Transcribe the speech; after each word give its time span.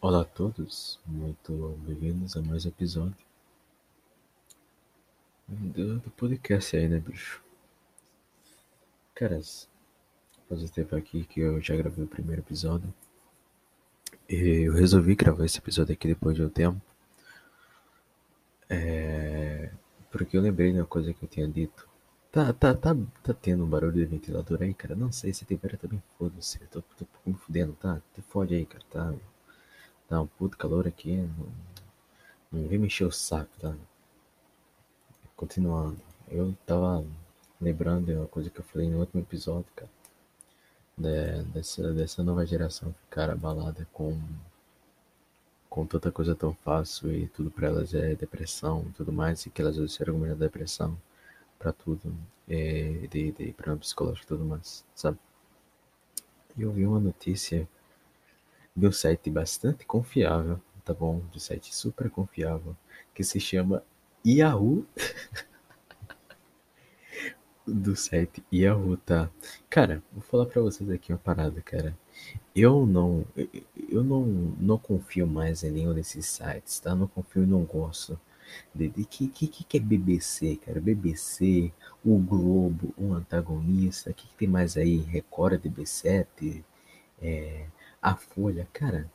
Olá 0.00 0.22
a 0.22 0.24
todos, 0.24 0.98
muito 1.04 1.78
bem-vindos 1.86 2.38
a 2.38 2.40
mais 2.40 2.64
um 2.64 2.70
episódio 2.70 3.26
do, 5.46 6.00
podcast 6.16 6.74
aí, 6.74 6.88
né, 6.88 7.00
bicho? 7.00 7.44
Caras, 9.14 9.68
faz 10.48 10.62
um 10.62 10.68
tempo 10.68 10.96
aqui 10.96 11.24
que 11.24 11.40
eu 11.40 11.60
já 11.60 11.76
gravei 11.76 12.02
o 12.02 12.08
primeiro 12.08 12.40
episódio 12.40 12.94
e 14.26 14.66
eu 14.66 14.72
resolvi 14.72 15.14
gravar 15.14 15.44
esse 15.44 15.58
episódio 15.58 15.92
aqui 15.92 16.08
depois 16.08 16.34
de 16.34 16.44
um 16.44 16.48
tempo. 16.48 16.80
É... 18.70 19.70
Porque 20.10 20.34
eu 20.34 20.40
lembrei 20.40 20.72
de 20.72 20.78
uma 20.78 20.86
coisa 20.86 21.12
que 21.12 21.22
eu 21.22 21.28
tinha 21.28 21.46
dito 21.46 21.86
Tá, 22.34 22.52
tá, 22.52 22.74
tá, 22.74 22.96
tá 23.22 23.32
tendo 23.32 23.62
um 23.62 23.68
barulho 23.68 23.92
de 23.92 24.04
ventilador 24.06 24.60
aí, 24.60 24.74
cara? 24.74 24.96
Não 24.96 25.12
sei 25.12 25.32
se 25.32 25.44
tiver 25.44 25.76
também, 25.78 26.02
foda-se. 26.18 26.58
Tô, 26.66 26.82
tô 26.82 27.06
me 27.24 27.34
fudendo, 27.34 27.74
tá? 27.74 28.02
Te 28.12 28.22
fode 28.22 28.52
aí, 28.56 28.66
cara, 28.66 28.84
tá? 28.90 29.14
Tá 30.08 30.20
um 30.20 30.26
puto 30.26 30.58
calor 30.58 30.84
aqui. 30.84 31.16
Não, 31.16 31.46
não 32.50 32.68
vem 32.68 32.76
me 32.76 32.88
encher 32.88 33.04
o 33.04 33.12
saco, 33.12 33.52
tá? 33.60 33.72
Continuando. 35.36 35.96
Eu 36.28 36.56
tava 36.66 37.04
lembrando 37.60 38.06
de 38.06 38.14
uma 38.14 38.26
coisa 38.26 38.50
que 38.50 38.58
eu 38.58 38.64
falei 38.64 38.90
no 38.90 38.98
último 38.98 39.22
episódio, 39.22 39.70
cara. 39.76 39.90
De, 40.98 41.44
dessa, 41.52 41.92
dessa 41.94 42.24
nova 42.24 42.44
geração 42.44 42.92
ficar 43.04 43.30
abalada 43.30 43.86
com 43.92 44.20
com 45.70 45.86
tanta 45.86 46.10
coisa 46.10 46.34
tão 46.34 46.52
fácil 46.52 47.12
e 47.12 47.28
tudo 47.28 47.48
pra 47.48 47.68
elas 47.68 47.94
é 47.94 48.16
depressão 48.16 48.84
e 48.88 48.92
tudo 48.92 49.12
mais, 49.12 49.46
e 49.46 49.50
que 49.50 49.62
elas 49.62 49.76
usam 49.76 50.06
argumento 50.08 50.36
da 50.36 50.46
depressão 50.46 50.98
para 51.58 51.72
tudo, 51.72 52.14
é, 52.48 53.06
de, 53.10 53.32
de 53.32 53.52
problema 53.52 53.78
psicológico 53.78 54.24
e 54.24 54.28
tudo 54.28 54.44
mais, 54.44 54.84
sabe? 54.94 55.18
E 56.56 56.62
eu 56.62 56.72
vi 56.72 56.86
uma 56.86 57.00
notícia 57.00 57.68
de 58.76 58.86
um 58.86 58.92
site 58.92 59.30
bastante 59.30 59.84
confiável, 59.84 60.60
tá 60.84 60.94
bom? 60.94 61.20
De 61.30 61.36
um 61.36 61.40
site 61.40 61.74
super 61.74 62.10
confiável, 62.10 62.76
que 63.14 63.24
se 63.24 63.40
chama 63.40 63.82
Yahoo. 64.26 64.86
do 67.66 67.96
site 67.96 68.44
Yahoo, 68.52 68.96
tá? 68.98 69.30
Cara, 69.70 70.02
vou 70.12 70.22
falar 70.22 70.46
pra 70.46 70.60
vocês 70.60 70.88
aqui 70.90 71.12
uma 71.12 71.18
parada, 71.18 71.60
cara. 71.62 71.96
Eu 72.54 72.86
não, 72.86 73.24
eu 73.88 74.04
não, 74.04 74.22
não 74.58 74.78
confio 74.78 75.26
mais 75.26 75.64
em 75.64 75.70
nenhum 75.70 75.94
desses 75.94 76.26
sites, 76.26 76.78
tá? 76.78 76.94
Não 76.94 77.06
confio 77.08 77.42
e 77.42 77.46
não 77.46 77.64
gosto 77.64 78.18
de, 78.74 78.88
de 78.88 79.04
que, 79.04 79.28
que, 79.28 79.48
que 79.48 79.76
é 79.76 79.80
BBC, 79.80 80.56
cara? 80.56 80.80
BBC, 80.80 81.72
o 82.04 82.18
Globo, 82.18 82.94
o 82.96 83.12
antagonista, 83.14 84.12
que, 84.12 84.26
que 84.28 84.34
tem 84.34 84.48
mais 84.48 84.76
aí? 84.76 84.98
Record, 84.98 85.60
DB7, 85.62 86.62
é, 87.22 87.66
a 88.02 88.14
Folha, 88.16 88.68
cara. 88.72 89.10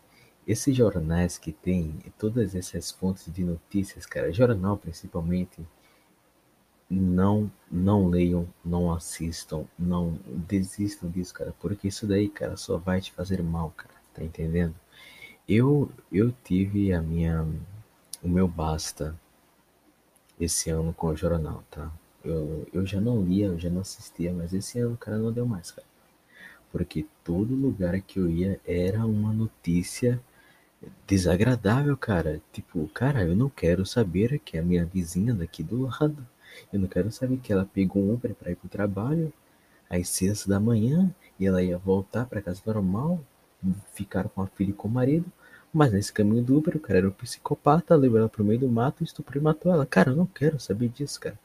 Esses 0.48 0.76
jornais 0.76 1.38
que 1.38 1.52
tem, 1.52 2.00
todas 2.18 2.56
essas 2.56 2.92
fontes 2.92 3.32
de 3.32 3.44
notícias, 3.44 4.06
cara, 4.06 4.32
jornal 4.34 4.78
principalmente, 4.78 5.62
não 6.90 7.52
não 7.72 8.08
leiam, 8.08 8.48
não 8.66 8.92
assistam, 8.92 9.66
não 9.78 10.20
desistam 10.26 11.10
disso, 11.10 11.34
cara, 11.34 11.54
porque 11.60 11.88
isso 11.88 12.08
daí, 12.08 12.28
cara, 12.30 12.58
só 12.58 12.78
vai 12.78 13.00
te 13.00 13.12
fazer 13.12 13.44
mal, 13.44 13.72
cara, 13.78 13.94
tá 14.14 14.24
entendendo? 14.24 14.76
Eu 15.48 15.92
eu 16.12 16.32
tive 16.44 16.94
a 16.94 17.02
minha 17.02 17.46
o 18.24 18.30
meu 18.30 18.48
basta 18.48 19.16
esse 20.40 20.70
ano 20.70 20.94
com 20.94 21.08
o 21.08 21.16
jornal, 21.16 21.64
tá? 21.70 21.92
Eu, 22.24 22.68
eu 22.74 22.86
já 22.86 23.00
não 23.02 23.24
lia, 23.24 23.48
eu 23.48 23.60
já 23.60 23.70
não 23.70 23.82
assistia, 23.82 24.34
mas 24.34 24.54
esse 24.54 24.80
ano, 24.80 24.98
cara, 24.98 25.18
não 25.18 25.32
deu 25.32 25.46
mais, 25.46 25.72
cara. 25.72 25.88
Porque 26.72 27.06
todo 27.24 27.56
lugar 27.56 28.00
que 28.02 28.20
eu 28.20 28.30
ia 28.30 28.60
era 28.66 29.06
uma 29.06 29.34
notícia 29.34 30.22
desagradável, 31.08 31.96
cara. 31.98 32.42
Tipo, 32.54 32.88
cara, 32.90 33.24
eu 33.24 33.36
não 33.36 33.50
quero 33.50 33.86
saber 33.86 34.40
que 34.40 34.58
a 34.58 34.64
minha 34.64 34.86
vizinha 34.86 35.34
daqui 35.34 35.64
do 35.64 35.84
lado, 35.84 36.26
eu 36.72 36.80
não 36.80 36.88
quero 36.88 37.12
saber 37.12 37.38
que 37.38 37.52
ela 37.54 37.66
pegou 37.66 38.04
um 38.04 38.14
Uber 38.14 38.34
para 38.36 38.52
ir 38.52 38.56
pro 38.56 38.70
trabalho 38.70 39.32
às 39.90 40.10
seis 40.10 40.46
da 40.46 40.60
manhã 40.60 41.14
e 41.40 41.46
ela 41.46 41.64
ia 41.64 41.78
voltar 41.78 42.26
para 42.26 42.42
casa 42.42 42.62
normal, 42.66 43.22
ficar 43.94 44.30
com 44.30 44.42
a 44.42 44.48
filha 44.48 44.72
e 44.72 44.74
com 44.74 44.88
o 44.88 44.92
marido. 44.92 45.26
Mas 45.74 45.92
nesse 45.92 46.12
caminho 46.12 46.46
Uber, 46.56 46.76
o 46.76 46.80
cara 46.80 47.00
era 47.00 47.08
um 47.08 47.12
psicopata, 47.12 47.96
levou 47.96 48.18
ela 48.18 48.30
pro 48.30 48.44
meio 48.44 48.60
do 48.60 48.68
mato, 48.68 49.04
estuprou 49.04 49.40
e 49.40 49.44
matou 49.44 49.72
ela. 49.72 49.86
Cara, 49.86 50.12
eu 50.12 50.16
não 50.16 50.26
quero 50.26 50.60
saber 50.60 50.90
disso, 50.90 51.20
cara. 51.20 51.38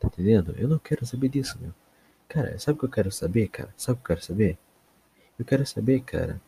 Tá 0.00 0.08
entendendo? 0.08 0.54
Eu 0.58 0.68
não 0.68 0.78
quero 0.78 1.06
saber 1.06 1.28
disso, 1.28 1.58
meu. 1.60 1.72
Cara, 2.28 2.58
sabe 2.58 2.76
o 2.76 2.80
que 2.80 2.86
eu 2.86 2.90
quero 2.90 3.12
saber, 3.12 3.48
cara? 3.48 3.72
Sabe 3.76 3.94
o 3.94 3.96
que 3.98 4.02
eu 4.04 4.16
quero 4.16 4.26
saber? 4.26 4.58
Eu 5.38 5.44
quero 5.44 5.66
saber, 5.66 6.00
cara, 6.00 6.40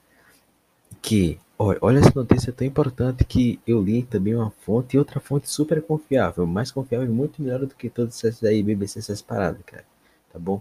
que 1.02 1.38
olha, 1.58 1.78
olha 1.82 1.98
essa 1.98 2.12
notícia 2.14 2.52
tão 2.52 2.66
importante 2.66 3.24
que 3.24 3.60
eu 3.66 3.82
li 3.82 4.02
também 4.02 4.34
uma 4.34 4.50
fonte 4.50 4.96
e 4.96 4.98
outra 4.98 5.20
fonte 5.20 5.48
super 5.48 5.82
confiável, 5.82 6.46
mais 6.46 6.70
confiável 6.72 7.06
e 7.08 7.10
muito 7.12 7.42
melhor 7.42 7.60
do 7.60 7.74
que 7.74 7.90
todas 7.90 8.16
essas 8.24 8.42
aí 8.42 8.62
BBC 8.62 8.98
essas 8.98 9.22
paradas, 9.22 9.60
cara. 9.64 9.84
Tá 10.32 10.38
bom? 10.38 10.60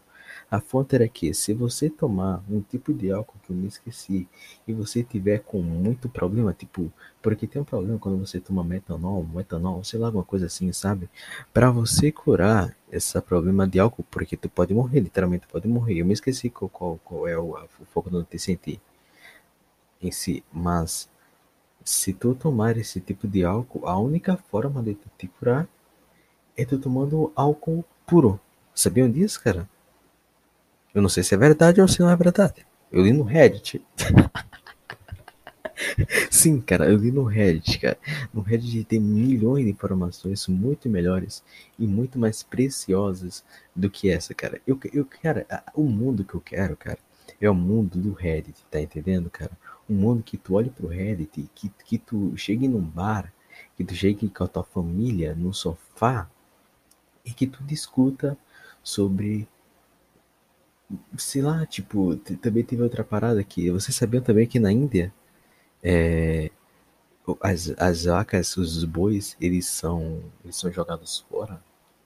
A 0.53 0.59
fonte 0.59 0.93
era 0.93 1.07
que 1.07 1.33
se 1.33 1.51
você 1.51 1.89
tomar 1.89 2.43
um 2.47 2.61
tipo 2.61 2.93
de 2.93 3.11
álcool 3.11 3.39
que 3.43 3.49
eu 3.49 3.55
me 3.55 3.67
esqueci 3.67 4.27
e 4.67 4.71
você 4.71 5.01
tiver 5.01 5.39
com 5.39 5.59
muito 5.63 6.07
problema, 6.07 6.53
tipo, 6.53 6.93
porque 7.23 7.47
tem 7.47 7.59
um 7.59 7.65
problema 7.65 7.97
quando 7.97 8.19
você 8.19 8.39
toma 8.39 8.63
metanol, 8.63 9.23
metanol, 9.23 9.83
sei 9.83 9.99
lá, 9.99 10.09
alguma 10.09 10.23
coisa 10.23 10.45
assim, 10.45 10.71
sabe? 10.71 11.09
Para 11.51 11.71
você 11.71 12.11
curar 12.11 12.77
esse 12.91 13.19
problema 13.21 13.67
de 13.67 13.79
álcool, 13.79 14.05
porque 14.11 14.37
tu 14.37 14.47
pode 14.47 14.75
morrer, 14.75 14.99
literalmente 14.99 15.47
pode 15.47 15.67
morrer. 15.67 15.97
Eu 15.97 16.05
me 16.05 16.13
esqueci 16.13 16.51
qual, 16.51 16.69
qual, 16.69 16.99
qual 17.03 17.27
é 17.27 17.35
o, 17.35 17.55
o 17.55 17.85
foco 17.91 18.11
em 18.15 18.55
ti, 18.55 18.79
em 19.99 20.11
si, 20.11 20.43
mas 20.53 21.09
se 21.83 22.13
tu 22.13 22.35
tomar 22.35 22.77
esse 22.77 23.01
tipo 23.01 23.27
de 23.27 23.43
álcool, 23.43 23.87
a 23.87 23.97
única 23.97 24.37
forma 24.37 24.83
de 24.83 24.93
tu 24.93 25.09
te 25.17 25.27
curar 25.27 25.67
é 26.55 26.63
tu 26.63 26.77
tomando 26.77 27.31
álcool 27.35 27.83
puro. 28.05 28.39
Sabiam 28.75 29.09
disso, 29.09 29.41
cara? 29.41 29.67
Eu 30.93 31.01
não 31.01 31.09
sei 31.09 31.23
se 31.23 31.33
é 31.33 31.37
verdade 31.37 31.81
ou 31.81 31.87
se 31.87 31.99
não 31.99 32.09
é 32.09 32.15
verdade. 32.15 32.65
Eu 32.91 33.03
li 33.03 33.11
no 33.11 33.23
Reddit. 33.23 33.81
Sim, 36.29 36.61
cara, 36.61 36.89
eu 36.89 36.97
li 36.97 37.11
no 37.11 37.23
Reddit, 37.23 37.79
cara. 37.79 37.97
No 38.31 38.41
Reddit 38.41 38.83
tem 38.83 38.99
milhões 38.99 39.65
de 39.65 39.71
informações 39.71 40.47
muito 40.47 40.87
melhores 40.87 41.43
e 41.79 41.87
muito 41.87 42.19
mais 42.19 42.43
preciosas 42.43 43.43
do 43.75 43.89
que 43.89 44.09
essa, 44.09 44.33
cara. 44.33 44.61
Eu, 44.67 44.79
eu 44.93 45.05
cara, 45.05 45.45
o 45.73 45.83
mundo 45.83 46.23
que 46.23 46.35
eu 46.35 46.41
quero, 46.41 46.77
cara, 46.77 46.99
é 47.41 47.49
o 47.49 47.55
mundo 47.55 47.97
do 47.97 48.13
Reddit, 48.13 48.63
tá 48.69 48.79
entendendo, 48.79 49.29
cara? 49.29 49.51
Um 49.89 49.95
mundo 49.95 50.23
que 50.23 50.37
tu 50.37 50.53
olhe 50.53 50.69
pro 50.69 50.87
Reddit, 50.87 51.49
que, 51.55 51.71
que 51.85 51.97
tu 51.97 52.33
chegue 52.37 52.67
num 52.67 52.81
bar, 52.81 53.33
que 53.75 53.83
tu 53.83 53.95
chegue 53.95 54.29
com 54.29 54.43
a 54.43 54.47
tua 54.47 54.63
família 54.63 55.33
no 55.33 55.53
sofá 55.53 56.29
e 57.25 57.31
que 57.31 57.47
tu 57.47 57.63
discuta 57.63 58.37
sobre 58.83 59.47
sei 61.17 61.41
lá, 61.41 61.65
tipo, 61.65 62.15
também 62.17 62.63
teve 62.63 62.81
outra 62.83 63.03
parada 63.03 63.39
aqui. 63.39 63.69
Vocês 63.71 63.95
sabiam 63.95 64.23
também 64.23 64.47
que 64.47 64.59
na 64.59 64.71
Índia 64.71 65.13
é, 65.83 66.51
as, 67.41 67.73
as 67.77 68.05
vacas, 68.05 68.57
os 68.57 68.83
bois, 68.85 69.35
eles 69.39 69.65
são, 69.67 70.23
eles 70.43 70.55
são 70.55 70.71
jogados 70.71 71.25
fora? 71.29 71.61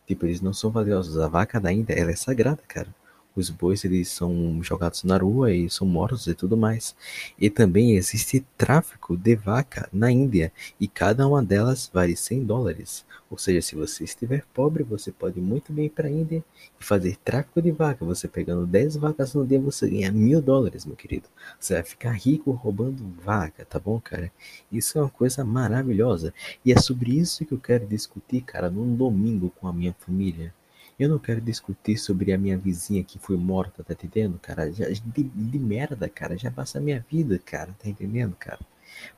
Tipo, 0.08 0.26
eles 0.26 0.42
não 0.42 0.54
são 0.54 0.72
valiosos. 0.72 1.18
A 1.20 1.28
vaca 1.28 1.60
da 1.60 1.72
Índia, 1.72 1.94
ela 1.94 2.12
é 2.12 2.16
sagrada, 2.16 2.62
cara 2.68 2.94
os 3.40 3.50
bois 3.50 3.84
eles 3.86 4.10
são 4.10 4.62
jogados 4.64 5.04
na 5.04 5.18
rua 5.18 5.54
e 5.54 5.70
são 5.70 5.88
mortos 5.88 6.28
e 6.28 6.34
tudo 6.34 6.58
mais. 6.58 6.96
E 7.40 7.50
também 7.50 7.96
existe 7.96 8.46
tráfico 8.58 9.16
de 9.16 9.36
vaca 9.36 9.88
na 9.94 10.12
Índia 10.12 10.52
e 10.80 10.88
cada 10.88 11.28
uma 11.28 11.44
delas 11.44 11.90
vale 11.94 12.16
100 12.16 12.46
dólares. 12.46 13.06
Ou 13.30 13.38
seja, 13.38 13.62
se 13.62 13.76
você 13.76 14.06
estiver 14.06 14.46
pobre, 14.54 14.84
você 14.84 15.12
pode 15.12 15.40
muito 15.42 15.74
bem 15.74 15.86
ir 15.86 15.90
para 15.90 16.08
a 16.08 16.12
Índia 16.12 16.44
e 16.80 16.84
fazer 16.84 17.18
tráfico 17.18 17.62
de 17.62 17.72
vaca. 17.72 18.06
Você 18.06 18.28
pegando 18.28 18.66
10 18.66 18.96
vacas 18.96 19.34
no 19.34 19.46
dia, 19.46 19.60
você 19.60 19.90
ganha 19.90 20.12
mil 20.12 20.42
dólares, 20.42 20.86
meu 20.86 20.96
querido. 20.96 21.28
Você 21.60 21.74
vai 21.74 21.84
ficar 21.84 22.12
rico 22.12 22.52
roubando 22.52 23.04
vaca, 23.24 23.66
tá 23.66 23.80
bom, 23.80 24.00
cara? 24.00 24.32
Isso 24.72 24.98
é 24.98 25.02
uma 25.02 25.10
coisa 25.10 25.44
maravilhosa. 25.44 26.34
E 26.64 26.72
é 26.72 26.80
sobre 26.80 27.18
isso 27.18 27.46
que 27.46 27.54
eu 27.54 27.60
quero 27.60 27.86
discutir, 27.86 28.42
cara, 28.42 28.70
num 28.70 28.96
domingo 28.96 29.52
com 29.60 29.68
a 29.68 29.74
minha 29.74 29.94
família. 30.00 30.54
Eu 31.00 31.10
não 31.10 31.20
quero 31.20 31.40
discutir 31.40 31.98
sobre 31.98 32.34
a 32.34 32.38
minha 32.38 32.58
vizinha 32.58 33.04
que 33.04 33.20
foi 33.20 33.38
morta, 33.38 33.84
tá 33.84 33.94
entendendo, 33.94 34.40
cara? 34.40 34.72
Já, 34.72 34.90
de, 34.90 35.24
de 35.24 35.60
merda, 35.60 36.10
cara. 36.10 36.36
Já 36.38 36.50
passa 36.50 36.80
a 36.80 36.82
minha 36.82 37.06
vida, 37.10 37.38
cara. 37.40 37.76
Tá 37.78 37.88
entendendo, 37.88 38.36
cara? 38.36 38.60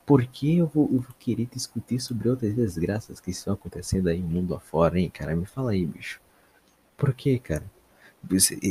Por 0.04 0.26
que 0.26 0.58
eu 0.58 0.66
vou, 0.66 0.90
eu 0.92 1.00
vou 1.00 1.14
querer 1.18 1.46
discutir 1.46 2.00
sobre 2.00 2.28
outras 2.28 2.54
desgraças 2.54 3.18
que 3.20 3.30
estão 3.30 3.54
acontecendo 3.54 4.08
aí 4.08 4.20
no 4.20 4.28
mundo 4.28 4.54
afora, 4.54 4.98
hein, 5.00 5.10
cara? 5.10 5.34
Me 5.34 5.46
fala 5.46 5.72
aí, 5.72 5.86
bicho. 5.86 6.20
Por 6.96 7.14
que, 7.14 7.38
cara? 7.38 7.64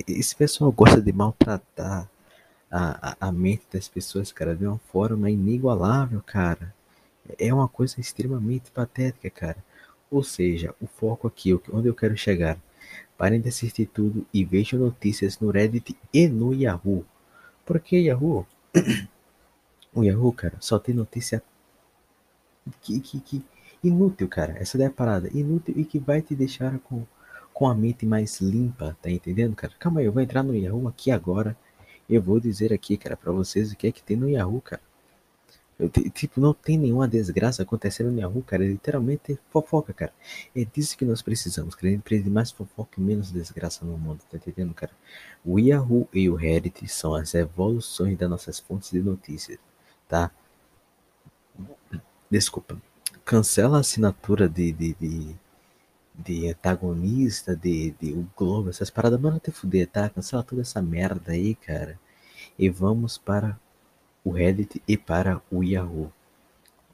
Esse, 0.07 0.35
pessoal 0.35 0.71
gosta 0.71 1.01
de 1.01 1.11
maltratar 1.11 2.07
a, 2.69 3.11
a, 3.11 3.29
a 3.29 3.31
mente 3.31 3.65
das 3.71 3.87
pessoas, 3.87 4.31
cara, 4.31 4.55
de 4.55 4.67
uma 4.67 4.77
forma 4.77 5.31
inigualável, 5.31 6.21
cara. 6.25 6.73
É 7.39 7.53
uma 7.53 7.67
coisa 7.67 7.99
extremamente 7.99 8.71
patética, 8.71 9.29
cara. 9.29 9.57
Ou 10.11 10.23
seja, 10.23 10.75
o 10.79 10.87
foco 10.87 11.27
aqui, 11.27 11.53
onde 11.71 11.87
eu 11.87 11.95
quero 11.95 12.15
chegar, 12.17 12.57
Parem 13.19 13.41
de 13.41 13.49
assistir 13.49 13.85
tudo 13.85 14.25
e 14.33 14.45
vejam 14.45 14.79
notícias 14.79 15.41
no 15.41 15.51
Reddit 15.51 15.93
e 16.13 16.29
no 16.29 16.53
Yahoo. 16.53 17.03
Porque 17.65 17.97
Yahoo, 17.97 18.47
o 19.93 20.05
Yahoo, 20.05 20.31
cara, 20.31 20.55
só 20.61 20.79
tem 20.79 20.95
notícia 20.95 21.43
que, 22.81 22.97
que, 23.01 23.19
que 23.19 23.43
inútil, 23.83 24.29
cara. 24.29 24.57
Essa 24.57 24.77
daí 24.77 24.87
é 24.87 24.89
a 24.89 24.93
parada. 24.93 25.29
Inútil 25.33 25.73
e 25.77 25.83
que 25.83 25.99
vai 25.99 26.21
te 26.21 26.33
deixar 26.33 26.79
com, 26.79 27.05
com 27.53 27.67
a 27.67 27.75
mente 27.75 28.05
mais 28.05 28.39
limpa, 28.39 28.95
tá 29.01 29.11
entendendo, 29.11 29.53
cara? 29.53 29.73
Calma 29.77 29.99
aí, 29.99 30.05
eu 30.05 30.13
vou 30.13 30.23
entrar 30.23 30.41
no 30.41 30.55
Yahoo 30.55 30.87
aqui 30.87 31.11
agora. 31.11 31.57
Eu 32.09 32.21
vou 32.21 32.39
dizer 32.39 32.71
aqui, 32.71 32.95
cara, 32.95 33.17
pra 33.17 33.33
vocês 33.33 33.73
o 33.73 33.75
que 33.75 33.87
é 33.87 33.91
que 33.91 34.01
tem 34.01 34.15
no 34.15 34.29
Yahoo, 34.29 34.61
cara. 34.61 34.81
Tipo, 36.13 36.41
não 36.41 36.53
tem 36.53 36.77
nenhuma 36.77 37.07
desgraça 37.07 37.63
acontecendo 37.63 38.11
no 38.11 38.19
Yahoo, 38.19 38.43
cara. 38.43 38.65
É 38.65 38.67
literalmente 38.67 39.39
fofoca, 39.49 39.93
cara. 39.93 40.13
É 40.53 40.65
disso 40.65 40.97
que 40.97 41.05
nós 41.05 41.21
precisamos, 41.21 41.73
cara. 41.73 41.87
A 41.87 41.91
gente 41.91 42.01
precisa 42.01 42.25
de 42.25 42.33
mais 42.33 42.51
fofoca 42.51 42.99
e 42.99 43.01
menos 43.01 43.31
desgraça 43.31 43.85
no 43.85 43.97
mundo, 43.97 44.19
tá 44.29 44.35
entendendo, 44.35 44.73
cara? 44.73 44.91
O 45.43 45.57
Yahoo 45.57 46.07
e 46.13 46.29
o 46.29 46.35
Reddit 46.35 46.85
são 46.89 47.15
as 47.15 47.33
evoluções 47.33 48.17
das 48.17 48.29
nossas 48.29 48.59
fontes 48.59 48.91
de 48.91 48.99
notícias, 49.01 49.57
tá? 50.07 50.31
Desculpa. 52.29 52.77
Cancela 53.23 53.77
a 53.77 53.79
assinatura 53.81 54.49
de, 54.49 54.73
de, 54.73 54.93
de, 54.95 55.35
de 56.13 56.49
antagonista, 56.49 57.55
de, 57.55 57.91
de 57.91 58.11
o 58.13 58.27
Globo, 58.35 58.69
essas 58.69 58.89
paradas. 58.89 59.19
Mano, 59.19 59.39
te 59.39 59.51
fuder, 59.51 59.87
tá? 59.87 60.09
Cancela 60.09 60.43
toda 60.43 60.61
essa 60.61 60.81
merda 60.81 61.31
aí, 61.31 61.55
cara. 61.55 61.97
E 62.57 62.69
vamos 62.69 63.17
para 63.17 63.57
o 64.29 64.31
Reddit 64.31 64.81
e 64.87 64.95
para 64.95 65.41
o 65.51 65.63
Yahoo. 65.63 66.11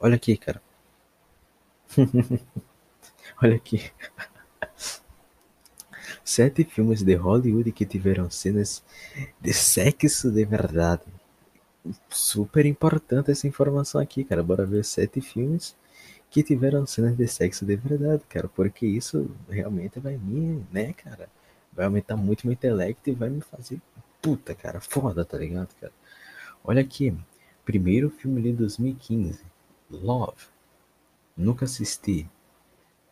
Olha 0.00 0.16
aqui, 0.16 0.36
cara. 0.36 0.62
Olha 3.42 3.56
aqui. 3.56 3.90
Sete 6.24 6.64
filmes 6.64 7.02
de 7.02 7.14
Hollywood 7.14 7.70
que 7.72 7.84
tiveram 7.84 8.30
cenas 8.30 8.82
de 9.40 9.52
sexo 9.52 10.30
de 10.30 10.44
verdade. 10.44 11.04
Super 12.08 12.66
importante 12.66 13.30
essa 13.30 13.46
informação 13.46 14.00
aqui, 14.00 14.24
cara. 14.24 14.42
Bora 14.42 14.66
ver 14.66 14.84
sete 14.84 15.20
filmes 15.20 15.76
que 16.30 16.42
tiveram 16.42 16.84
cenas 16.86 17.16
de 17.16 17.28
sexo 17.28 17.64
de 17.64 17.76
verdade, 17.76 18.22
cara. 18.28 18.48
Porque 18.48 18.86
isso 18.86 19.30
realmente 19.48 20.00
vai 20.00 20.16
me, 20.16 20.64
né, 20.72 20.92
cara? 20.94 21.28
Vai 21.72 21.86
aumentar 21.86 22.16
muito 22.16 22.46
meu 22.46 22.54
intelecto 22.54 23.08
e 23.08 23.14
vai 23.14 23.28
me 23.30 23.40
fazer 23.40 23.80
puta, 24.20 24.54
cara. 24.54 24.80
Foda, 24.80 25.24
tá 25.24 25.38
ligado, 25.38 25.68
cara? 25.80 25.92
Olha 26.68 26.80
aqui, 26.80 27.16
primeiro 27.64 28.10
filme 28.10 28.42
de 28.42 28.52
2015, 28.52 29.40
Love, 29.88 30.48
nunca 31.36 31.64
assisti. 31.64 32.28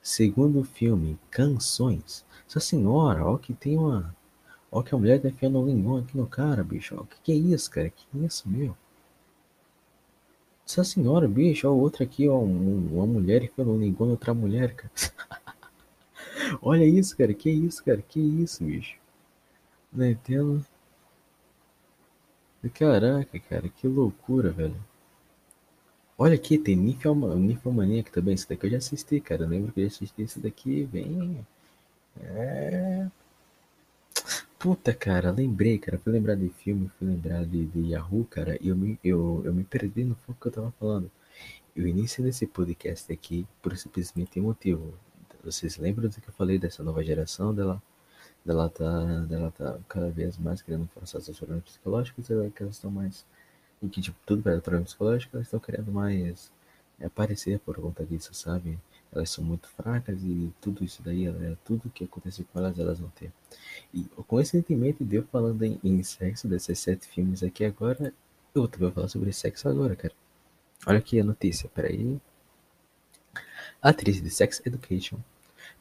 Segundo 0.02 0.64
filme, 0.64 1.20
Canções. 1.30 2.26
Essa 2.48 2.58
senhora, 2.58 3.24
ó 3.24 3.38
que 3.38 3.54
tem 3.54 3.78
uma... 3.78 4.12
Ó 4.72 4.82
que 4.82 4.92
a 4.92 4.98
mulher 4.98 5.22
tá 5.22 5.28
enfiando 5.28 5.60
um 5.60 5.66
linguão 5.66 5.98
aqui 5.98 6.16
no 6.16 6.26
cara, 6.26 6.64
bicho. 6.64 6.96
Ó, 6.98 7.04
que 7.04 7.16
que 7.22 7.30
é 7.30 7.36
isso, 7.36 7.70
cara? 7.70 7.88
Que 7.90 8.04
é 8.12 8.26
isso, 8.26 8.48
meu? 8.48 8.76
Essa 10.66 10.82
senhora, 10.82 11.28
bicho, 11.28 11.68
ó, 11.68 11.72
outra 11.72 12.02
aqui, 12.02 12.28
ó, 12.28 12.40
uma 12.40 13.06
mulher 13.06 13.44
enfiando 13.44 13.70
um 13.70 13.78
linguão 13.78 14.08
em 14.08 14.12
outra 14.12 14.34
mulher, 14.34 14.74
cara. 14.74 14.90
Olha 16.60 16.84
isso, 16.84 17.16
cara, 17.16 17.32
que 17.32 17.50
isso, 17.50 17.84
cara, 17.84 18.02
que 18.02 18.18
isso, 18.18 18.64
bicho. 18.64 18.98
Não 19.92 20.10
entendo. 20.10 20.66
Caraca, 22.70 23.38
cara, 23.38 23.68
que 23.68 23.86
loucura, 23.86 24.50
velho. 24.50 24.76
Olha 26.16 26.34
aqui, 26.34 26.56
tem 26.58 26.76
Ninfomaníaca 26.76 28.10
também. 28.12 28.34
Isso 28.34 28.48
daqui 28.48 28.66
eu 28.66 28.70
já 28.70 28.78
assisti, 28.78 29.20
cara. 29.20 29.42
Eu 29.44 29.48
lembro 29.48 29.72
que 29.72 29.80
eu 29.80 29.84
já 29.88 29.94
assisti 29.94 30.22
isso 30.22 30.40
daqui 30.40 30.84
bem. 30.86 31.44
É. 32.20 33.08
Puta, 34.58 34.94
cara, 34.94 35.30
lembrei, 35.30 35.78
cara. 35.78 35.98
Fui 35.98 36.12
lembrar 36.12 36.36
de 36.36 36.48
filme, 36.48 36.88
fui 36.98 37.08
lembrar 37.08 37.44
de, 37.44 37.66
de 37.66 37.90
Yahoo, 37.90 38.24
cara. 38.24 38.56
E 38.60 38.68
eu 38.68 38.76
me, 38.76 38.98
eu, 39.04 39.42
eu 39.44 39.52
me 39.52 39.64
perdi 39.64 40.04
no 40.04 40.14
foco 40.14 40.40
que 40.40 40.48
eu 40.48 40.52
tava 40.52 40.70
falando. 40.78 41.10
Eu 41.76 41.86
iniciei 41.86 42.24
nesse 42.24 42.46
podcast 42.46 43.12
aqui 43.12 43.46
por 43.60 43.76
simplesmente 43.76 44.40
motivo. 44.40 44.94
Vocês 45.44 45.76
lembram 45.76 46.08
do 46.08 46.20
que 46.20 46.28
eu 46.28 46.32
falei 46.34 46.58
dessa 46.58 46.82
nova 46.82 47.04
geração 47.04 47.54
dela? 47.54 47.82
Dela 48.44 48.68
tá, 48.68 49.50
tá 49.56 49.78
cada 49.88 50.10
vez 50.10 50.36
mais 50.38 50.60
querendo 50.60 50.86
forçar 50.88 51.20
seus 51.22 51.38
problemas 51.38 51.64
psicológicos, 51.64 52.26
que 52.26 52.62
elas 52.62 52.74
estão 52.76 52.90
mais. 52.90 53.24
E 53.82 53.88
que, 53.88 54.00
tipo, 54.00 54.16
tudo 54.26 54.42
para 54.42 54.60
problema 54.60 54.84
psicológico, 54.84 55.36
elas 55.36 55.46
estão 55.46 55.60
querendo 55.60 55.90
mais 55.90 56.52
aparecer 57.02 57.58
por 57.60 57.76
conta 57.76 58.04
disso, 58.04 58.34
sabe? 58.34 58.78
Elas 59.12 59.30
são 59.30 59.44
muito 59.44 59.68
fracas 59.68 60.22
e 60.22 60.52
tudo 60.60 60.84
isso 60.84 61.02
daí, 61.02 61.26
é 61.26 61.56
tudo 61.64 61.90
que 61.90 62.04
acontece 62.04 62.44
com 62.44 62.58
elas, 62.58 62.78
elas 62.78 62.98
vão 62.98 63.10
ter. 63.10 63.32
E 63.92 64.04
com 64.26 64.40
esse 64.40 64.52
sentimento 64.52 65.04
de 65.04 65.16
eu 65.16 65.24
falando 65.24 65.62
em, 65.62 65.78
em 65.82 66.02
sexo 66.02 66.48
desses 66.48 66.78
sete 66.78 67.06
filmes 67.06 67.42
aqui 67.42 67.64
agora, 67.64 68.12
eu 68.54 68.68
também 68.68 68.88
vou 68.88 68.92
falar 68.92 69.08
sobre 69.08 69.32
sexo 69.32 69.68
agora, 69.68 69.96
cara. 69.96 70.14
Olha 70.86 70.98
aqui 70.98 71.18
a 71.20 71.24
notícia, 71.24 71.68
peraí. 71.74 72.20
A 73.80 73.90
atriz 73.90 74.20
de 74.20 74.30
Sex 74.30 74.62
Education 74.64 75.18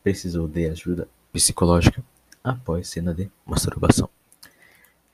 precisou 0.04 0.48
de 0.48 0.68
ajuda 0.68 1.08
psicológica 1.32 2.04
após 2.44 2.90
cena 2.90 3.14
de 3.14 3.32
masturbação. 3.46 4.10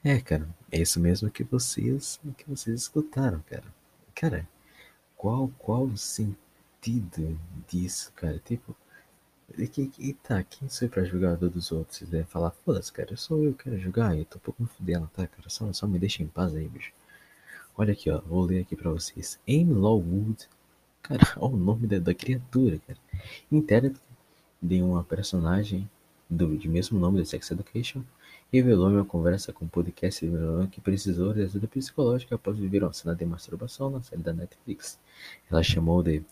É, 0.03 0.19
cara, 0.19 0.47
é 0.71 0.81
isso 0.81 0.99
mesmo 0.99 1.29
que 1.29 1.43
vocês 1.43 2.19
que 2.37 2.49
vocês 2.49 2.81
escutaram, 2.81 3.41
cara. 3.49 3.65
Cara, 4.15 4.47
qual 5.15 5.49
qual 5.59 5.83
o 5.83 5.97
sentido 5.97 7.39
disso, 7.67 8.11
cara? 8.15 8.39
Tipo, 8.39 8.75
que, 9.71 9.87
que, 9.87 10.13
tá, 10.13 10.43
quem 10.43 10.69
sou 10.69 10.87
eu 10.87 10.91
pra 10.91 11.03
julgar 11.03 11.35
dos 11.37 11.71
outros? 11.71 12.01
Devem 12.01 12.25
falar, 12.25 12.51
foda-se, 12.51 12.91
cara, 12.91 13.11
eu 13.11 13.17
sou 13.17 13.43
eu, 13.43 13.53
quero 13.53 13.77
julgar, 13.79 14.17
eu 14.17 14.25
tô 14.25 14.37
um 14.37 14.41
pouco 14.41 14.63
me 14.63 14.69
fudendo, 14.69 15.09
tá, 15.13 15.27
cara? 15.27 15.49
Só, 15.49 15.71
só 15.73 15.87
me 15.87 15.99
deixa 15.99 16.23
em 16.23 16.27
paz 16.27 16.55
aí, 16.55 16.67
bicho. 16.67 16.93
Olha 17.77 17.93
aqui, 17.93 18.09
ó, 18.09 18.19
vou 18.21 18.45
ler 18.45 18.61
aqui 18.61 18.75
pra 18.75 18.91
vocês. 18.91 19.39
Amy 19.47 19.73
Lawwood, 19.73 20.47
cara, 21.01 21.21
olha 21.37 21.53
o 21.53 21.57
nome 21.57 21.87
da, 21.87 21.99
da 21.99 22.13
criatura, 22.13 22.79
cara. 22.87 22.99
Intérprete 23.51 23.99
de 24.61 24.81
uma 24.81 25.03
personagem 25.03 25.89
do 26.29 26.57
de 26.57 26.69
mesmo 26.69 26.99
nome, 26.99 27.19
The 27.19 27.25
Sex 27.25 27.51
Education, 27.51 28.03
revelou 28.51 28.89
em 28.91 28.95
uma 28.95 29.05
conversa 29.05 29.51
com 29.53 29.65
o 29.65 29.69
podcast 29.69 30.25
que 30.71 30.81
precisou 30.81 31.33
de 31.33 31.43
ajuda 31.43 31.67
psicológica 31.67 32.35
após 32.35 32.57
viver 32.57 32.83
uma 32.83 32.93
cena 32.93 33.15
de 33.15 33.25
masturbação 33.25 33.89
na 33.89 34.01
série 34.03 34.21
da 34.21 34.33
Netflix. 34.33 34.99
Ela 35.49 35.63
chamou 35.63 36.03
de 36.03 36.23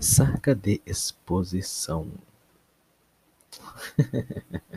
saca 0.00 0.54
de 0.54 0.80
exposição. 0.86 2.10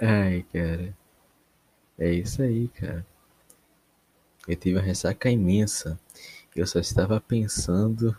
Ai, 0.00 0.44
cara. 0.52 0.96
É 1.98 2.12
isso 2.12 2.42
aí, 2.42 2.68
cara. 2.68 3.06
Eu 4.46 4.56
tive 4.56 4.76
uma 4.76 4.82
ressaca 4.84 5.30
imensa. 5.30 5.98
Eu 6.54 6.66
só 6.66 6.78
estava 6.78 7.20
pensando 7.20 8.16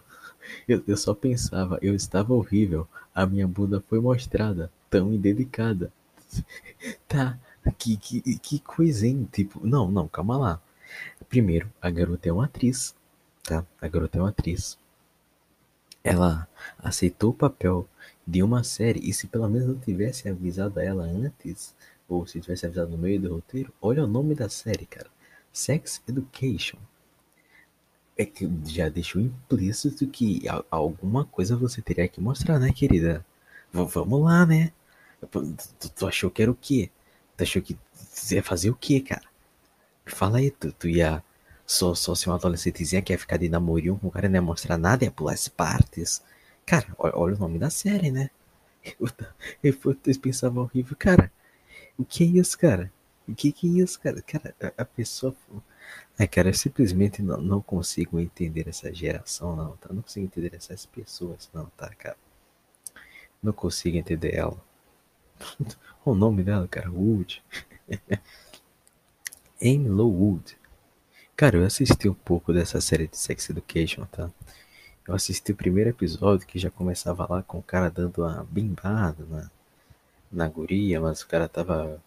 eu, 0.68 0.84
eu 0.88 0.98
só 0.98 1.14
pensava, 1.14 1.80
eu 1.82 1.96
estava 1.96 2.34
horrível. 2.34 2.88
A 3.14 3.26
minha 3.26 3.48
bunda 3.48 3.82
foi 3.82 4.00
mostrada, 4.00 4.72
tão 4.90 5.14
indelicada. 5.14 5.92
tá, 7.08 7.38
que, 7.78 7.98
que, 7.98 8.40
que 8.40 8.60
coisinha, 8.60 9.28
tipo, 9.32 9.66
não, 9.66 9.90
não, 9.90 10.08
calma 10.08 10.38
lá. 10.38 10.62
Primeiro, 11.30 11.70
a 11.82 11.90
garota 11.90 12.30
é 12.30 12.32
uma 12.32 12.46
atriz, 12.46 12.96
tá? 13.44 13.66
A 13.82 13.88
garota 13.88 14.18
é 14.18 14.22
uma 14.22 14.30
atriz. 14.30 14.78
Ela 16.04 16.48
aceitou 16.80 17.32
o 17.32 17.34
papel 17.34 17.88
de 18.26 18.42
uma 18.44 18.64
série 18.64 19.00
e 19.02 19.14
se 19.14 19.28
pelo 19.28 19.50
menos 19.50 19.68
não 19.68 19.80
tivesse 19.80 20.30
avisado 20.30 20.80
a 20.80 20.84
ela 20.84 21.04
antes, 21.04 21.76
ou 22.08 22.26
se 22.26 22.40
tivesse 22.40 22.66
avisado 22.66 22.92
no 22.92 22.98
meio 22.98 23.20
do 23.20 23.34
roteiro, 23.34 23.74
olha 23.82 24.04
o 24.04 24.08
nome 24.08 24.34
da 24.34 24.48
série, 24.48 24.86
cara. 24.86 25.10
Sex 25.52 26.02
Education 26.08 26.78
é 28.18 28.26
que 28.26 28.50
já 28.66 28.90
deixou 28.90 29.22
implícito 29.22 30.08
que 30.08 30.44
alguma 30.72 31.26
coisa 31.26 31.56
você 31.56 31.82
teria 31.82 32.08
que 32.08 32.20
mostrar, 32.22 32.60
né, 32.60 32.72
querida? 32.74 33.26
V 33.72 33.86
vamos 33.86 34.24
lá, 34.24 34.46
né? 34.46 34.72
Tu, 35.32 35.90
tu, 35.96 36.08
achou 36.08 36.30
que 36.30 36.42
era 36.42 36.52
o 36.52 36.56
quê? 36.56 36.90
Tu 37.38 37.44
achou 37.44 37.62
que 37.62 37.78
ia 38.32 38.44
fazer 38.44 38.70
o 38.70 38.76
quê, 38.76 39.02
cara? 39.02 39.24
Fala 40.06 40.40
aí, 40.40 40.52
tu, 40.52 40.72
tu 40.72 40.88
ia 40.90 41.24
só, 41.66 41.94
só 41.96 42.16
ser 42.16 42.30
uma 42.30 42.38
adolescentezinha 42.38 43.02
que 43.02 43.14
ia 43.14 43.20
ficar 43.20 43.38
de 43.38 43.50
namorinho 43.50 43.98
com 44.00 44.08
o 44.08 44.12
cara 44.12 44.30
não 44.30 44.36
ia 44.36 44.42
mostrar 44.42 44.78
nada, 44.78 45.06
ia 45.06 45.12
pular 45.12 45.34
as 45.34 45.48
partes. 45.48 46.24
Cara, 46.66 46.88
olha, 46.98 47.14
olha 47.18 47.36
o 47.36 47.40
nome 47.40 47.60
da 47.60 47.70
série, 47.70 48.12
né? 48.12 48.30
Eu, 49.00 49.74
eu, 49.84 49.98
eu 50.06 50.20
pensava 50.22 50.62
horrível, 50.62 50.96
cara. 50.98 51.30
O 51.98 52.06
que 52.06 52.24
é 52.24 52.28
isso, 52.28 52.58
cara? 52.58 52.92
O 53.28 53.36
que, 53.36 53.52
que 53.52 53.68
é 53.68 53.84
isso, 53.84 54.00
cara? 54.00 54.22
Cara, 54.22 54.56
a, 54.62 54.84
a 54.84 54.86
pessoa 54.86 55.36
é, 56.20 56.26
cara, 56.26 56.50
eu 56.50 56.54
simplesmente 56.54 57.22
não, 57.22 57.38
não 57.38 57.62
consigo 57.62 58.20
entender 58.20 58.68
essa 58.68 58.94
geração, 58.94 59.56
não, 59.56 59.78
tá? 59.78 59.94
Não 59.94 60.02
consigo 60.02 60.26
entender 60.26 60.56
essas 60.56 60.86
pessoas, 60.86 61.50
não, 61.54 61.66
tá, 61.78 61.90
cara? 61.96 62.18
Não 63.42 63.54
consigo 63.54 63.98
entender 63.98 64.34
ela. 64.36 64.58
o 66.04 66.16
nome 66.16 66.44
dela, 66.44 66.68
cara, 66.68 66.92
Wood. 66.92 67.44
Amy 69.62 69.90
Wood. 69.90 70.58
Cara, 71.36 71.58
eu 71.58 71.66
assisti 71.66 72.10
um 72.10 72.14
pouco 72.16 72.52
dessa 72.52 72.82
série 72.82 73.08
de 73.08 73.18
Sex 73.18 73.50
Education, 73.52 74.06
tá? 74.06 74.32
Eu 75.08 75.14
assisti 75.14 75.52
o 75.52 75.56
primeiro 75.56 75.92
episódio 75.92 76.48
que 76.48 76.60
já 76.60 76.72
começava 76.72 77.28
lá 77.30 77.44
com 77.44 77.60
o 77.60 77.64
cara 77.64 77.90
dando 77.90 78.24
uma 78.24 78.44
bimbada 78.44 79.24
na, 79.26 79.52
na 80.32 80.48
guria, 80.48 81.00
mas 81.00 81.22
o 81.22 81.28
cara 81.28 81.48
tava 81.48 82.02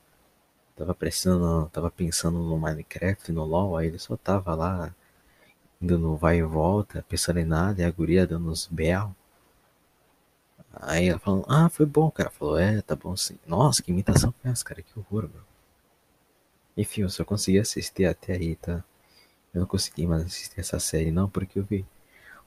tava 0.80 0.94
pensando, 0.94 1.68
tava 1.70 1.90
pensando 1.90 2.38
no 2.38 2.58
Minecraft, 2.58 3.32
no 3.32 3.44
LoL, 3.44 3.76
aí 3.76 3.88
ele 3.88 3.98
só 3.98 4.16
tava 4.16 4.54
lá, 4.54 4.94
no 5.80 6.16
vai 6.16 6.38
e 6.38 6.42
volta, 6.42 7.04
pensando 7.08 7.38
em 7.38 7.44
nada, 7.44 7.82
e 7.82 7.84
a 7.84 7.90
guria 7.90 8.26
dando 8.26 8.50
uns 8.50 8.66
berros. 8.66 9.12
Aí 10.72 11.08
ela 11.08 11.18
falou, 11.18 11.44
ah, 11.48 11.68
foi 11.68 11.84
bom, 11.86 12.10
cara. 12.10 12.30
Falou, 12.30 12.56
é, 12.58 12.80
tá 12.82 12.96
bom 12.96 13.16
sim. 13.16 13.38
Nossa, 13.46 13.82
que 13.82 13.90
imitação 13.90 14.32
foi 14.40 14.50
essa, 14.50 14.64
cara? 14.64 14.82
Que 14.82 14.98
horror, 14.98 15.28
meu. 15.32 15.42
Enfim, 16.76 17.02
eu 17.02 17.10
só 17.10 17.24
consegui 17.24 17.58
assistir 17.58 18.06
até 18.06 18.34
aí, 18.34 18.56
tá? 18.56 18.82
Eu 19.52 19.60
não 19.60 19.66
consegui 19.66 20.06
mais 20.06 20.24
assistir 20.24 20.60
essa 20.60 20.78
série, 20.78 21.10
não, 21.10 21.28
porque 21.28 21.58
eu 21.58 21.64
vi 21.64 21.84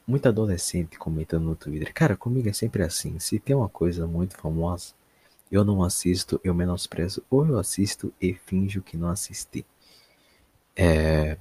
muito 0.08 0.28
adolescente 0.28 0.98
comentando 0.98 1.44
no 1.44 1.56
Twitter. 1.56 1.94
Cara, 1.94 2.18
comigo 2.18 2.50
é 2.50 2.54
sempre 2.54 2.84
assim. 2.84 3.20
Se 3.20 3.40
tem 3.40 3.56
uma 3.56 3.70
coisa 3.70 4.08
muito 4.08 4.38
famosa, 4.38 4.94
eu 5.54 5.64
não 5.64 5.84
assisto, 5.84 6.42
eu 6.44 6.54
menosprezo, 6.54 7.24
ou 7.30 7.46
eu 7.46 7.60
assisto 7.60 8.12
e 8.20 8.34
finjo 8.34 8.82
que 8.82 8.98
não 8.98 9.10
assisti. 9.10 9.64
É. 10.76 11.38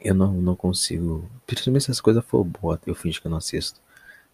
Eu 0.00 0.14
não, 0.14 0.32
não 0.32 0.56
consigo. 0.56 1.30
Principalmente 1.46 1.84
se 1.84 1.90
as 1.92 2.00
coisas 2.00 2.24
for 2.24 2.42
boas, 2.44 2.80
eu 2.84 2.94
finjo 2.94 3.20
que 3.20 3.26
eu 3.28 3.30
não 3.30 3.38
assisto. 3.38 3.80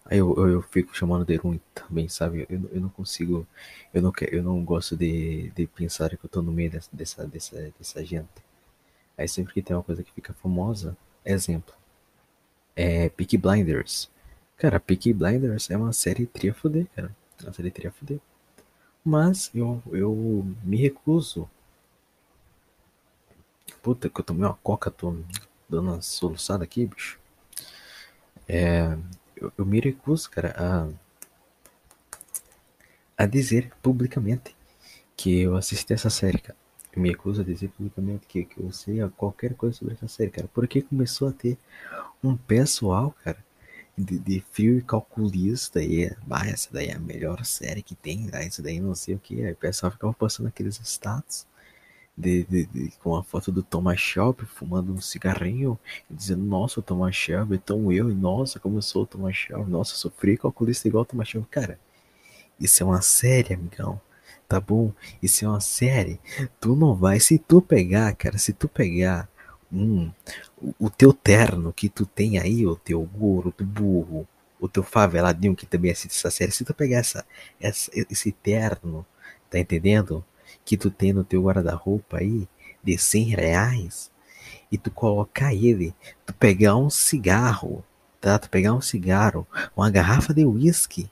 Aí 0.06 0.18
eu, 0.18 0.34
eu, 0.38 0.48
eu 0.48 0.62
fico 0.62 0.96
chamando 0.96 1.24
de 1.26 1.36
ruim 1.36 1.60
também, 1.74 2.08
sabe? 2.08 2.46
Eu, 2.48 2.70
eu 2.72 2.80
não 2.80 2.88
consigo. 2.88 3.46
Eu 3.92 4.00
não, 4.02 4.12
eu 4.32 4.42
não 4.42 4.64
gosto 4.64 4.96
de, 4.96 5.50
de 5.50 5.66
pensar 5.66 6.10
que 6.16 6.24
eu 6.24 6.30
tô 6.30 6.40
no 6.42 6.52
meio 6.52 6.70
dessa, 6.70 6.88
dessa, 6.92 7.26
dessa, 7.26 7.72
dessa 7.78 8.04
gente. 8.04 8.28
Aí 9.18 9.28
sempre 9.28 9.52
que 9.54 9.62
tem 9.62 9.76
uma 9.76 9.82
coisa 9.82 10.02
que 10.02 10.12
fica 10.12 10.32
famosa, 10.34 10.96
exemplo. 11.24 11.74
É 12.74 13.08
Peaky 13.10 13.36
Blinders. 13.36 14.10
Cara, 14.56 14.80
Peaky 14.80 15.12
Blinders 15.12 15.70
é 15.70 15.76
uma 15.76 15.92
série 15.92 16.26
tria 16.26 16.54
fuder, 16.54 16.86
cara. 16.96 17.14
Uma 17.42 17.52
série 17.52 17.70
tria 17.70 17.92
fuder. 17.92 18.20
Mas 19.04 19.50
eu, 19.54 19.82
eu 19.92 20.44
me 20.62 20.76
recuso. 20.76 21.48
Puta 23.82 24.08
que 24.08 24.20
eu 24.20 24.24
tomei 24.24 24.44
uma 24.44 24.54
coca, 24.62 24.90
tô 24.90 25.16
dando 25.68 25.92
uma 25.92 26.02
soluçada 26.02 26.64
aqui, 26.64 26.86
bicho. 26.86 27.18
É, 28.48 28.96
eu, 29.36 29.52
eu 29.56 29.64
me 29.64 29.80
recuso, 29.80 30.30
cara, 30.30 30.54
a, 30.58 30.88
a 33.16 33.26
dizer 33.26 33.70
publicamente 33.82 34.56
que 35.16 35.40
eu 35.42 35.56
assisti 35.56 35.92
essa 35.92 36.10
série, 36.10 36.38
cara. 36.38 36.58
Eu 36.92 37.02
me 37.02 37.10
recuso 37.10 37.42
a 37.42 37.44
dizer 37.44 37.68
publicamente 37.68 38.26
que, 38.26 38.44
que 38.44 38.60
eu 38.60 38.72
sei 38.72 39.06
qualquer 39.16 39.54
coisa 39.54 39.76
sobre 39.76 39.94
essa 39.94 40.08
série, 40.08 40.30
cara. 40.30 40.48
Porque 40.52 40.82
começou 40.82 41.28
a 41.28 41.32
ter 41.32 41.58
um 42.22 42.36
pessoal, 42.36 43.14
cara, 43.22 43.38
de, 43.98 44.18
de 44.18 44.40
frio 44.52 44.78
e 44.78 44.82
calculista. 44.82 45.82
E 45.82 46.06
ah, 46.30 46.46
essa 46.46 46.68
daí 46.72 46.88
é 46.88 46.94
a 46.94 46.98
melhor 46.98 47.44
série 47.44 47.82
que 47.82 47.94
tem, 47.94 48.28
ah, 48.32 48.44
isso 48.44 48.62
daí 48.62 48.80
não 48.80 48.94
sei 48.94 49.14
o 49.14 49.18
que. 49.18 49.44
Aí 49.44 49.52
o 49.52 49.56
pessoal 49.56 49.92
ficava 49.92 50.12
postando 50.12 50.48
aqueles 50.48 50.80
status 50.82 51.46
de, 52.16 52.44
de, 52.44 52.66
de, 52.66 52.92
com 52.98 53.14
a 53.14 53.22
foto 53.22 53.52
do 53.52 53.62
Thomas 53.62 54.00
Shelby 54.00 54.44
fumando 54.44 54.92
um 54.92 55.00
cigarrinho 55.00 55.78
e 56.10 56.14
dizendo, 56.14 56.44
nossa, 56.44 56.80
o 56.80 56.82
Thomas 56.82 57.14
Shelby 57.14 57.56
é 57.56 57.58
tão 57.58 57.92
eu, 57.92 58.10
e 58.10 58.14
nossa, 58.14 58.58
como 58.58 58.78
eu 58.78 58.82
sou 58.82 59.04
o 59.04 59.06
Thomas 59.06 59.36
Shelby, 59.36 59.70
nossa, 59.70 59.92
eu 59.92 59.98
sofri 59.98 60.36
calculista 60.36 60.88
igual 60.88 61.02
o 61.02 61.06
Thomas 61.06 61.28
Shelby. 61.28 61.46
Cara, 61.48 61.78
isso 62.58 62.82
é 62.82 62.86
uma 62.86 63.02
série, 63.02 63.54
amigão. 63.54 64.00
Tá 64.48 64.60
bom? 64.60 64.92
Isso 65.22 65.44
é 65.44 65.48
uma 65.48 65.60
série. 65.60 66.18
Tu 66.60 66.74
não 66.74 66.94
vai. 66.94 67.20
Se 67.20 67.38
tu 67.38 67.60
pegar, 67.60 68.14
cara, 68.16 68.38
se 68.38 68.52
tu 68.52 68.66
pegar 68.66 69.28
um, 69.72 70.10
o, 70.60 70.74
o 70.86 70.90
teu 70.90 71.12
terno 71.12 71.72
que 71.72 71.88
tu 71.88 72.06
tem 72.06 72.38
aí, 72.38 72.66
o 72.66 72.76
teu 72.76 73.02
gorro, 73.02 73.54
do 73.56 73.64
burro, 73.64 74.28
o 74.60 74.68
teu 74.68 74.82
faveladinho 74.82 75.54
que 75.54 75.66
também 75.66 75.90
assiste 75.90 76.16
essa 76.16 76.30
série, 76.30 76.52
se 76.52 76.64
tu 76.64 76.74
pegar 76.74 76.98
essa, 76.98 77.24
essa, 77.60 77.90
esse 77.94 78.32
terno, 78.32 79.06
tá 79.50 79.58
entendendo? 79.58 80.24
que 80.64 80.76
tu 80.76 80.90
tem 80.90 81.12
no 81.12 81.24
teu 81.24 81.42
guarda-roupa 81.42 82.18
aí 82.18 82.48
de 82.82 82.98
100 82.98 83.24
reais 83.30 84.10
e 84.70 84.78
tu 84.78 84.90
colocar 84.90 85.54
ele, 85.54 85.94
tu 86.26 86.34
pegar 86.34 86.76
um 86.76 86.90
cigarro, 86.90 87.84
tá? 88.20 88.38
Tu 88.38 88.48
pegar 88.50 88.74
um 88.74 88.80
cigarro, 88.80 89.46
uma 89.76 89.90
garrafa 89.90 90.32
de 90.34 90.44
uísque 90.44 91.10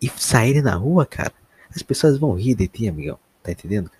e 0.00 0.08
sair 0.08 0.62
na 0.62 0.74
rua, 0.74 1.04
cara, 1.04 1.32
as 1.74 1.82
pessoas 1.82 2.18
vão 2.18 2.34
rir 2.34 2.54
de 2.54 2.68
ti, 2.68 2.88
amigão. 2.88 3.18
Tá 3.42 3.52
entendendo? 3.52 3.90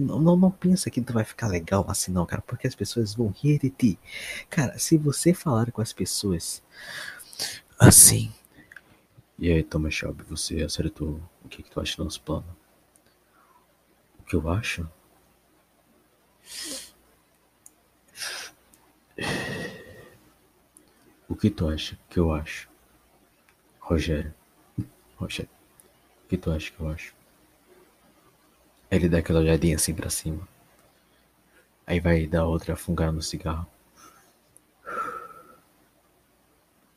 Não, 0.00 0.20
não, 0.20 0.36
não 0.36 0.50
pensa 0.50 0.90
que 0.90 1.00
tu 1.00 1.12
vai 1.12 1.24
ficar 1.24 1.48
legal 1.48 1.84
assim 1.88 2.12
não, 2.12 2.26
cara, 2.26 2.42
porque 2.42 2.66
as 2.66 2.74
pessoas 2.74 3.14
vão 3.14 3.28
rir 3.28 3.58
de 3.58 3.70
ti. 3.70 3.98
Cara, 4.48 4.78
se 4.78 4.96
você 4.96 5.34
falar 5.34 5.70
com 5.72 5.82
as 5.82 5.92
pessoas 5.92 6.62
assim, 7.78 8.32
e 9.38 9.50
aí, 9.50 9.62
Thomas 9.62 9.94
Shelby, 9.94 10.22
você 10.24 10.62
acertou 10.62 11.18
o 11.42 11.48
que, 11.48 11.62
que 11.62 11.70
tu 11.70 11.80
acha 11.80 11.96
do 11.96 12.04
nosso 12.04 12.20
plano? 12.20 12.44
que 14.30 14.36
eu 14.36 14.48
acho? 14.48 14.88
O 21.28 21.34
que 21.34 21.50
tu 21.50 21.68
acha 21.68 21.98
que 22.08 22.20
eu 22.20 22.32
acho? 22.32 22.68
Rogério. 23.80 24.32
Rogério. 25.16 25.50
O 26.24 26.28
que 26.28 26.36
tu 26.36 26.52
acha 26.52 26.70
que 26.70 26.78
eu 26.78 26.88
acho? 26.88 27.12
Ele 28.90 29.08
dá 29.08 29.18
aquela 29.18 29.40
olhadinha 29.40 29.76
assim 29.76 29.94
pra 29.94 30.10
cima. 30.10 30.46
Aí 31.86 32.00
vai 32.00 32.26
dar 32.26 32.44
outra 32.44 32.74
fungada 32.74 33.12
no 33.12 33.22
cigarro. 33.22 33.66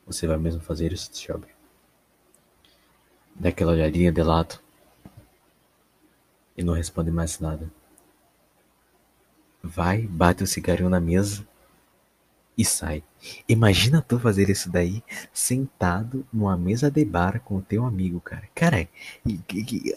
Você 0.05 0.27
vai 0.27 0.37
mesmo 0.37 0.61
fazer 0.61 0.91
isso, 0.91 1.09
Shelby? 1.13 1.47
Dá 3.35 3.49
aquela 3.49 3.71
olhadinha 3.71 4.11
de 4.11 4.21
lado 4.21 4.59
e 6.57 6.63
não 6.63 6.73
responde 6.73 7.11
mais 7.11 7.39
nada. 7.39 7.71
Vai, 9.61 10.01
bate 10.01 10.43
o 10.43 10.47
cigarrinho 10.47 10.89
na 10.89 10.99
mesa 10.99 11.47
e 12.57 12.63
sai. 12.65 13.03
Imagina 13.47 14.01
tu 14.01 14.19
fazer 14.19 14.49
isso 14.49 14.69
daí 14.69 15.03
sentado 15.33 16.25
numa 16.31 16.57
mesa 16.57 16.91
de 16.91 17.03
bar 17.05 17.39
com 17.41 17.55
o 17.57 17.61
teu 17.61 17.85
amigo, 17.85 18.19
cara. 18.19 18.47
Cara, 18.53 18.87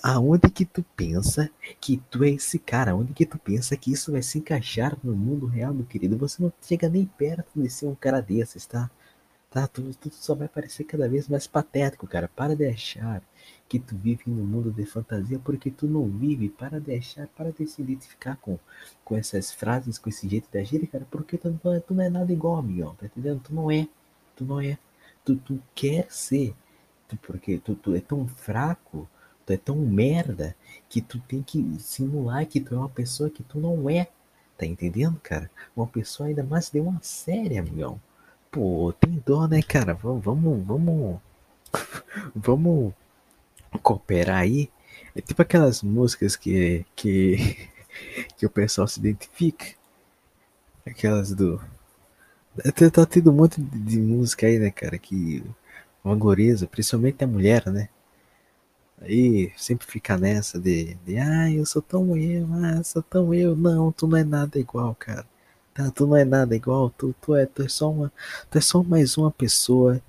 aonde 0.03 0.51
que 0.51 0.65
tu 0.65 0.85
pensa 0.97 1.51
que 1.81 2.01
tu 2.11 2.25
é 2.25 2.31
esse 2.31 2.59
cara? 2.59 2.93
Aonde 2.93 3.13
que 3.13 3.27
tu 3.27 3.39
pensa 3.39 3.77
que 3.77 3.93
isso 3.93 4.13
vai 4.13 4.23
se 4.23 4.39
encaixar 4.39 4.97
no 5.03 5.15
mundo 5.15 5.47
real, 5.47 5.75
meu 5.75 5.85
querido? 5.85 6.17
Você 6.19 6.43
não 6.43 6.53
chega 6.63 6.89
nem 6.89 7.05
perto 7.05 7.51
de 7.57 7.69
ser 7.69 7.87
um 7.87 7.95
cara 7.95 8.21
desses, 8.21 8.67
tá? 8.67 8.91
Tá? 9.51 9.67
Tu, 9.67 9.83
tu 9.95 10.11
só 10.13 10.35
vai 10.35 10.49
parecer 10.49 10.85
cada 10.85 11.09
vez 11.09 11.29
mais 11.29 11.47
patético, 11.47 12.07
cara. 12.07 12.29
Para 12.29 12.55
de 12.55 12.67
achar 12.67 13.23
que 13.69 13.79
tu 13.79 13.97
vive 13.97 14.23
no 14.27 14.45
mundo 14.45 14.71
de 14.71 14.85
fantasia 14.87 15.39
porque 15.39 15.71
tu 15.71 15.87
não 15.87 16.07
vive. 16.07 16.49
Para 16.49 16.81
de 16.81 16.95
achar, 16.95 17.27
para 17.29 17.51
de 17.53 17.67
se 17.67 17.83
identificar 17.83 18.37
com, 18.37 18.59
com 19.05 19.17
essas 19.17 19.53
frases, 19.53 19.99
com 19.99 20.09
esse 20.09 20.29
jeito 20.29 20.49
de 20.51 20.59
agir, 20.59 20.87
cara, 20.87 21.07
porque 21.11 21.37
tu 21.37 21.59
não, 21.63 21.73
é, 21.73 21.81
tu 21.81 21.95
não 21.95 22.05
é 22.05 22.09
nada 22.09 22.33
igual, 22.33 22.57
amigão, 22.57 22.95
tá 22.95 23.07
entendendo? 23.07 23.41
Tu 23.43 23.55
não 23.55 23.71
é, 23.71 23.89
tu 24.37 24.45
não 24.45 24.61
é. 24.61 24.79
Tu, 25.25 25.37
tu 25.37 25.61
quer 25.75 26.07
ser, 26.11 26.55
tu, 27.09 27.17
porque 27.17 27.59
tu, 27.59 27.75
tu 27.75 27.95
é 27.95 28.01
tão 28.01 28.27
fraco, 28.29 29.09
tu 29.45 29.53
é 29.53 29.57
tão 29.57 29.77
merda, 29.77 30.55
que 30.89 31.01
tu 31.01 31.19
tem 31.21 31.43
que 31.43 31.77
simular 31.81 32.47
que 32.47 32.61
tu 32.61 32.75
é 32.75 32.79
uma 32.79 32.89
pessoa 32.89 33.31
que 33.31 33.43
tu 33.43 33.59
não 33.59 33.91
é. 33.91 34.09
Tá 34.57 34.65
entendendo, 34.65 35.19
cara? 35.23 35.51
Uma 35.77 35.87
pessoa 35.87 36.29
ainda 36.29 36.43
mais 36.43 36.71
de 36.71 36.81
uma 36.81 36.99
série, 37.03 37.59
amigão. 37.59 38.01
Pô, 38.51 38.95
tem 38.99 39.23
dó, 39.27 39.47
né, 39.47 39.61
cara? 39.63 39.93
Vamos, 39.93 40.25
vamos, 40.25 40.67
vamos, 40.67 41.21
vamos 42.35 42.95
cooperar 43.79 44.39
aí. 44.39 44.71
É 45.15 45.21
tipo 45.21 45.41
aquelas 45.43 45.83
músicas 45.83 46.37
que, 46.37 46.85
que, 46.95 47.69
que 48.37 48.47
o 48.47 48.51
pessoal 48.51 48.87
se 48.87 49.01
identifica. 49.01 49.67
Aquelas 50.87 51.33
do. 51.35 51.61
Tá, 52.93 53.05
tendo 53.07 53.31
um 53.31 53.35
monte 53.35 53.61
de, 53.61 53.99
música 53.99 54.47
aí, 54.47 54.59
né, 54.59 54.71
cara, 54.71 54.99
que 54.99 55.45
vangoriza, 56.03 56.67
principalmente 56.67 57.23
a 57.23 57.27
mulher, 57.27 57.67
né? 57.67 57.89
Aí 59.01 59.53
sempre 59.57 59.87
fica 59.87 60.17
nessa 60.17 60.59
de, 60.59 60.95
de 61.05 61.19
ah, 61.19 61.51
eu 61.51 61.67
sou 61.67 61.83
tão 61.83 62.17
eu, 62.17 62.47
ah, 62.55 62.83
sou 62.83 63.03
tão 63.03 63.35
eu. 63.35 63.55
Não, 63.57 63.93
tu 63.93 64.07
não 64.07 64.17
é 64.17 64.25
nada 64.25 64.59
igual, 64.59 64.95
cara. 64.95 65.27
Tá, 65.75 65.91
tu 65.91 66.07
não 66.07 66.17
é 66.17 66.25
nada 66.25 66.57
igual, 66.57 66.89
tu, 66.91 67.15
tu, 67.21 67.35
é, 67.35 67.45
tu 67.47 67.63
é 67.63 67.69
só 67.69 67.91
uma. 67.91 68.13
Tu 68.51 68.59
é 68.59 68.61
só 68.61 68.83
mais 68.83 69.17
uma 69.19 69.31
pessoa 69.31 70.01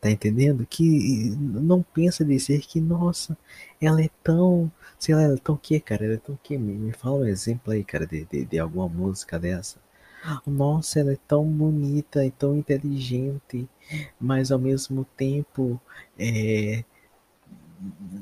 Tá 0.00 0.10
entendendo? 0.10 0.66
Que 0.66 1.30
não 1.36 1.82
pensa 1.82 2.24
dizer 2.24 2.62
que, 2.62 2.80
nossa, 2.80 3.36
ela 3.80 4.02
é 4.02 4.08
tão. 4.22 4.70
Sei 4.98 5.14
lá, 5.14 5.22
ela 5.22 5.34
é 5.34 5.38
tão 5.38 5.56
que, 5.56 5.78
cara? 5.80 6.04
Ela 6.04 6.14
é 6.14 6.18
tão 6.18 6.38
que? 6.42 6.56
Me, 6.58 6.72
me 6.74 6.92
fala 6.92 7.18
um 7.20 7.26
exemplo 7.26 7.72
aí, 7.72 7.84
cara, 7.84 8.06
de, 8.06 8.24
de, 8.24 8.44
de 8.46 8.58
alguma 8.58 8.88
música 8.88 9.38
dessa. 9.38 9.78
Nossa, 10.46 11.00
ela 11.00 11.12
é 11.12 11.18
tão 11.28 11.44
bonita 11.46 12.24
e 12.24 12.30
tão 12.30 12.56
inteligente, 12.56 13.68
mas 14.20 14.52
ao 14.52 14.58
mesmo 14.58 15.04
tempo 15.16 15.80
é, 16.18 16.84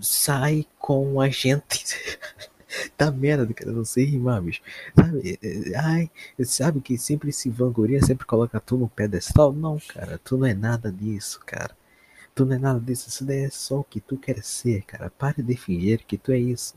sai 0.01 0.67
com 0.79 1.21
a 1.21 1.29
gente. 1.29 1.85
tá 2.97 3.11
merda, 3.11 3.53
cara, 3.55 3.73
não 3.73 3.85
sei 3.85 4.05
rimar, 4.05 4.43
bicho. 4.43 4.63
Sabe, 4.95 5.39
é, 5.43 5.71
é, 5.73 5.77
ai, 5.77 6.11
sabe 6.45 6.81
que 6.81 6.99
sempre 6.99 7.33
se 7.33 7.51
vanguria, 7.51 8.03
sempre 8.03 8.27
coloca 8.27 8.61
tu 8.61 8.77
no 8.77 8.89
pedestal? 8.89 9.53
Não, 9.53 9.79
cara, 9.79 10.19
tu 10.19 10.37
não 10.37 10.47
é 10.47 10.55
nada 10.55 10.91
disso, 10.93 11.41
cara. 11.45 11.77
Tu 12.35 12.45
não 12.45 12.55
é 12.57 12.59
nada 12.59 12.81
disso, 12.81 13.09
isso 13.09 13.25
daí 13.25 13.45
é 13.45 13.51
só 13.51 13.81
o 13.81 13.85
que 13.85 14.01
tu 14.01 14.17
quer 14.17 14.43
ser, 14.45 14.83
cara. 14.83 15.11
Pare 15.11 15.43
de 15.43 15.57
fingir 15.57 16.05
que 16.07 16.17
tu 16.19 16.33
é 16.33 16.39
isso. 16.39 16.77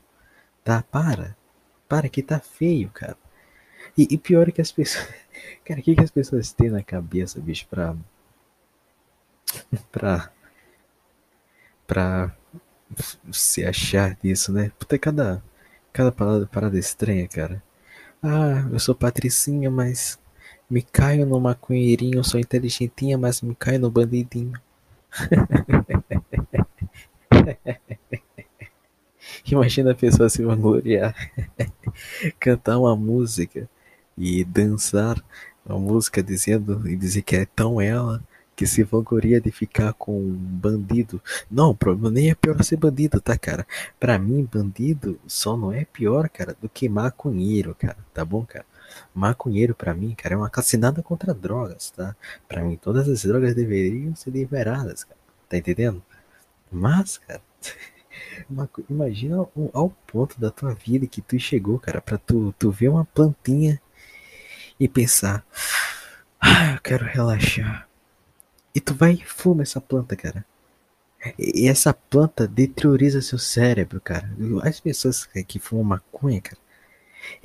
Tá? 0.64 0.84
Para. 0.84 1.36
Para 1.88 2.10
que 2.10 2.24
tá 2.24 2.40
feio, 2.40 2.90
cara. 2.90 3.18
E, 3.98 4.08
e 4.12 4.18
pior 4.18 4.48
é 4.50 4.52
que 4.52 4.62
as 4.62 4.72
pessoas. 4.72 5.08
Cara, 5.66 5.80
o 5.80 5.84
que, 5.84 5.96
que 5.96 6.04
as 6.04 6.12
pessoas 6.12 6.52
têm 6.54 6.70
na 6.70 6.84
cabeça, 6.84 7.40
bicho, 7.40 7.68
pra. 7.68 7.96
pra. 9.92 10.32
pra. 11.88 12.36
se 13.32 13.66
achar 13.66 14.16
disso, 14.22 14.52
né? 14.52 14.72
Puta, 14.80 14.98
cada. 14.98 15.44
Cada 15.94 16.12
parada, 16.12 16.46
parada 16.48 16.78
estranha, 16.78 17.28
cara. 17.28 17.64
Ah, 18.22 18.68
eu 18.72 18.80
sou 18.80 18.96
patricinha, 18.96 19.70
mas. 19.70 20.20
me 20.70 20.82
caio 20.82 21.26
no 21.26 21.40
maconheirinho, 21.40 22.24
sou 22.24 22.40
inteligentinha, 22.40 23.18
mas 23.18 23.42
me 23.42 23.56
caio 23.56 23.80
no 23.80 23.92
bandidinho. 23.92 24.54
Imagina 29.46 29.92
a 29.92 29.96
pessoa 29.96 30.30
se 30.30 30.44
vangloriar, 30.44 31.16
cantar 32.40 32.78
uma 32.80 32.96
música 32.96 33.70
e 34.18 34.44
dançar 34.44 35.22
uma 35.66 35.80
música 35.80 36.24
dizendo 36.24 36.88
e 36.88 36.96
dizer 36.96 37.22
que 37.22 37.36
é 37.36 37.46
tão 37.46 37.82
ela 37.82 38.24
que 38.62 38.68
se 38.68 38.84
vangloria 38.84 39.42
de 39.42 39.50
ficar 39.50 39.92
com 39.94 40.16
um 40.16 40.36
bandido. 40.36 41.20
Não, 41.50 41.72
o 41.72 41.76
problema 41.76 42.12
nem 42.12 42.30
é 42.30 42.36
pior 42.36 42.64
ser 42.64 42.78
bandido, 42.78 43.20
tá, 43.20 43.36
cara? 43.36 43.66
Pra 44.00 44.20
mim, 44.20 44.48
bandido 44.54 45.20
só 45.26 45.58
não 45.58 45.74
é 45.74 45.84
pior, 45.84 46.30
cara, 46.30 46.56
do 46.62 46.70
que 46.70 46.88
maconheiro, 46.88 47.74
cara, 47.74 47.98
tá 48.14 48.24
bom, 48.24 48.46
cara? 48.46 48.64
Maconheiro 49.16 49.74
pra 49.74 49.96
mim, 49.96 50.14
cara, 50.14 50.36
é 50.36 50.38
uma 50.38 50.48
cassinada 50.48 51.02
contra 51.02 51.34
drogas, 51.34 51.90
tá? 51.90 52.16
Pra 52.48 52.64
mim, 52.64 52.78
todas 52.78 53.10
as 53.10 53.24
drogas 53.24 53.56
deveriam 53.56 54.16
ser 54.16 54.30
liberadas, 54.30 55.06
cara. 55.06 55.18
Tá 55.50 55.58
entendendo? 55.58 56.04
Mas, 56.72 57.18
cara, 57.18 57.42
imagina 58.88 59.38
ao 59.74 59.90
ponto 60.06 60.40
da 60.40 60.52
tua 60.52 60.76
vida 60.76 61.08
que 61.08 61.20
tu 61.20 61.40
chegou, 61.40 61.80
cara, 61.80 62.00
pra 62.00 62.20
tu, 62.20 62.54
tu 62.60 62.70
ver 62.70 62.90
uma 62.90 63.06
plantinha 63.06 63.82
e 64.80 64.88
pensar, 64.88 65.44
ah, 66.40 66.74
eu 66.74 66.82
quero 66.82 67.06
relaxar. 67.06 67.90
E 68.74 68.80
tu 68.80 68.94
vai 68.94 69.14
e 69.14 69.26
fuma 69.26 69.64
essa 69.64 69.82
planta, 69.82 70.16
cara. 70.16 70.46
E 71.38 71.68
essa 71.68 71.94
planta 71.94 72.48
deterioriza 72.48 73.22
seu 73.22 73.38
cérebro, 73.38 74.02
cara. 74.02 74.30
As 74.64 74.80
pessoas 74.80 75.26
que 75.26 75.60
fumam 75.60 75.84
maconha, 75.84 76.42
cara, 76.42 76.58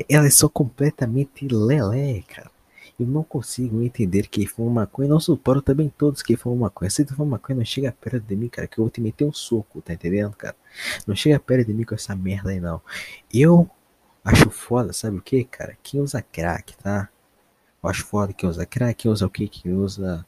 elas 0.08 0.34
são 0.34 0.48
completamente 0.48 1.46
lelé, 1.48 2.22
cara. 2.22 2.50
Eu 2.98 3.06
não 3.06 3.22
consigo 3.22 3.82
entender 3.82 4.26
que 4.28 4.46
fumam 4.46 4.72
maconha. 4.72 5.08
Não 5.08 5.20
suporto 5.20 5.60
também 5.60 5.92
todos 5.98 6.22
que 6.22 6.36
fumam 6.36 6.60
maconha. 6.60 6.88
Se 6.90 7.04
tu 7.04 7.14
fuma 7.14 7.32
maconha, 7.32 7.58
não 7.58 7.64
chega 7.64 7.92
perto 7.92 8.20
de 8.20 8.34
mim, 8.34 8.48
cara, 8.48 8.66
que 8.66 8.78
eu 8.78 8.84
vou 8.84 8.90
te 8.90 9.02
meter 9.02 9.24
um 9.26 9.32
soco, 9.32 9.82
tá 9.82 9.92
entendendo, 9.92 10.34
cara? 10.34 10.56
Não 11.06 11.14
chega 11.14 11.38
perto 11.38 11.66
de 11.66 11.74
mim 11.74 11.84
com 11.84 11.94
essa 11.94 12.16
merda 12.16 12.50
aí, 12.50 12.60
não. 12.60 12.80
Eu 13.32 13.68
acho 14.24 14.48
foda, 14.50 14.94
sabe 14.94 15.18
o 15.18 15.22
que, 15.22 15.44
cara? 15.44 15.76
Quem 15.82 16.00
usa 16.00 16.22
crack, 16.22 16.74
tá? 16.78 17.10
Eu 17.82 17.90
acho 17.90 18.04
foda 18.06 18.32
quem 18.32 18.48
usa 18.48 18.64
crack, 18.64 19.02
quem 19.02 19.10
usa 19.10 19.26
o 19.26 19.30
que? 19.30 19.46
Quem 19.46 19.72
usa 19.74 20.24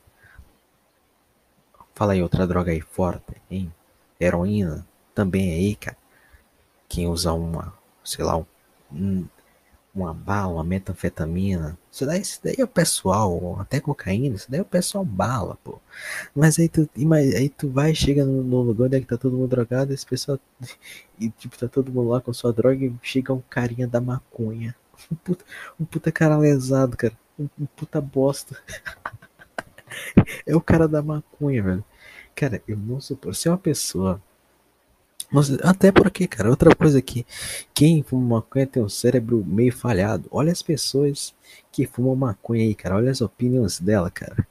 Fala 1.99 2.12
aí 2.12 2.23
outra 2.23 2.47
droga 2.47 2.71
aí 2.71 2.81
forte, 2.81 3.35
hein? 3.50 3.75
Heroína 4.21 4.87
também 5.12 5.50
aí, 5.50 5.75
cara. 5.75 5.97
Quem 6.88 7.09
usa 7.09 7.33
uma, 7.33 7.75
sei 8.05 8.25
lá, 8.25 8.38
um, 8.93 9.26
uma 9.93 10.14
bala, 10.14 10.52
uma 10.52 10.62
metanfetamina. 10.62 11.76
Isso 11.90 12.07
daí, 12.07 12.21
isso 12.21 12.40
daí 12.40 12.55
é 12.57 12.62
o 12.62 12.69
pessoal, 12.69 13.59
até 13.61 13.81
cocaína, 13.81 14.37
isso 14.37 14.49
daí 14.49 14.61
é 14.61 14.62
o 14.62 14.64
pessoal 14.64 15.05
bala, 15.05 15.59
pô. 15.64 15.81
Mas 16.37 16.57
aí 16.61 16.69
tu, 16.69 16.88
aí 17.37 17.49
tu 17.49 17.69
vai, 17.69 17.93
chega 17.97 18.25
no, 18.25 18.45
no 18.45 18.62
lugar 18.62 18.87
onde 18.87 18.97
é 18.99 19.00
que 19.00 19.07
tá 19.07 19.17
todo 19.19 19.37
mundo 19.37 19.49
drogado, 19.50 19.93
esse 19.93 20.07
pessoal. 20.07 20.38
E 21.19 21.31
tipo, 21.31 21.59
tá 21.59 21.67
todo 21.67 21.90
mundo 21.90 22.11
lá 22.11 22.21
com 22.21 22.33
sua 22.33 22.52
droga 22.52 22.85
e 22.85 22.95
chega 23.02 23.33
um 23.33 23.43
carinha 23.50 23.88
da 23.88 24.00
maconha. 24.00 24.73
Um 25.11 25.17
puta, 25.17 25.45
um 25.81 25.85
puta 25.85 26.12
cara 26.12 26.37
lesado, 26.38 26.97
cara. 26.97 27.19
Um, 27.37 27.49
um 27.59 27.67
puta 27.67 28.00
bosta. 28.00 28.57
É 30.46 30.54
o 30.54 30.60
cara 30.60 30.88
da 30.88 31.02
maconha, 31.02 31.62
velho. 31.62 31.84
Cara, 32.34 32.62
eu 32.68 32.76
não 32.76 33.00
suporto. 33.00 33.36
Se 33.36 33.48
é 33.48 33.50
uma 33.50 33.58
pessoa. 33.58 34.22
Até 35.62 35.92
porque, 35.92 36.26
cara, 36.26 36.48
outra 36.48 36.74
coisa 36.74 37.02
que 37.02 37.26
quem 37.74 38.02
fuma 38.02 38.36
maconha 38.36 38.66
tem 38.66 38.82
um 38.82 38.88
cérebro 38.88 39.44
meio 39.44 39.72
falhado. 39.72 40.28
Olha 40.30 40.52
as 40.52 40.62
pessoas 40.62 41.34
que 41.70 41.86
fumam 41.86 42.16
maconha 42.16 42.64
aí, 42.64 42.74
cara. 42.74 42.96
Olha 42.96 43.10
as 43.10 43.20
opiniões 43.20 43.78
dela, 43.78 44.10
cara. 44.10 44.46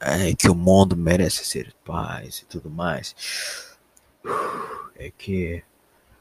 É 0.00 0.34
que 0.34 0.48
o 0.50 0.54
mundo 0.54 0.96
merece 0.96 1.44
ser 1.44 1.72
paz 1.84 2.40
e 2.40 2.44
tudo 2.46 2.68
mais. 2.68 3.14
É 4.96 5.10
que 5.16 5.62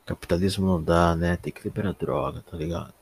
capitalismo 0.06 0.66
não 0.66 0.82
dá, 0.82 1.16
né? 1.16 1.38
Tem 1.38 1.52
que 1.52 1.64
liberar 1.64 1.94
droga, 1.94 2.44
tá 2.50 2.56
ligado? 2.58 2.94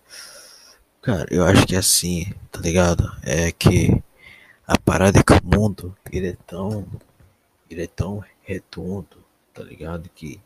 Cara, 1.01 1.25
eu 1.31 1.43
acho 1.45 1.65
que 1.65 1.75
é 1.75 1.79
assim, 1.79 2.33
tá 2.51 2.59
ligado? 2.59 3.09
É 3.23 3.51
que 3.51 4.01
a 4.69 4.77
parada 4.77 5.17
é 5.17 5.23
que 5.23 5.33
o 5.33 5.43
mundo, 5.43 5.97
ele 6.11 6.27
é 6.27 6.37
tão. 6.45 6.87
Ele 7.67 7.83
é 7.83 7.87
tão 7.87 8.23
redondo, 8.43 9.25
tá 9.51 9.63
ligado? 9.63 10.07
Que 10.09 10.39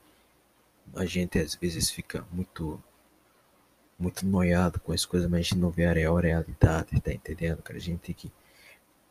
a 0.95 1.05
gente 1.05 1.37
às 1.37 1.55
vezes 1.55 1.89
fica 1.89 2.25
muito. 2.31 2.81
Muito 3.99 4.25
noiado 4.25 4.79
com 4.79 4.93
as 4.93 5.05
coisas, 5.05 5.29
mas 5.29 5.39
a 5.39 5.43
gente 5.43 5.57
não 5.57 5.69
vê 5.69 5.85
a 5.85 5.93
real 5.93 6.15
realidade, 6.15 6.99
tá 7.01 7.13
entendendo? 7.13 7.61
Cara, 7.61 7.77
a 7.77 7.81
gente 7.81 7.99
tem 7.99 8.15
que 8.15 8.31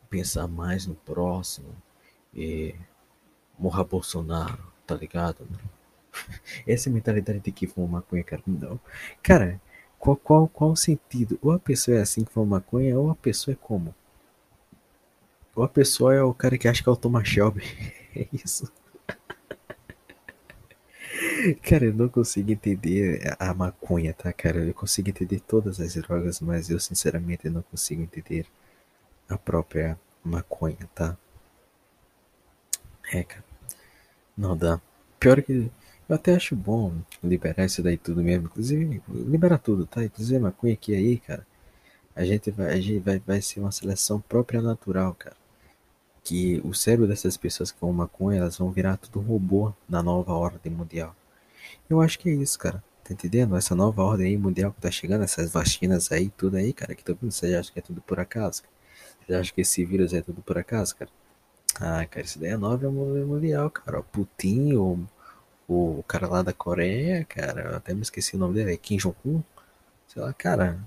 pensar 0.09 0.49
mais 0.49 0.87
no 0.87 0.95
próximo. 0.95 1.69
E 2.35 2.75
morra 3.59 3.85
Bolsonaro, 3.85 4.59
tá 4.87 4.95
ligado? 4.95 5.47
Essa 6.67 6.89
mentalidade 6.89 7.41
de 7.41 7.53
que 7.53 7.67
fuma 7.67 7.99
maconha, 7.99 8.25
cara. 8.25 8.43
Não. 8.47 8.81
Cara, 9.23 9.61
qual, 9.99 10.17
qual, 10.17 10.49
qual 10.49 10.71
o 10.73 10.77
sentido? 10.77 11.39
Ou 11.43 11.53
a 11.53 11.59
pessoa 11.59 11.99
é 11.99 12.01
assim 12.01 12.25
que 12.25 12.33
fuma 12.33 12.57
maconha, 12.57 12.99
ou 12.99 13.11
a 13.11 13.15
pessoa 13.15 13.53
é 13.53 13.59
como? 13.61 13.95
Ou 15.55 15.65
a 15.65 15.69
pessoa 15.69 16.15
é 16.15 16.23
o 16.23 16.33
cara 16.33 16.57
que 16.57 16.67
acha 16.67 16.83
que 16.83 16.89
é 16.89 16.93
o 16.93 16.97
Thomas 16.97 17.29
Shelby. 17.29 17.63
É 18.15 18.29
isso. 18.31 18.71
Cara, 21.63 21.87
eu 21.87 21.95
não 21.95 22.11
consigo 22.11 22.53
entender 22.53 23.35
a 23.39 23.55
maconha, 23.55 24.13
tá, 24.13 24.31
cara? 24.35 24.59
Eu 24.59 24.75
consigo 24.75 25.09
entender 25.09 25.41
todas 25.41 25.81
as 25.81 25.95
drogas, 25.95 26.39
mas 26.43 26.69
eu 26.69 26.79
sinceramente 26.79 27.49
não 27.49 27.63
consigo 27.63 28.03
entender 28.03 28.45
a 29.31 29.39
própria 29.39 29.99
maconha, 30.23 30.87
tá? 30.95 31.17
É, 33.11 33.25
cara. 33.25 33.43
Não 34.37 34.55
dá. 34.55 34.79
Pior 35.19 35.41
que 35.41 35.71
eu 36.07 36.15
até 36.15 36.35
acho 36.35 36.55
bom 36.55 36.93
liberar 37.25 37.65
isso 37.65 37.83
daí 37.83 37.97
tudo 37.97 38.23
mesmo. 38.23 38.45
Inclusive, 38.45 39.03
liberar 39.09 39.57
tudo, 39.57 39.87
tá? 39.87 40.05
Inclusive 40.05 40.39
maconha 40.39 40.75
aqui 40.75 40.95
aí, 40.95 41.19
cara. 41.19 41.47
A 42.15 42.27
gente 42.27 42.51
vai, 42.51 42.75
a 42.75 42.81
gente 42.81 42.99
vai, 42.99 43.19
vai 43.21 43.41
ser 43.41 43.61
uma 43.61 43.73
seleção 43.73 44.21
própria 44.21 44.61
natural, 44.61 45.15
cara 45.15 45.42
que 46.25 46.61
o 46.65 46.73
cérebro 46.75 47.07
dessas 47.09 47.37
pessoas 47.37 47.73
que 47.73 47.79
fumam 47.79 47.95
maconha, 47.95 48.39
elas 48.39 48.57
vão 48.59 48.71
virar 48.71 48.97
tudo 48.97 49.21
robô 49.21 49.73
na 49.89 50.03
nova 50.03 50.33
ordem 50.33 50.73
mundial. 50.73 51.15
Eu 51.91 52.01
acho 52.01 52.19
que 52.19 52.31
é 52.31 52.33
isso, 52.35 52.59
cara. 52.59 52.83
Tá 53.05 53.13
entendendo? 53.13 53.57
Essa 53.57 53.75
nova 53.75 54.03
ordem 54.03 54.29
aí 54.29 54.37
mundial 54.37 54.73
que 54.73 54.81
tá 54.81 54.91
chegando, 54.91 55.25
essas 55.25 55.51
vacinas 55.53 56.13
aí, 56.13 56.31
tudo 56.31 56.57
aí, 56.57 56.73
cara, 56.73 56.95
que 56.95 57.05
tô 57.05 57.15
vendo, 57.15 57.33
você 57.33 57.55
acha 57.57 57.73
que 57.73 57.79
é 57.79 57.83
tudo 57.83 58.01
por 58.01 58.21
acaso? 58.21 58.63
Você 59.27 59.35
acha 59.35 59.53
que 59.53 59.61
esse 59.63 59.85
vírus 59.85 60.13
é 60.13 60.23
tudo 60.23 60.43
por 60.43 60.59
acaso, 60.59 60.97
cara? 60.97 61.11
Ah, 61.81 62.07
cara, 62.07 62.25
isso 62.25 62.39
daí 62.39 62.51
é 62.51 62.57
nova 62.57 62.87
ordem 62.87 63.25
mundial, 63.25 63.71
cara. 63.71 64.01
O 64.01 64.05
Putin, 64.05 64.75
o, 64.75 64.99
o 65.69 66.05
cara 66.07 66.29
lá 66.29 66.43
da 66.43 66.53
Coreia, 66.53 67.25
cara, 67.25 67.63
eu 67.71 67.77
até 67.77 67.95
me 67.95 68.03
esqueci 68.03 68.37
o 68.37 68.39
nome 68.39 68.55
dele, 68.55 68.75
é 68.75 68.77
Kim 68.77 68.97
Jong-un? 68.97 69.43
Sei 70.07 70.23
lá, 70.23 70.33
cara, 70.33 70.79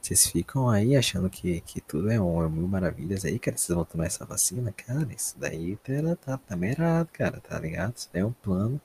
vocês 0.00 0.26
ficam 0.26 0.68
aí 0.68 0.96
achando 0.96 1.28
que, 1.28 1.60
que 1.60 1.80
tudo 1.80 2.10
é 2.10 2.20
um, 2.20 2.42
é 2.44 2.48
mil 2.48 2.66
maravilhas 2.66 3.24
aí, 3.24 3.38
cara. 3.38 3.56
Vocês 3.56 3.74
vão 3.74 3.84
tomar 3.84 4.06
essa 4.06 4.24
vacina, 4.24 4.72
cara. 4.72 5.08
Isso 5.14 5.38
daí 5.38 5.76
tá, 5.76 6.16
tá, 6.16 6.38
tá 6.38 7.04
cara, 7.12 7.40
tá 7.40 7.58
ligado? 7.60 7.96
Isso 7.96 8.08
daí 8.12 8.22
é 8.22 8.26
um 8.26 8.32
plano 8.32 8.80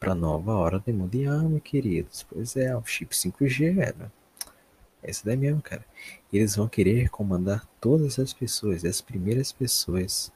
pra 0.00 0.14
nova 0.14 0.52
ordem 0.52 0.94
mundial, 0.94 1.48
meu 1.48 1.60
queridos. 1.60 2.24
Pois 2.28 2.56
é, 2.56 2.74
o 2.76 2.84
chip 2.84 3.14
5G, 3.14 3.74
velho. 3.74 4.12
É 5.02 5.10
isso 5.10 5.24
daí 5.24 5.36
mesmo, 5.36 5.60
cara. 5.60 5.84
Eles 6.32 6.56
vão 6.56 6.66
querer 6.66 7.10
comandar 7.10 7.66
todas 7.80 8.18
as 8.18 8.32
pessoas, 8.32 8.84
as 8.84 9.00
primeiras 9.02 9.52
pessoas 9.52 10.32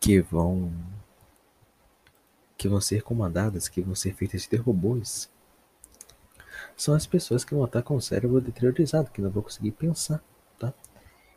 que 0.00 0.20
vão 0.20 0.72
que 2.56 2.68
vão 2.68 2.80
ser 2.80 3.02
comandadas, 3.02 3.68
que 3.68 3.82
vão 3.82 3.94
ser 3.94 4.14
feitas 4.14 4.46
de 4.46 4.56
robôs, 4.56 5.28
são 6.76 6.94
as 6.94 7.06
pessoas 7.06 7.44
que 7.44 7.54
vão 7.54 7.64
estar 7.64 7.82
com 7.82 7.96
o 7.96 8.00
cérebro 8.00 8.40
deteriorizado, 8.40 9.10
que 9.10 9.20
não 9.20 9.30
vão 9.30 9.42
conseguir 9.42 9.72
pensar, 9.72 10.22
tá? 10.58 10.72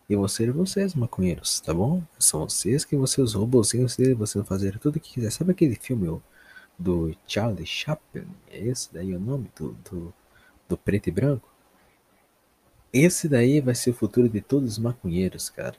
E 0.10 0.15
vão 0.15 0.28
ser 0.28 0.52
vocês, 0.52 0.95
maconheiros, 0.95 1.60
tá 1.60 1.73
bom? 1.73 2.02
São 2.17 2.47
vocês 2.47 2.86
que 2.86 2.95
vão 2.95 3.06
ser 3.06 3.21
os 3.21 3.34
robôzinhos 3.34 3.95
dele, 3.97 4.13
vocês 4.13 4.36
vão 4.36 4.45
fazer 4.45 4.80
tudo 4.80 4.95
o 4.95 5.00
que 5.00 5.13
quiser. 5.13 5.32
Sabe 5.32 5.52
aquele 5.52 5.76
filme 5.76 6.21
do 6.78 7.15
Charlie 7.28 7.65
Chaplin? 7.65 8.28
É 8.50 8.60
esse 8.60 8.93
daí 8.93 9.13
o 9.13 9.19
nome? 9.19 9.52
Do, 9.56 9.73
do, 9.89 10.13
do 10.69 10.78
preto 10.78 11.10
e 11.10 11.12
branco? 11.12 11.50
Esse 12.93 13.28
daí 13.28 13.60
vai 13.60 13.76
ser 13.76 13.91
o 13.91 13.93
futuro 13.93 14.30
de 14.30 14.41
todos 14.41 14.73
os 14.73 14.78
maconheiros, 14.80 15.50
cara. 15.50 15.76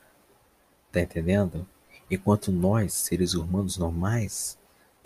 Tá 0.92 1.00
entendendo? 1.00 1.66
Enquanto 2.10 2.52
nós, 2.52 2.92
seres 2.94 3.34
humanos 3.34 3.78
normais, 3.78 4.57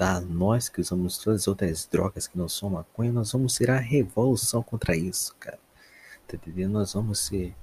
tá? 0.03 0.21
Nós 0.21 0.69
que 0.69 0.81
usamos 0.81 1.17
todas 1.17 1.43
as 1.43 1.47
outras 1.47 1.87
drogas 1.87 2.27
que 2.27 2.37
não 2.37 2.49
são 2.49 2.71
maconha, 2.71 3.13
nós 3.13 3.31
vamos 3.31 3.55
ser 3.55 3.71
a 3.71 3.79
revolução 3.79 4.61
contra 4.61 4.97
isso, 4.97 5.33
cara. 5.39 5.61
tá 6.27 6.35
entendendo? 6.35 6.73
Nós 6.73 6.93
vamos 6.93 7.21
ser 7.21 7.55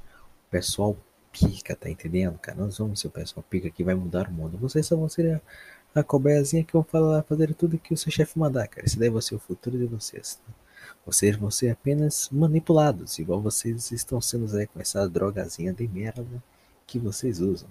o 0.47 0.49
pessoal 0.49 0.95
pica, 1.33 1.75
tá 1.75 1.89
entendendo, 1.89 2.39
cara? 2.39 2.57
Nós 2.57 2.77
vamos 2.77 3.01
ser 3.01 3.07
o 3.07 3.11
pessoal 3.11 3.43
pica 3.49 3.69
que 3.69 3.83
vai 3.83 3.93
mudar 3.93 4.29
o 4.29 4.31
mundo. 4.31 4.57
Vocês 4.57 4.85
só 4.85 4.95
vão 4.95 5.09
ser 5.09 5.41
a, 5.93 5.99
a 5.99 6.01
cobaiazinha 6.01 6.63
que 6.63 6.71
vão 6.71 6.83
falar, 6.83 7.23
fazer 7.23 7.53
tudo 7.53 7.77
que 7.77 7.93
o 7.93 7.97
seu 7.97 8.09
chefe 8.09 8.39
mandar, 8.39 8.69
cara. 8.69 8.85
Esse 8.85 8.97
daí 8.97 9.09
vai 9.09 9.21
ser 9.21 9.35
o 9.35 9.39
futuro 9.39 9.77
de 9.77 9.85
vocês. 9.85 10.35
Tá? 10.35 10.53
Vocês 11.05 11.35
vão 11.35 11.51
ser 11.51 11.71
apenas 11.71 12.29
manipulados, 12.31 13.19
igual 13.19 13.41
vocês 13.41 13.91
estão 13.91 14.21
sendo 14.21 14.55
aí 14.55 14.65
com 14.65 14.79
essa 14.79 15.09
drogazinha 15.09 15.73
de 15.73 15.85
merda 15.89 16.41
que 16.87 16.97
vocês 16.99 17.41
usam. 17.41 17.67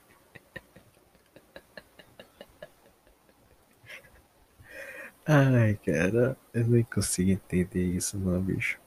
Ai, 5.28 5.78
cara, 5.84 6.36
eu 6.54 6.66
nem 6.66 6.82
consigo 6.82 7.30
entender 7.30 7.84
isso, 7.84 8.18
não, 8.18 8.40
bicho. 8.40 8.80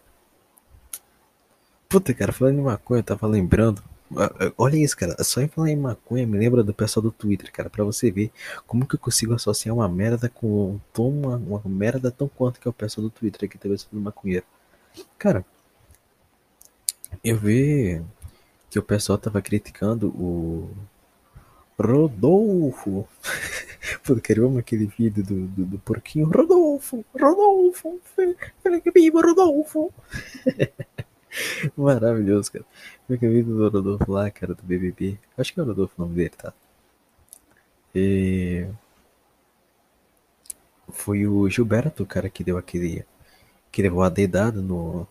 Puta, 1.87 2.13
cara, 2.13 2.31
falando 2.31 2.57
em 2.59 2.63
maconha, 2.63 2.99
eu 2.99 3.03
tava 3.03 3.27
lembrando. 3.27 3.83
Ah, 4.17 4.31
ah, 4.39 4.53
olha 4.57 4.77
isso, 4.77 4.97
cara. 4.97 5.15
Só 5.23 5.41
em 5.41 5.47
falar 5.47 5.69
em 5.69 5.75
maconha 5.75 6.25
me 6.25 6.37
lembra 6.37 6.63
do 6.63 6.73
pessoal 6.73 7.03
do 7.03 7.11
Twitter, 7.11 7.51
cara. 7.51 7.69
Pra 7.69 7.83
você 7.83 8.09
ver 8.09 8.31
como 8.65 8.85
que 8.87 8.95
eu 8.95 8.99
consigo 8.99 9.33
associar 9.33 9.75
uma 9.75 9.87
merda 9.87 10.29
com 10.29 10.79
uma, 10.97 11.35
uma 11.37 11.61
merda 11.65 12.09
tão 12.11 12.27
quanto 12.27 12.59
que 12.59 12.67
é 12.67 12.71
o 12.71 12.73
pessoal 12.73 13.07
do 13.07 13.11
Twitter 13.11 13.47
aqui, 13.47 13.57
talvez 13.57 13.87
do 13.91 13.99
maconheiro. 14.01 14.45
Cara, 15.17 15.45
eu 17.23 17.37
vi 17.37 18.01
que 18.69 18.79
o 18.79 18.83
pessoal 18.83 19.17
tava 19.17 19.41
criticando 19.41 20.07
o 20.09 20.69
Rodolfo. 21.81 23.07
Eu 24.29 24.47
amo 24.47 24.59
aquele 24.59 24.85
vídeo 24.85 25.23
do, 25.23 25.47
do, 25.47 25.65
do 25.65 25.79
porquinho. 25.79 26.29
Rodolfo, 26.29 27.03
Rodolfo, 27.19 27.99
viva 28.93 29.21
Rodolfo. 29.21 29.91
Maravilhoso, 31.75 32.51
cara. 32.51 32.65
Aquele 33.09 33.33
vídeo 33.33 33.55
do 33.55 33.69
Rodolfo 33.69 34.11
lá, 34.11 34.29
cara, 34.29 34.53
do 34.53 34.63
BBB. 34.63 35.19
Acho 35.37 35.53
que 35.53 35.59
é 35.59 35.63
o 35.63 35.65
Rodolfo 35.65 35.93
o 35.97 36.01
nome 36.01 36.15
dele, 36.15 36.29
tá? 36.29 36.53
E... 37.95 38.67
Foi 40.89 41.25
o 41.25 41.49
Gilberto, 41.49 42.05
cara, 42.05 42.29
que 42.29 42.43
deu 42.43 42.57
aquele. 42.57 43.05
que 43.71 43.81
levou 43.81 44.03
a 44.03 44.09
dedada 44.09 44.61
no. 44.61 45.07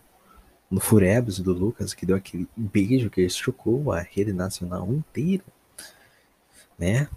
no 0.69 0.79
Furebs 0.79 1.39
do 1.39 1.53
Lucas, 1.53 1.93
que 1.93 2.05
deu 2.05 2.15
aquele 2.15 2.47
beijo 2.55 3.09
que 3.09 3.27
chocou 3.29 3.91
a 3.91 3.99
rede 3.99 4.31
nacional 4.33 4.87
inteira. 4.93 5.43
Né? 6.81 7.07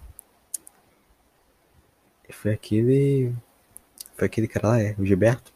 Foi 2.30 2.52
aquele. 2.52 3.32
Foi 4.14 4.26
aquele 4.26 4.46
cara 4.46 4.68
lá, 4.68 4.82
é, 4.82 4.94
o 4.98 5.06
Gilberto. 5.06 5.54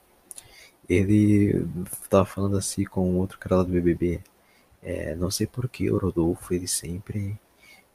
Ele 0.88 1.66
tava 2.08 2.24
falando 2.24 2.56
assim 2.56 2.84
com 2.84 3.16
outro 3.18 3.38
cara 3.38 3.56
lá 3.56 3.62
do 3.64 3.70
BBB. 3.70 4.22
É, 4.82 5.14
não 5.14 5.30
sei 5.30 5.46
porquê, 5.46 5.90
o 5.90 5.98
Rodolfo, 5.98 6.54
ele 6.54 6.66
sempre. 6.66 7.38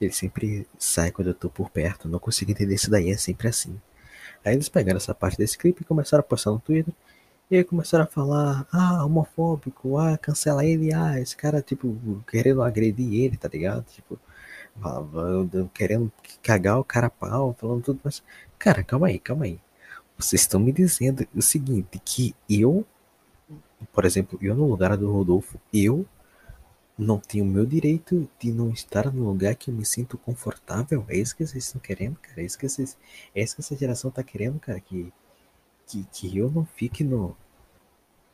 Ele 0.00 0.12
sempre 0.12 0.68
sai 0.78 1.10
quando 1.10 1.28
eu 1.28 1.34
tô 1.34 1.50
por 1.50 1.68
perto. 1.70 2.08
Não 2.08 2.20
consigo 2.20 2.52
entender 2.52 2.74
isso 2.74 2.90
daí, 2.90 3.10
é 3.10 3.16
sempre 3.16 3.48
assim. 3.48 3.80
Aí 4.44 4.54
eles 4.54 4.68
pegaram 4.68 4.98
essa 4.98 5.14
parte 5.14 5.38
desse 5.38 5.58
clipe 5.58 5.82
e 5.82 5.84
começaram 5.84 6.20
a 6.20 6.24
postar 6.24 6.52
no 6.52 6.60
Twitter. 6.60 6.94
E 7.50 7.56
aí 7.56 7.64
começaram 7.64 8.04
a 8.04 8.06
falar, 8.06 8.66
ah, 8.72 9.04
homofóbico, 9.04 9.98
ah, 9.98 10.16
cancela 10.18 10.64
ele, 10.64 10.94
ah, 10.94 11.20
esse 11.20 11.36
cara, 11.36 11.60
tipo, 11.62 12.22
querendo 12.28 12.62
agredir 12.62 13.14
ele, 13.24 13.36
tá 13.36 13.48
ligado? 13.48 13.84
Tipo, 13.84 14.18
querendo 15.72 16.12
cagar 16.42 16.78
o 16.78 16.84
cara 16.84 17.10
pau, 17.10 17.54
falando 17.58 17.82
tudo, 17.82 18.00
mas, 18.02 18.22
cara, 18.58 18.82
calma 18.82 19.08
aí, 19.08 19.18
calma 19.18 19.44
aí. 19.44 19.60
Vocês 20.18 20.42
estão 20.42 20.60
me 20.60 20.72
dizendo 20.72 21.26
o 21.34 21.42
seguinte, 21.42 22.00
que 22.04 22.34
eu, 22.48 22.86
por 23.92 24.04
exemplo, 24.04 24.38
eu 24.40 24.54
no 24.54 24.66
lugar 24.68 24.96
do 24.96 25.10
Rodolfo, 25.10 25.60
eu 25.72 26.06
não 26.96 27.18
tenho 27.18 27.44
o 27.44 27.48
meu 27.48 27.66
direito 27.66 28.28
de 28.38 28.52
não 28.52 28.70
estar 28.70 29.12
no 29.12 29.24
lugar 29.24 29.54
que 29.56 29.70
eu 29.70 29.74
me 29.74 29.84
sinto 29.84 30.16
confortável. 30.16 31.04
É 31.08 31.16
isso 31.16 31.36
que 31.36 31.44
vocês 31.44 31.64
estão 31.64 31.80
querendo, 31.80 32.16
cara. 32.16 32.40
É 32.40 32.44
isso 32.44 32.58
que, 32.58 32.68
vocês, 32.68 32.96
é 33.34 33.42
isso 33.42 33.56
que 33.56 33.60
essa 33.62 33.76
geração 33.76 34.10
tá 34.10 34.22
querendo, 34.22 34.60
cara. 34.60 34.78
Que, 34.80 35.12
que, 35.86 36.04
que 36.12 36.38
eu 36.38 36.50
não 36.50 36.64
fique 36.64 37.02
no, 37.02 37.36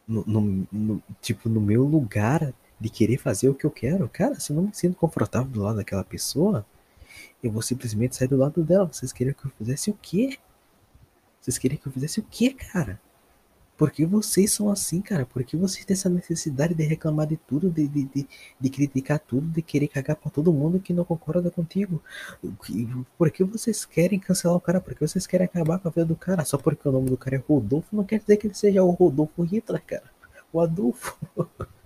no, 0.06 0.24
no, 0.26 0.68
no, 0.70 1.02
tipo, 1.22 1.48
no 1.48 1.60
meu 1.60 1.84
lugar 1.84 2.52
de 2.80 2.88
querer 2.88 3.18
fazer 3.18 3.48
o 3.48 3.54
que 3.54 3.66
eu 3.66 3.70
quero. 3.70 4.08
Cara, 4.08 4.40
se 4.40 4.50
eu 4.50 4.56
não 4.56 4.64
me 4.64 4.74
sinto 4.74 4.96
confortável 4.96 5.50
do 5.50 5.62
lado 5.62 5.76
daquela 5.76 6.02
pessoa, 6.02 6.64
eu 7.42 7.50
vou 7.50 7.62
simplesmente 7.62 8.16
sair 8.16 8.28
do 8.28 8.36
lado 8.36 8.64
dela. 8.64 8.90
Vocês 8.90 9.12
queriam 9.12 9.34
que 9.34 9.46
eu 9.46 9.52
fizesse 9.58 9.90
o 9.90 9.98
quê? 10.00 10.38
Vocês 11.40 11.58
queriam 11.58 11.78
que 11.80 11.86
eu 11.86 11.92
fizesse 11.92 12.20
o 12.20 12.22
quê, 12.30 12.50
cara? 12.50 13.00
Por 13.76 13.90
que 13.90 14.04
vocês 14.04 14.52
são 14.52 14.70
assim, 14.70 15.00
cara? 15.00 15.24
Por 15.24 15.42
que 15.42 15.56
vocês 15.56 15.86
têm 15.86 15.94
essa 15.94 16.10
necessidade 16.10 16.74
de 16.74 16.82
reclamar 16.84 17.26
de 17.26 17.38
tudo, 17.38 17.70
de, 17.70 17.88
de, 17.88 18.04
de, 18.04 18.28
de 18.60 18.70
criticar 18.70 19.18
tudo, 19.18 19.46
de 19.48 19.62
querer 19.62 19.88
cagar 19.88 20.16
pra 20.16 20.30
todo 20.30 20.52
mundo 20.52 20.78
que 20.78 20.92
não 20.92 21.02
concorda 21.02 21.50
contigo? 21.50 22.02
Por 23.16 23.30
que 23.30 23.42
vocês 23.42 23.86
querem 23.86 24.18
cancelar 24.18 24.56
o 24.56 24.60
cara? 24.60 24.82
Por 24.82 24.94
que 24.94 25.00
vocês 25.00 25.26
querem 25.26 25.46
acabar 25.46 25.78
com 25.78 25.88
a 25.88 25.90
vida 25.90 26.04
do 26.04 26.14
cara? 26.14 26.44
Só 26.44 26.58
porque 26.58 26.86
o 26.86 26.92
nome 26.92 27.08
do 27.08 27.16
cara 27.16 27.36
é 27.36 27.38
Rodolfo 27.38 27.96
não 27.96 28.04
quer 28.04 28.20
dizer 28.20 28.36
que 28.36 28.46
ele 28.46 28.54
seja 28.54 28.82
o 28.82 28.90
Rodolfo 28.90 29.42
Hitler, 29.42 29.82
cara. 29.86 30.10
O 30.52 30.60
Adolfo. 30.60 31.18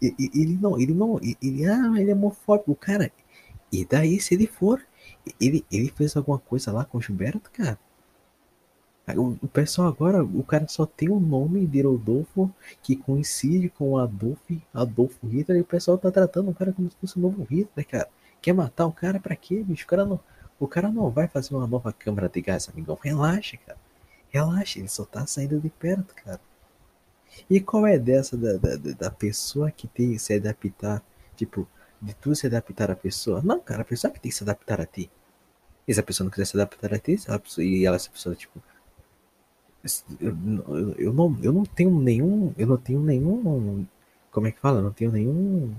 ele 0.00 0.58
não, 0.60 0.78
ele 0.78 0.94
não, 0.94 1.18
ele, 1.20 1.66
ah, 1.66 1.92
ele 2.00 2.10
é 2.10 2.14
homofóbico, 2.14 2.74
cara. 2.74 3.10
E 3.72 3.84
daí, 3.84 4.20
se 4.20 4.34
ele 4.34 4.46
for, 4.46 4.80
ele, 5.40 5.64
ele 5.70 5.90
fez 5.90 6.16
alguma 6.16 6.38
coisa 6.38 6.72
lá 6.72 6.84
com 6.84 6.98
o 6.98 7.02
Gilberto, 7.02 7.50
cara? 7.50 7.78
O, 9.42 9.48
pessoal 9.48 9.88
agora, 9.88 10.24
o 10.24 10.42
cara 10.42 10.66
só 10.66 10.86
tem 10.86 11.10
o 11.10 11.20
nome 11.20 11.66
de 11.66 11.82
Rodolfo 11.82 12.50
que 12.82 12.96
coincide 12.96 13.68
com 13.68 13.90
o 13.90 13.98
Adolf, 13.98 14.40
Adolfo 14.72 15.26
Hitler 15.26 15.58
e 15.58 15.60
o 15.60 15.64
pessoal 15.64 15.98
tá 15.98 16.10
tratando 16.10 16.50
o 16.50 16.54
cara 16.54 16.72
como 16.72 16.90
se 16.90 16.96
fosse 16.96 17.18
o 17.18 17.20
novo 17.20 17.44
Hitler, 17.44 17.86
cara. 17.86 18.08
Quer 18.40 18.54
matar 18.54 18.86
o 18.86 18.92
cara 18.92 19.20
pra 19.20 19.36
quê, 19.36 19.62
bicho? 19.62 19.84
O 19.84 19.88
cara 19.88 20.06
não, 20.06 20.18
o 20.58 20.66
cara 20.66 20.90
não 20.90 21.10
vai 21.10 21.28
fazer 21.28 21.54
uma 21.54 21.66
nova 21.66 21.92
câmara 21.92 22.30
de 22.30 22.40
gás, 22.40 22.66
amigão. 22.70 22.98
Relaxa, 23.02 23.58
cara. 23.58 23.78
Relaxa, 24.30 24.78
ele 24.78 24.88
só 24.88 25.04
tá 25.04 25.26
saindo 25.26 25.60
de 25.60 25.68
perto, 25.68 26.14
cara. 26.14 26.40
E 27.48 27.60
qual 27.60 27.86
é 27.86 27.98
dessa 27.98 28.36
da, 28.36 28.56
da, 28.56 28.76
da 28.76 29.10
pessoa 29.10 29.70
que 29.70 29.86
tem 29.88 30.12
que 30.12 30.18
se 30.18 30.34
adaptar, 30.34 31.02
tipo, 31.36 31.66
de 32.00 32.14
tu 32.14 32.34
se 32.34 32.46
adaptar 32.46 32.90
à 32.90 32.96
pessoa? 32.96 33.42
Não, 33.42 33.60
cara, 33.60 33.82
a 33.82 33.84
pessoa 33.84 34.12
que 34.12 34.20
tem 34.20 34.30
que 34.30 34.36
se 34.36 34.44
adaptar 34.44 34.80
a 34.80 34.86
ti. 34.86 35.10
E 35.86 35.92
se 35.92 36.00
a 36.00 36.02
pessoa 36.02 36.24
não 36.24 36.30
quiser 36.30 36.46
se 36.46 36.56
adaptar 36.56 36.94
a 36.94 36.98
ti, 36.98 37.16
ela, 37.26 37.42
e 37.58 37.86
ela, 37.86 37.96
essa 37.96 38.10
pessoa, 38.10 38.34
tipo, 38.34 38.62
eu, 40.20 40.36
eu, 40.98 41.12
não, 41.12 41.36
eu 41.42 41.52
não 41.52 41.64
tenho 41.64 41.90
nenhum. 42.00 42.54
Eu 42.56 42.66
não 42.66 42.76
tenho 42.76 43.00
nenhum. 43.00 43.86
Como 44.30 44.46
é 44.46 44.52
que 44.52 44.60
fala? 44.60 44.78
Eu 44.78 44.84
não 44.84 44.92
tenho 44.92 45.12
nenhum. 45.12 45.74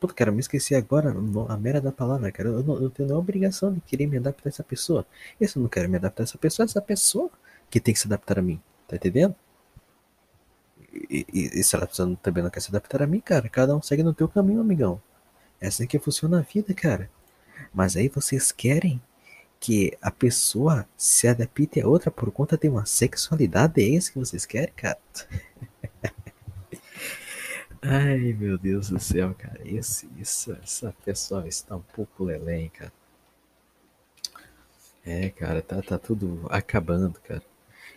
Puta, 0.00 0.14
cara, 0.14 0.32
me 0.32 0.40
esqueci 0.40 0.74
agora 0.74 1.14
a 1.48 1.56
mera 1.56 1.80
da 1.80 1.92
palavra, 1.92 2.32
cara. 2.32 2.48
Eu 2.48 2.62
não, 2.62 2.74
eu 2.82 2.90
tenho 2.90 3.06
nenhuma 3.06 3.22
obrigação 3.22 3.72
de 3.72 3.80
querer 3.82 4.06
me 4.06 4.16
adaptar 4.16 4.48
a 4.48 4.50
essa 4.50 4.64
pessoa. 4.64 5.06
E 5.40 5.46
se 5.46 5.56
eu 5.56 5.62
não 5.62 5.68
quero 5.68 5.88
me 5.88 5.96
adaptar 5.96 6.22
a 6.22 6.24
essa 6.24 6.38
pessoa, 6.38 6.64
é 6.64 6.68
essa 6.68 6.82
pessoa 6.82 7.30
que 7.70 7.78
tem 7.80 7.94
que 7.94 8.00
se 8.00 8.06
adaptar 8.06 8.38
a 8.38 8.42
mim. 8.42 8.60
Tá 8.88 8.96
entendendo? 8.96 9.34
E, 10.92 11.26
e, 11.32 11.60
e 11.60 11.64
se 11.64 11.76
ela 11.76 11.88
também 12.22 12.42
não 12.42 12.50
quer 12.50 12.60
se 12.60 12.68
adaptar 12.68 13.02
a 13.02 13.06
mim, 13.06 13.20
cara, 13.20 13.48
cada 13.48 13.76
um 13.76 13.82
segue 13.82 14.02
no 14.02 14.14
teu 14.14 14.28
caminho, 14.28 14.60
amigão. 14.60 15.00
É 15.60 15.68
assim 15.68 15.86
que 15.86 15.98
funciona 15.98 16.38
a 16.38 16.42
vida, 16.42 16.72
cara. 16.74 17.10
Mas 17.72 17.96
aí 17.96 18.08
vocês 18.08 18.50
querem 18.52 19.00
que 19.60 19.96
a 20.00 20.10
pessoa 20.10 20.88
se 20.96 21.28
adapte 21.28 21.80
a 21.80 21.86
outra 21.86 22.10
por 22.10 22.30
conta 22.32 22.56
de 22.56 22.68
uma 22.68 22.86
sexualidade? 22.86 23.82
É 23.82 23.84
isso 23.84 24.12
que 24.12 24.18
vocês 24.18 24.46
querem, 24.46 24.72
cara? 24.74 24.98
Ai, 27.82 28.34
meu 28.38 28.58
Deus 28.58 28.90
do 28.90 28.98
céu, 28.98 29.34
cara. 29.34 29.60
Esse, 29.64 30.08
isso, 30.18 30.52
essa 30.62 30.94
pessoa 31.04 31.46
está 31.46 31.76
um 31.76 31.82
pouco 31.94 32.24
lelém, 32.24 32.68
cara. 32.70 32.92
É, 35.04 35.30
cara, 35.30 35.62
tá, 35.62 35.80
tá 35.82 35.98
tudo 35.98 36.46
acabando, 36.50 37.18
cara. 37.20 37.42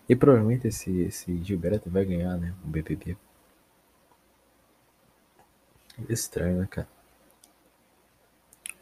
E 0.08 0.15
provavelmente 0.15 0.67
esse, 0.67 0.91
esse 1.01 1.43
Gilberto 1.43 1.89
vai 1.89 2.06
ganhar, 2.06 2.38
né? 2.38 2.53
O 2.63 2.67
BBB. 2.67 3.17
Estranho, 6.10 6.60
né, 6.60 6.67
cara? 6.69 6.88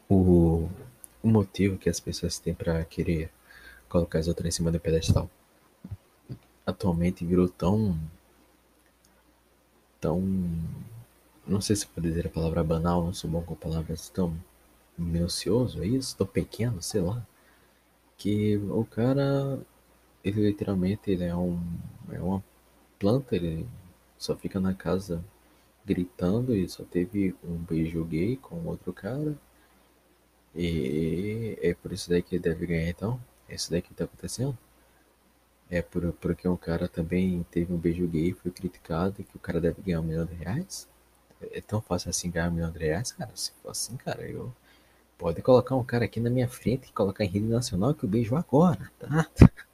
O, 0.08 0.68
o 1.22 1.28
motivo 1.28 1.78
que 1.78 1.88
as 1.88 2.00
pessoas 2.00 2.38
têm 2.38 2.54
para 2.54 2.84
querer 2.84 3.30
colocar 3.88 4.18
as 4.18 4.28
outras 4.28 4.48
em 4.48 4.50
cima 4.56 4.72
do 4.72 4.80
pedestal. 4.80 5.30
Atualmente 6.66 7.24
virou 7.24 7.48
tão. 7.48 7.98
tão. 10.00 10.20
não 11.46 11.60
sei 11.60 11.76
se 11.76 11.86
pode 11.86 12.08
dizer 12.08 12.26
a 12.26 12.30
palavra 12.30 12.64
banal, 12.64 13.04
não 13.04 13.12
sou 13.12 13.30
bom 13.30 13.42
com 13.42 13.54
palavras 13.54 14.08
tão 14.08 14.36
minucioso, 14.96 15.82
é 15.82 15.86
isso? 15.86 16.16
Tão 16.16 16.26
pequeno, 16.26 16.80
sei 16.82 17.00
lá. 17.00 17.26
Que 18.16 18.56
o 18.56 18.84
cara, 18.84 19.60
ele 20.24 20.46
literalmente 20.48 21.10
ele 21.10 21.24
é, 21.24 21.34
um, 21.36 21.60
é 22.12 22.20
uma 22.20 22.42
planta, 22.98 23.36
ele 23.36 23.66
só 24.18 24.36
fica 24.36 24.60
na 24.60 24.74
casa 24.74 25.24
gritando 25.86 26.56
e 26.56 26.68
só 26.68 26.84
teve 26.84 27.34
um 27.44 27.56
beijo 27.58 28.04
gay 28.04 28.36
com 28.36 28.66
outro 28.66 28.92
cara 28.92 29.36
e 30.54 31.58
é 31.62 31.74
por 31.74 31.92
isso 31.92 32.08
daí 32.08 32.22
que 32.22 32.36
ele 32.36 32.42
deve 32.42 32.66
ganhar 32.66 32.88
então? 32.88 33.20
É 33.48 33.54
isso 33.54 33.70
daí 33.70 33.82
que 33.82 33.92
tá 33.94 34.04
acontecendo? 34.04 34.56
É 35.70 35.80
por, 35.82 36.12
porque 36.14 36.46
um 36.46 36.56
cara 36.56 36.86
também 36.88 37.44
teve 37.50 37.72
um 37.72 37.78
beijo 37.78 38.06
gay, 38.06 38.32
foi 38.32 38.50
criticado 38.50 39.20
e 39.20 39.24
que 39.24 39.36
o 39.36 39.40
cara 39.40 39.60
deve 39.60 39.80
ganhar 39.82 40.00
um 40.00 40.04
milhão 40.04 40.26
de 40.26 40.34
reais? 40.34 40.86
É 41.52 41.60
tão 41.60 41.80
fácil 41.80 42.10
assim 42.10 42.30
ganhar 42.30 42.48
um 42.50 42.52
milhão 42.54 42.70
de 42.70 42.78
reais, 42.78 43.12
cara? 43.12 43.32
Se 43.34 43.52
for 43.62 43.70
assim, 43.70 43.96
cara, 43.96 44.22
eu. 44.28 44.52
Pode 45.18 45.42
colocar 45.42 45.76
um 45.76 45.84
cara 45.84 46.06
aqui 46.06 46.20
na 46.20 46.30
minha 46.30 46.48
frente 46.48 46.88
e 46.90 46.92
colocar 46.92 47.24
em 47.24 47.28
rede 47.28 47.46
nacional 47.46 47.94
que 47.94 48.04
eu 48.04 48.10
beijo 48.10 48.36
agora, 48.36 48.90
tá? 48.98 49.26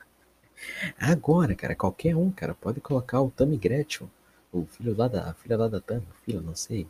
Agora, 0.98 1.54
cara, 1.54 1.74
qualquer 1.74 2.16
um, 2.16 2.30
cara, 2.30 2.54
pode 2.54 2.80
colocar 2.80 3.20
o 3.20 3.30
Tammy 3.30 3.56
Gretchen, 3.56 4.10
o 4.52 4.64
filho 4.66 4.96
lá 4.96 5.08
da, 5.08 5.30
a 5.30 5.34
filha 5.34 5.56
lá 5.56 5.68
da 5.68 5.80
Tammy, 5.80 6.06
o 6.10 6.14
filho, 6.24 6.40
não 6.40 6.54
sei. 6.54 6.86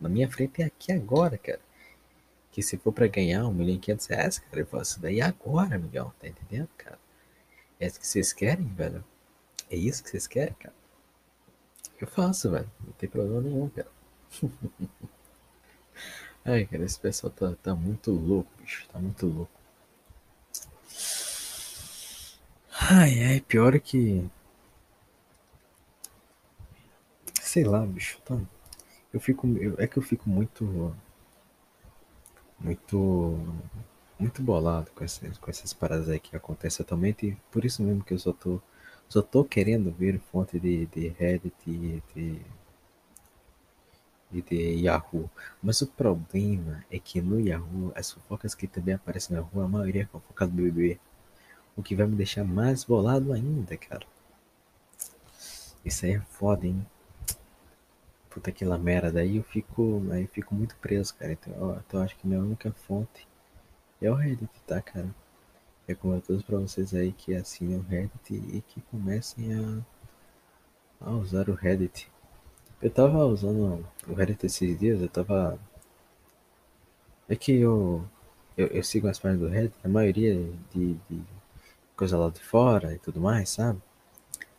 Na 0.00 0.08
minha 0.08 0.30
frente 0.30 0.62
é 0.62 0.66
aqui 0.66 0.92
agora, 0.92 1.38
cara. 1.38 1.60
Que 2.50 2.62
se 2.62 2.76
for 2.76 2.92
pra 2.92 3.06
ganhar 3.06 3.46
um 3.46 3.52
milhão 3.52 3.76
e 3.76 3.78
quinhentos 3.78 4.06
reais, 4.06 4.38
cara, 4.38 4.60
eu 4.60 4.66
faço 4.66 5.00
daí 5.00 5.20
agora, 5.20 5.76
amigão, 5.76 6.12
tá 6.20 6.28
entendendo, 6.28 6.68
cara? 6.76 6.98
É 7.80 7.86
isso 7.86 8.00
que 8.00 8.06
vocês 8.06 8.32
querem, 8.32 8.66
velho? 8.68 9.04
É 9.70 9.76
isso 9.76 10.02
que 10.02 10.10
vocês 10.10 10.26
querem, 10.26 10.54
cara? 10.54 10.74
Eu 12.00 12.06
faço, 12.06 12.50
velho. 12.50 12.70
Não 12.84 12.92
tem 12.94 13.08
problema 13.08 13.40
nenhum, 13.40 13.68
cara. 13.68 13.88
Ai, 16.44 16.66
cara, 16.66 16.84
esse 16.84 16.98
pessoal 16.98 17.32
tá, 17.32 17.54
tá 17.62 17.74
muito 17.74 18.10
louco, 18.10 18.50
bicho. 18.60 18.86
Tá 18.88 18.98
muito 18.98 19.26
louco. 19.26 19.61
Ai, 22.90 23.22
ai, 23.24 23.40
pior 23.40 23.78
que. 23.80 24.28
Sei 27.42 27.62
lá, 27.64 27.84
bicho. 27.84 28.18
Tá... 28.24 28.38
Eu 29.12 29.20
fico. 29.20 29.46
Eu... 29.58 29.76
É 29.78 29.86
que 29.86 29.98
eu 29.98 30.02
fico 30.02 30.28
muito. 30.30 30.94
Muito 32.58 33.38
muito 34.18 34.42
bolado 34.42 34.90
com 34.94 35.04
essas, 35.04 35.36
com 35.38 35.50
essas 35.50 35.72
paradas 35.74 36.08
aí 36.08 36.20
que 36.20 36.36
acontecem 36.36 36.84
atualmente. 36.84 37.26
E 37.28 37.36
por 37.50 37.64
isso 37.64 37.82
mesmo 37.82 38.04
que 38.04 38.14
eu 38.14 38.18
só 38.18 38.32
tô, 38.32 38.60
só 39.08 39.22
tô 39.22 39.44
querendo 39.44 39.92
ver 39.92 40.20
fonte 40.20 40.60
de, 40.60 40.86
de 40.86 41.08
Reddit 41.08 41.54
e 41.66 42.02
de, 42.14 42.40
e 44.32 44.42
de 44.42 44.80
Yahoo. 44.84 45.30
Mas 45.62 45.80
o 45.82 45.86
problema 45.86 46.84
é 46.90 46.98
que 46.98 47.20
no 47.20 47.38
Yahoo, 47.40 47.92
as 47.94 48.10
fofocas 48.10 48.54
que 48.54 48.66
também 48.66 48.94
aparecem 48.94 49.36
na 49.36 49.42
rua, 49.42 49.64
a 49.64 49.68
maioria 49.68 50.02
é 50.02 50.06
fofoca 50.06 50.46
do 50.46 50.52
BBB. 50.54 50.98
O 51.76 51.82
que 51.82 51.96
vai 51.96 52.06
me 52.06 52.16
deixar 52.16 52.44
mais 52.44 52.84
bolado 52.84 53.32
ainda, 53.32 53.76
cara. 53.76 54.06
Isso 55.84 56.04
aí 56.04 56.12
é 56.12 56.20
foda, 56.20 56.66
hein? 56.66 56.86
Puta 58.30 58.52
que 58.52 58.64
merda. 58.64 59.20
Aí 59.20 59.36
eu 59.36 59.42
fico, 59.42 60.02
aí 60.10 60.22
eu 60.22 60.28
fico 60.28 60.54
muito 60.54 60.76
preso, 60.76 61.14
cara. 61.14 61.32
Então, 61.32 61.82
então 61.86 62.02
acho 62.02 62.16
que 62.16 62.26
minha 62.26 62.40
única 62.40 62.72
fonte 62.72 63.26
é 64.00 64.10
o 64.10 64.14
Reddit, 64.14 64.50
tá, 64.66 64.80
cara? 64.80 65.14
Recomendo 65.86 66.18
a 66.18 66.26
todos 66.26 66.42
pra 66.42 66.58
vocês 66.58 66.94
aí 66.94 67.12
que 67.12 67.34
assinem 67.34 67.78
o 67.78 67.82
Reddit 67.82 68.34
e 68.34 68.60
que 68.62 68.80
comecem 68.82 69.52
a, 69.54 71.06
a 71.06 71.10
usar 71.12 71.48
o 71.48 71.54
Reddit. 71.54 72.10
Eu 72.80 72.90
tava 72.90 73.24
usando 73.26 73.86
o 74.08 74.14
Reddit 74.14 74.46
esses 74.46 74.78
dias, 74.78 75.00
eu 75.00 75.08
tava. 75.08 75.58
É 77.28 77.36
que 77.36 77.52
eu, 77.52 78.04
eu, 78.56 78.68
eu 78.68 78.82
sigo 78.82 79.08
as 79.08 79.18
páginas 79.18 79.42
do 79.42 79.52
Reddit, 79.52 79.74
a 79.84 79.88
maioria 79.88 80.34
de, 80.72 80.94
de 81.08 81.22
coisa 82.02 82.18
lá 82.18 82.30
de 82.30 82.40
fora 82.40 82.92
e 82.92 82.98
tudo 82.98 83.20
mais, 83.20 83.50
sabe? 83.50 83.80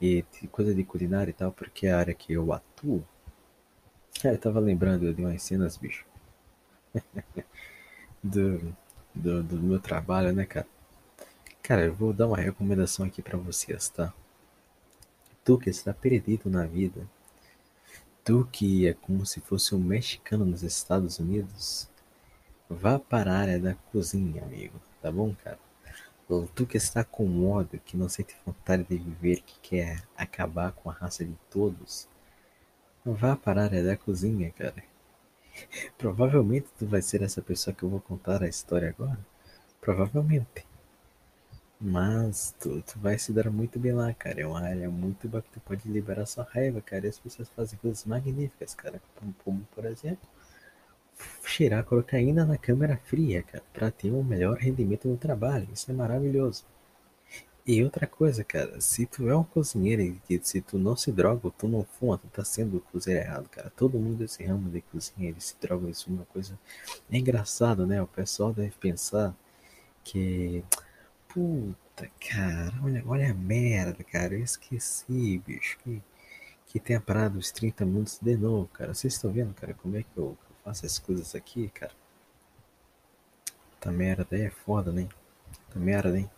E 0.02 0.24
coisa 0.50 0.74
de 0.74 0.82
culinária 0.82 1.30
e 1.30 1.34
tal, 1.34 1.52
porque 1.52 1.88
é 1.88 1.92
a 1.92 2.00
área 2.00 2.14
que 2.14 2.32
eu 2.32 2.54
atuo. 2.54 3.04
É, 4.24 4.30
eu 4.30 4.38
tava 4.38 4.62
lembrando 4.62 5.14
de 5.14 5.22
umas 5.22 5.44
cenas, 5.44 5.76
bicho. 5.76 6.06
do, 8.24 8.74
do, 9.14 9.44
do 9.44 9.58
meu 9.62 9.78
trabalho, 9.78 10.32
né, 10.32 10.46
cara? 10.46 10.66
Cara, 11.62 11.82
eu 11.82 11.94
vou 11.94 12.14
dar 12.14 12.28
uma 12.28 12.38
recomendação 12.38 13.06
aqui 13.06 13.22
para 13.22 13.38
vocês, 13.38 13.90
tá? 13.90 14.14
Tu 15.44 15.58
que 15.58 15.70
está 15.70 15.94
perdido 15.94 16.50
na 16.50 16.66
vida, 16.66 17.06
tu 18.24 18.48
que 18.50 18.88
é 18.88 18.94
como 18.94 19.26
se 19.26 19.42
fosse 19.42 19.76
um 19.76 19.80
mexicano 19.80 20.46
nos 20.46 20.64
Estados 20.64 21.20
Unidos, 21.20 21.90
vá 22.70 22.98
para 22.98 23.34
a 23.34 23.38
área 23.38 23.60
da 23.60 23.74
cozinha, 23.92 24.44
amigo, 24.44 24.80
tá 25.02 25.12
bom, 25.12 25.36
cara? 25.44 25.60
Tu 26.56 26.66
que 26.66 26.78
está 26.78 27.04
com 27.04 27.50
ódio, 27.50 27.80
que 27.86 27.98
não 27.98 28.10
sente 28.10 28.36
vontade 28.46 28.84
de 28.84 28.98
viver, 28.98 29.42
que 29.42 29.60
quer 29.62 30.04
acabar 30.18 30.72
com 30.72 30.90
a 30.90 30.94
raça 30.94 31.24
de 31.26 31.36
todos, 31.50 32.08
vá 33.06 33.36
para 33.36 33.62
a 33.62 33.66
área 33.66 33.84
da 33.84 33.98
cozinha, 33.98 34.52
cara. 34.52 34.84
Provavelmente 35.98 36.68
tu 36.80 36.86
vai 36.86 37.02
ser 37.02 37.22
essa 37.24 37.42
pessoa 37.42 37.76
que 37.76 37.84
eu 37.84 37.90
vou 37.90 38.02
contar 38.02 38.44
a 38.44 38.48
história 38.50 38.90
agora. 38.90 39.20
Provavelmente. 39.82 40.66
Mas 41.80 42.56
tu, 42.60 42.82
tu 42.82 42.98
vai 43.00 43.20
se 43.20 43.32
dar 43.34 43.50
muito 43.52 43.78
bem 43.80 43.92
lá, 43.92 44.14
cara. 44.14 44.42
É 44.42 44.48
uma 44.48 44.62
área 44.62 44.90
muito 44.90 45.28
boa 45.28 45.42
que 45.44 45.50
tu 45.52 45.60
pode 45.60 45.88
liberar 45.90 46.26
sua 46.26 46.46
raiva, 46.46 46.82
cara. 46.82 47.06
E 47.06 47.10
as 47.10 47.20
pessoas 47.20 47.50
fazem 47.50 47.78
coisas 47.80 48.06
magníficas, 48.06 48.74
cara. 48.74 49.02
Como, 49.20 49.34
como 49.44 49.68
por 49.76 49.86
exemplo, 49.86 50.28
cheirar 51.54 51.84
cocaína 51.84 52.46
na 52.46 52.58
câmera 52.58 52.98
fria, 52.98 53.44
cara. 53.44 53.64
Pra 53.72 53.92
ter 53.92 54.12
um 54.12 54.24
melhor 54.24 54.58
rendimento 54.58 55.08
no 55.08 55.18
trabalho. 55.18 55.68
Isso 55.72 55.92
é 55.92 55.94
maravilhoso. 55.94 56.66
E 57.66 57.82
outra 57.84 58.06
coisa, 58.08 58.44
cara, 58.44 58.82
se 58.82 59.06
tu 59.06 59.30
é 59.30 59.38
um 59.38 59.44
cozinheiro 59.44 60.02
e 60.30 60.40
se 60.44 60.62
tu 60.62 60.78
não 60.78 60.98
se 60.98 61.12
droga 61.12 61.50
tu 61.58 61.68
não 61.68 61.86
fuma, 61.86 62.18
tu 62.18 62.28
tá 62.28 62.44
sendo 62.44 62.82
cozinheiro 62.92 63.26
errado, 63.26 63.50
cara. 63.50 63.72
Todo 63.76 64.00
mundo 64.00 64.18
desse 64.18 64.44
ramo 64.44 64.70
de 64.70 64.82
cozinha, 64.82 65.30
ele 65.30 65.40
se 65.40 65.56
droga, 65.62 65.90
isso 65.90 66.10
é 66.10 66.14
uma 66.14 66.26
coisa. 66.26 66.60
É 67.10 67.18
engraçado, 67.18 67.86
né? 67.88 68.02
O 68.02 68.08
pessoal 68.08 68.54
deve 68.54 68.72
pensar 68.80 69.34
que. 70.04 70.64
Puta, 71.30 72.10
cara, 72.30 72.74
olha, 72.84 73.04
olha 73.08 73.32
a 73.32 73.34
merda, 73.34 74.04
cara. 74.04 74.34
Eu 74.36 74.44
esqueci, 74.44 75.42
bicho. 75.46 75.78
Que, 75.84 76.02
que 76.68 76.80
tem 76.80 76.96
a 76.96 77.02
parada 77.02 77.32
dos 77.32 77.52
30 77.52 77.86
minutos 77.86 78.20
de 78.22 78.36
novo, 78.38 78.68
cara. 78.74 78.94
Vocês 78.94 79.14
estão 79.14 79.32
vendo, 79.32 79.54
cara, 79.54 79.74
como 79.76 79.98
é 79.98 80.04
que 80.04 80.18
eu, 80.18 80.38
que 80.64 80.70
eu 80.70 80.74
faço 80.74 80.86
as 80.86 81.00
coisas 81.00 81.36
aqui, 81.36 81.70
cara? 81.70 81.92
Tá 83.80 83.92
merda 83.92 84.26
aí 84.32 84.44
é 84.44 84.50
foda, 84.50 84.92
né? 84.92 85.10
Tá 85.70 85.80
merda, 85.80 86.18
hein? 86.18 86.30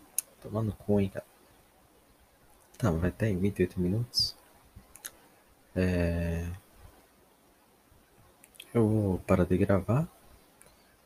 Tomando 0.41 0.73
cu, 0.73 0.99
hein, 0.99 1.09
cara. 1.09 1.25
Tá, 2.77 2.91
vai 2.91 3.09
até 3.09 3.29
em 3.29 3.37
28 3.37 3.79
minutos. 3.79 4.35
É... 5.75 6.49
Eu 8.73 8.87
vou 8.87 9.19
parar 9.19 9.45
de 9.45 9.57
gravar. 9.57 10.07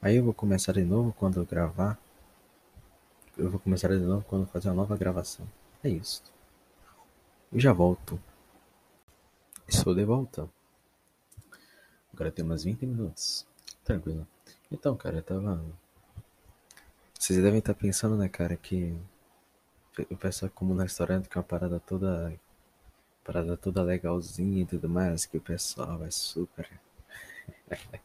Aí 0.02 0.16
eu 0.16 0.24
vou 0.24 0.34
começar 0.34 0.74
de 0.74 0.84
novo 0.84 1.14
quando 1.14 1.40
eu 1.40 1.46
gravar. 1.46 2.00
Eu 3.38 3.50
vou 3.50 3.60
começar 3.60 3.90
de 3.90 4.00
novo 4.00 4.26
quando 4.28 4.48
fazer 4.48 4.70
uma 4.70 4.76
nova 4.76 4.98
gravação. 4.98 5.48
É 5.84 5.90
isso. 5.90 6.24
Eu 7.52 7.60
já 7.60 7.74
volto. 7.74 8.20
Estou 9.68 9.94
de 9.94 10.04
volta. 10.04 10.50
Agora 12.20 12.34
tem 12.34 12.44
umas 12.44 12.66
20 12.66 12.86
minutos. 12.86 13.48
Tranquilo. 13.82 14.28
Então, 14.70 14.94
cara, 14.98 15.20
eu 15.20 15.24
tava. 15.24 15.64
Vocês 17.18 17.42
devem 17.42 17.60
estar 17.60 17.74
pensando, 17.74 18.18
né, 18.18 18.28
cara, 18.28 18.58
que 18.58 18.94
o 20.12 20.18
pessoal 20.18 20.52
como 20.54 20.74
no 20.74 20.82
restaurante 20.82 21.30
que 21.30 21.38
é 21.38 21.40
uma 21.40 21.48
parada 21.48 21.80
toda 21.80 22.38
parada 23.24 23.56
toda 23.56 23.82
legalzinha 23.82 24.64
e 24.64 24.66
tudo 24.66 24.90
mais, 24.90 25.26
que 25.26 25.38
o 25.38 25.42
pessoal 25.42 26.04
é 26.04 26.12
super 26.12 26.70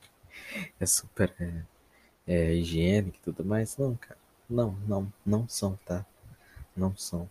é 0.78 0.86
super 0.86 1.34
é, 1.40 1.64
é, 2.24 2.54
higiênico 2.54 3.16
e 3.16 3.20
tudo 3.20 3.44
mais. 3.44 3.76
Não, 3.76 3.96
cara. 3.96 4.18
Não, 4.48 4.78
não, 4.86 5.12
não 5.26 5.48
são, 5.48 5.76
tá? 5.84 6.06
Não 6.76 6.96
são. 6.96 7.28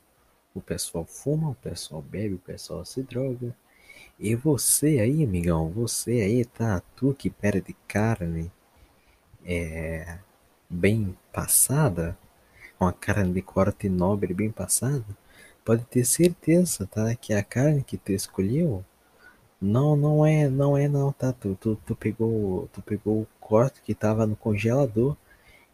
O 0.53 0.61
pessoal 0.61 1.05
fuma, 1.05 1.51
o 1.51 1.55
pessoal 1.55 2.01
bebe, 2.01 2.35
o 2.35 2.39
pessoal 2.39 2.83
se 2.83 3.01
droga. 3.03 3.55
E 4.19 4.35
você 4.35 4.99
aí, 4.99 5.23
amigão, 5.23 5.69
você 5.69 6.21
aí, 6.21 6.45
tá? 6.45 6.81
Tu 6.95 7.13
que 7.13 7.29
perde 7.29 7.75
carne 7.87 8.51
é, 9.45 10.19
bem 10.69 11.17
passada, 11.31 12.17
com 12.79 12.85
a 12.87 12.93
carne 12.93 13.33
de 13.33 13.41
corte 13.41 13.89
nobre 13.89 14.33
bem 14.33 14.51
passada, 14.51 15.05
pode 15.65 15.85
ter 15.85 16.05
certeza, 16.05 16.87
tá? 16.87 17.15
Que 17.15 17.33
a 17.33 17.43
carne 17.43 17.83
que 17.83 17.97
tu 17.97 18.11
escolheu 18.13 18.85
não, 19.61 19.95
não 19.95 20.25
é, 20.25 20.49
não 20.49 20.77
é 20.77 20.87
não, 20.89 21.11
tá? 21.13 21.33
Tu, 21.33 21.55
tu, 21.55 21.75
tu 21.77 21.95
pegou, 21.95 22.69
tu 22.73 22.81
pegou 22.81 23.23
o 23.23 23.27
corte 23.39 23.81
que 23.81 23.95
tava 23.95 24.27
no 24.27 24.35
congelador 24.35 25.17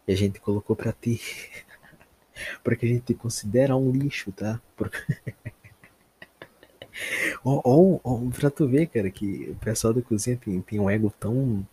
e 0.08 0.12
a 0.12 0.16
gente 0.16 0.40
colocou 0.40 0.76
para 0.76 0.92
ti. 0.92 1.20
Porque 2.64 2.86
a 2.86 2.88
gente 2.88 3.14
considera 3.14 3.76
um 3.76 3.90
lixo, 3.92 4.32
tá? 4.32 4.60
Porque... 4.76 4.98
ou, 7.44 7.60
ou, 7.64 8.00
ou 8.04 8.30
pra 8.30 8.50
tu 8.50 8.68
ver, 8.68 8.86
cara, 8.88 9.10
que 9.10 9.50
o 9.50 9.56
pessoal 9.56 9.94
da 9.94 10.02
cozinha 10.02 10.36
tem, 10.36 10.60
tem 10.62 10.80
um 10.80 10.90
ego 10.90 11.12
tão. 11.18 11.66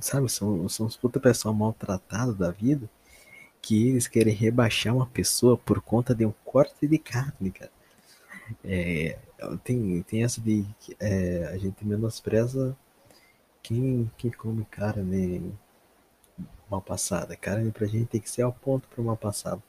Sabe, 0.00 0.28
são, 0.28 0.68
são 0.68 0.86
os 0.86 0.96
puta 0.96 1.20
pessoal 1.20 1.54
maltratado 1.54 2.34
da 2.34 2.50
vida 2.50 2.88
que 3.62 3.88
eles 3.88 4.06
querem 4.06 4.34
rebaixar 4.34 4.94
uma 4.94 5.06
pessoa 5.06 5.56
por 5.58 5.80
conta 5.80 6.14
de 6.14 6.24
um 6.24 6.32
corte 6.44 6.86
de 6.86 6.98
carne, 6.98 7.50
cara. 7.50 7.72
É, 8.64 9.18
tem, 9.64 10.02
tem 10.02 10.24
essa 10.24 10.40
de 10.40 10.64
é, 11.00 11.46
a 11.52 11.58
gente 11.58 11.84
menospreza 11.84 12.76
quem, 13.62 14.10
quem 14.16 14.30
come 14.30 14.64
carne 14.66 15.52
mal 16.70 16.80
passada. 16.80 17.36
Carne 17.36 17.72
pra 17.72 17.86
gente 17.86 18.06
tem 18.06 18.20
que 18.20 18.30
ser 18.30 18.42
ao 18.42 18.52
ponto 18.52 18.88
para 18.88 19.02
uma 19.02 19.16
passada. 19.16 19.62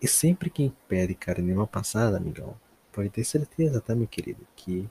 E 0.00 0.08
sempre 0.08 0.50
quem 0.50 0.74
pede 0.88 1.14
carne 1.14 1.54
mal 1.54 1.66
passada, 1.66 2.16
amigão, 2.16 2.56
pode 2.94 3.10
ter 3.10 3.24
certeza, 3.24 3.80
tá, 3.80 3.94
meu 3.94 4.06
querido, 4.06 4.46
que 4.56 4.88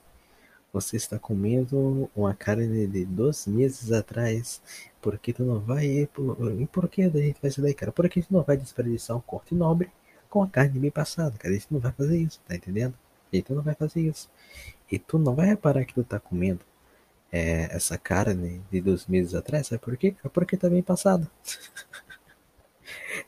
você 0.72 0.96
está 0.96 1.18
comendo 1.18 2.10
uma 2.14 2.34
carne 2.34 2.86
de 2.86 3.04
dois 3.04 3.46
meses 3.46 3.92
atrás, 3.92 4.60
porque 5.00 5.32
tu 5.32 5.44
não 5.44 5.60
vai. 5.60 5.86
E 5.86 6.66
por 6.66 6.88
que 6.88 7.02
a 7.02 7.08
gente 7.08 7.40
faz 7.40 7.54
isso 7.54 7.62
daí, 7.62 7.72
cara? 7.74 7.92
Porque 7.92 8.18
a 8.18 8.22
gente 8.22 8.32
não 8.32 8.42
vai 8.42 8.56
desperdiçar 8.56 9.16
um 9.16 9.20
corte 9.20 9.54
nobre 9.54 9.90
com 10.28 10.42
a 10.42 10.48
carne 10.48 10.78
bem 10.80 10.90
passada, 10.90 11.38
cara. 11.38 11.54
A 11.54 11.56
gente 11.56 11.72
não 11.72 11.80
vai 11.80 11.92
fazer 11.92 12.18
isso, 12.18 12.40
tá 12.46 12.56
entendendo? 12.56 12.94
A 13.32 13.36
gente 13.36 13.52
não 13.52 13.62
vai 13.62 13.74
fazer 13.74 14.00
isso. 14.00 14.28
E 14.90 14.98
tu 14.98 15.18
não 15.18 15.34
vai 15.34 15.46
reparar 15.46 15.84
que 15.84 15.94
tu 15.94 16.04
tá 16.04 16.18
comendo 16.20 16.60
é, 17.32 17.74
essa 17.74 17.98
carne 17.98 18.62
de 18.70 18.80
dois 18.80 19.06
meses 19.06 19.34
atrás, 19.34 19.68
sabe 19.68 19.80
por 19.82 19.96
quê? 19.96 20.14
Porque 20.32 20.56
tá 20.56 20.68
bem 20.68 20.82
passada. 20.82 21.30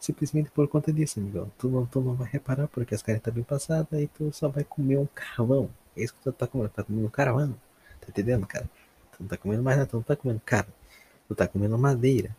Simplesmente 0.01 0.51
por 0.51 0.69
conta 0.69 0.93
disso, 0.93 1.21
amigão. 1.21 1.51
Tu 1.59 1.69
não, 1.69 1.87
tu 1.87 2.01
não 2.01 2.15
vai 2.15 2.29
reparar 2.29 2.69
porque 2.69 2.95
as 2.95 3.03
carnes 3.03 3.23
tá 3.23 3.31
bem 3.31 3.45
passadas 3.45 4.01
e 4.01 4.07
tu 4.07 4.33
só 4.33 4.49
vai 4.49 4.65
comer 4.65 4.99
um 4.99 5.07
carvão. 5.07 5.71
É 5.97 6.03
isso 6.03 6.15
que 6.15 6.21
tu 6.21 6.33
tá 6.33 6.47
comendo. 6.47 6.71
Tá 6.71 6.83
comendo 6.83 7.11
carvão. 7.11 7.53
Tá 8.01 8.07
entendendo, 8.09 8.47
cara? 8.47 8.69
Tu 9.13 9.23
não 9.23 9.29
tá 9.29 9.37
comendo 9.37 9.63
mais 9.63 9.77
nada, 9.77 9.89
tu 9.89 9.97
não 9.97 10.03
tá 10.03 10.15
comendo 10.17 10.41
carne. 10.45 10.73
Tu 11.29 11.35
tá 11.35 11.49
comendo 11.49 11.79
madeira. 11.79 12.37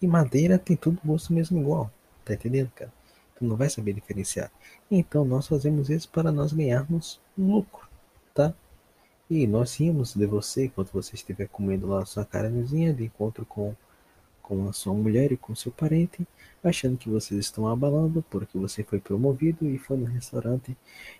E 0.00 0.06
madeira 0.06 0.58
tem 0.58 0.76
tudo 0.76 1.00
gosto 1.04 1.32
mesmo 1.32 1.60
igual. 1.60 1.90
Tá 2.24 2.34
entendendo, 2.34 2.70
cara? 2.74 2.92
Tu 3.36 3.44
não 3.44 3.56
vai 3.56 3.68
saber 3.68 3.92
diferenciar. 3.92 4.50
Então 4.90 5.24
nós 5.24 5.46
fazemos 5.46 5.90
isso 5.90 6.08
para 6.08 6.32
nós 6.32 6.52
ganharmos 6.52 7.20
lucro, 7.36 7.86
tá? 8.34 8.54
E 9.28 9.46
nós 9.46 9.76
rimos 9.76 10.14
de 10.14 10.24
você 10.24 10.66
enquanto 10.66 10.92
você 10.92 11.14
estiver 11.14 11.48
comendo 11.48 11.86
lá 11.86 12.02
a 12.02 12.06
sua 12.06 12.24
carnezinha 12.24 12.94
de 12.94 13.04
encontro 13.04 13.44
com, 13.44 13.74
com 14.46 14.68
a 14.68 14.72
sua 14.72 14.94
mulher 14.94 15.32
e 15.32 15.36
com 15.36 15.56
seu 15.56 15.72
parente, 15.72 16.24
achando 16.62 16.96
que 16.96 17.10
vocês 17.10 17.40
estão 17.40 17.66
abalando 17.66 18.24
porque 18.30 18.56
você 18.56 18.84
foi 18.84 19.00
promovido 19.00 19.68
e 19.68 19.76
foi 19.76 19.96
no 19.96 20.06
restaurante 20.06 20.76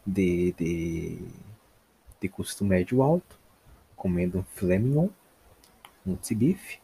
de, 0.06 0.52
de, 0.52 1.18
de 2.20 2.28
custo 2.28 2.64
médio 2.64 3.02
alto, 3.02 3.36
comendo 3.96 4.38
um 4.38 4.44
filé 4.44 4.78
mignon, 4.78 5.08
um 6.06 6.16
bife, 6.36 6.78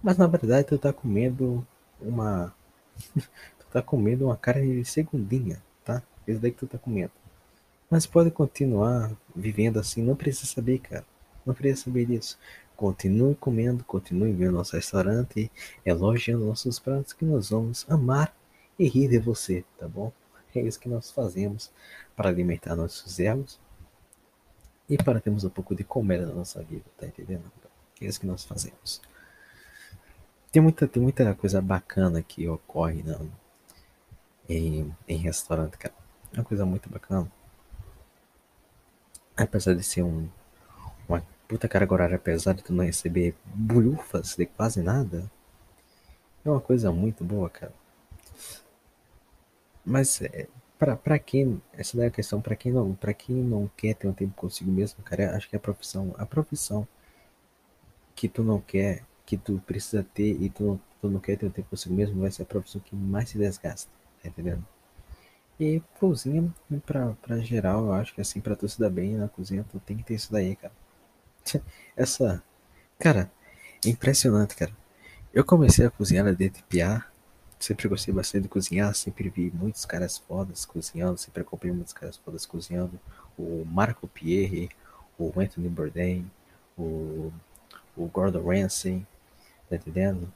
mas 0.00 0.16
na 0.16 0.28
verdade 0.28 0.68
tu 0.68 0.78
tá 0.78 0.92
comendo 0.92 1.66
uma 2.00 2.54
tu 3.58 3.66
tá 3.72 3.82
comendo 3.82 4.26
uma 4.26 4.36
carne 4.36 4.80
de 4.80 4.84
segundinha, 4.84 5.60
tá? 5.84 6.00
Isso 6.24 6.38
daí 6.38 6.52
que 6.52 6.58
tu 6.58 6.68
tá 6.68 6.78
comendo. 6.78 7.10
Mas 7.90 8.06
pode 8.06 8.30
continuar 8.30 9.10
vivendo 9.34 9.80
assim, 9.80 10.02
não 10.04 10.14
precisa 10.14 10.46
saber, 10.46 10.78
cara. 10.78 11.04
Não 11.44 11.52
precisa 11.52 11.84
saber 11.84 12.06
disso. 12.06 12.38
Continue 12.84 13.34
comendo, 13.36 13.82
continue 13.82 14.30
vendo 14.30 14.52
nosso 14.52 14.76
restaurante, 14.76 15.50
elogiando 15.86 16.44
nossos 16.44 16.78
pratos 16.78 17.14
que 17.14 17.24
nós 17.24 17.48
vamos 17.48 17.86
amar 17.88 18.36
e 18.78 18.86
rir 18.86 19.08
de 19.08 19.18
você, 19.18 19.64
tá 19.78 19.88
bom? 19.88 20.12
É 20.54 20.60
isso 20.60 20.78
que 20.78 20.86
nós 20.86 21.10
fazemos 21.10 21.72
para 22.14 22.28
alimentar 22.28 22.76
nossos 22.76 23.18
egos 23.18 23.58
e 24.86 24.98
para 24.98 25.18
termos 25.18 25.44
um 25.44 25.48
pouco 25.48 25.74
de 25.74 25.82
comédia 25.82 26.26
na 26.26 26.34
nossa 26.34 26.62
vida, 26.62 26.84
tá 26.98 27.06
entendendo? 27.06 27.50
É 28.02 28.04
isso 28.04 28.20
que 28.20 28.26
nós 28.26 28.44
fazemos. 28.44 29.00
Tem 30.52 30.60
muita, 30.60 30.86
tem 30.86 31.02
muita 31.02 31.34
coisa 31.34 31.62
bacana 31.62 32.22
que 32.22 32.46
ocorre 32.46 33.02
não, 33.02 33.32
em, 34.46 34.94
em 35.08 35.16
restaurante, 35.16 35.78
cara. 35.78 35.94
É 36.34 36.36
uma 36.36 36.44
coisa 36.44 36.66
muito 36.66 36.90
bacana. 36.90 37.32
Apesar 39.34 39.74
de 39.74 39.82
ser 39.82 40.02
um, 40.02 40.28
puta 41.54 41.68
carga 41.68 41.94
horária 41.94 42.18
pesada, 42.18 42.60
tu 42.60 42.72
não 42.72 42.84
receber 42.84 43.32
bulhufas 43.44 44.34
de 44.34 44.44
quase 44.44 44.82
nada. 44.82 45.30
É 46.44 46.50
uma 46.50 46.60
coisa 46.60 46.90
muito 46.90 47.22
boa, 47.24 47.48
cara. 47.48 47.72
Mas 49.84 50.20
é, 50.20 50.48
pra 50.76 51.16
quem. 51.16 51.62
Essa 51.72 51.96
daí 51.96 52.06
é 52.06 52.08
a 52.08 52.10
questão, 52.10 52.40
pra 52.40 52.56
quem 52.56 52.72
não, 52.72 52.92
pra 52.94 53.14
quem 53.14 53.36
não 53.36 53.70
quer 53.76 53.94
ter 53.94 54.08
um 54.08 54.12
tempo 54.12 54.34
consigo 54.34 54.68
mesmo, 54.68 55.00
cara, 55.04 55.36
acho 55.36 55.48
que 55.48 55.54
a 55.54 55.60
profissão. 55.60 56.12
A 56.18 56.26
profissão 56.26 56.88
que 58.16 58.28
tu 58.28 58.42
não 58.42 58.60
quer, 58.60 59.04
que 59.24 59.36
tu 59.36 59.62
precisa 59.64 60.04
ter 60.12 60.32
e 60.42 60.50
tu, 60.50 60.80
tu 61.00 61.08
não 61.08 61.20
quer 61.20 61.36
ter 61.38 61.46
um 61.46 61.50
tempo 61.50 61.70
consigo 61.70 61.94
mesmo, 61.94 62.20
vai 62.20 62.32
ser 62.32 62.42
a 62.42 62.46
profissão 62.46 62.80
que 62.80 62.96
mais 62.96 63.28
se 63.28 63.38
desgasta, 63.38 63.90
tá 64.20 64.28
entendendo? 64.28 64.66
E 65.60 65.80
cozinha, 66.00 66.52
pra 66.84 67.38
geral, 67.38 67.86
eu 67.86 67.92
acho 67.92 68.12
que 68.12 68.20
assim, 68.20 68.40
pra 68.40 68.56
tu 68.56 68.68
se 68.68 68.80
dar 68.80 68.90
bem 68.90 69.16
na 69.16 69.28
cozinha, 69.28 69.64
tu 69.70 69.78
tem 69.78 69.96
que 69.96 70.02
ter 70.02 70.14
isso 70.14 70.32
daí, 70.32 70.56
cara. 70.56 70.74
Essa. 71.96 72.42
Cara, 72.98 73.30
é 73.84 73.88
impressionante, 73.88 74.54
cara. 74.56 74.72
Eu 75.32 75.44
comecei 75.44 75.86
a 75.86 75.90
cozinhar 75.90 76.32
desde 76.34 76.62
piar. 76.64 77.12
Sempre 77.58 77.88
gostei 77.88 78.12
bastante 78.12 78.42
de 78.42 78.48
cozinhar, 78.48 78.94
sempre 78.94 79.30
vi 79.30 79.50
muitos 79.50 79.86
caras 79.86 80.18
fodas 80.18 80.66
cozinhando, 80.66 81.16
sempre 81.16 81.40
acompanhei 81.42 81.74
muitos 81.74 81.94
caras 81.94 82.16
fodas 82.16 82.44
cozinhando. 82.44 83.00
O 83.38 83.64
Marco 83.64 84.06
Pierre, 84.06 84.68
o 85.18 85.32
Anthony 85.40 85.68
Bourdain, 85.68 86.30
o, 86.76 87.32
o 87.96 88.06
Gordon 88.08 88.42
Ramsay, 88.44 89.06
tá 89.68 89.76
entendendo? 89.76 90.32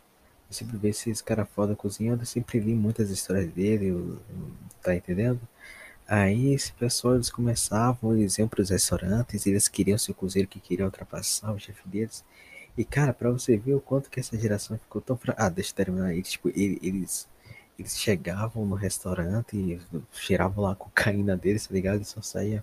Eu 0.48 0.54
sempre 0.54 0.78
vi 0.78 0.88
esses 0.88 1.20
caras 1.20 1.48
foda 1.54 1.76
cozinhando, 1.76 2.24
sempre 2.24 2.60
li 2.60 2.74
muitas 2.74 3.10
histórias 3.10 3.52
dele, 3.52 4.18
tá 4.82 4.94
entendendo? 4.94 5.40
Aí 6.08 6.54
esse 6.54 6.72
pessoal 6.72 7.16
eles 7.16 7.30
começavam, 7.30 8.14
eles 8.16 8.38
iam 8.38 8.48
para 8.48 8.62
os 8.62 8.70
restaurantes, 8.70 9.46
eles 9.46 9.68
queriam 9.68 9.98
ser 9.98 10.14
cozinheiro 10.14 10.48
que 10.48 10.58
queria 10.58 10.86
ultrapassar 10.86 11.52
o 11.52 11.58
chefe 11.58 11.86
deles. 11.86 12.24
E 12.78 12.84
cara, 12.84 13.12
para 13.12 13.30
você 13.30 13.56
ver 13.58 13.74
o 13.74 13.80
quanto 13.80 14.08
que 14.10 14.18
essa 14.20 14.38
geração 14.38 14.78
ficou 14.78 15.02
tão 15.02 15.16
fra... 15.18 15.34
Ah, 15.36 15.48
deixa 15.50 15.72
eu 15.72 15.76
terminar. 15.76 16.14
Eles, 16.14 16.30
tipo, 16.30 16.48
eles, 16.48 17.28
eles 17.78 17.98
chegavam 17.98 18.64
no 18.64 18.74
restaurante 18.74 19.56
e 19.56 19.80
cheiravam 20.12 20.64
lá 20.64 20.72
a 20.72 20.76
cocaína 20.76 21.36
deles, 21.36 21.66
tá 21.66 21.74
ligado? 21.74 21.96
Eles 21.96 22.08
só 22.08 22.22
saíam 22.22 22.62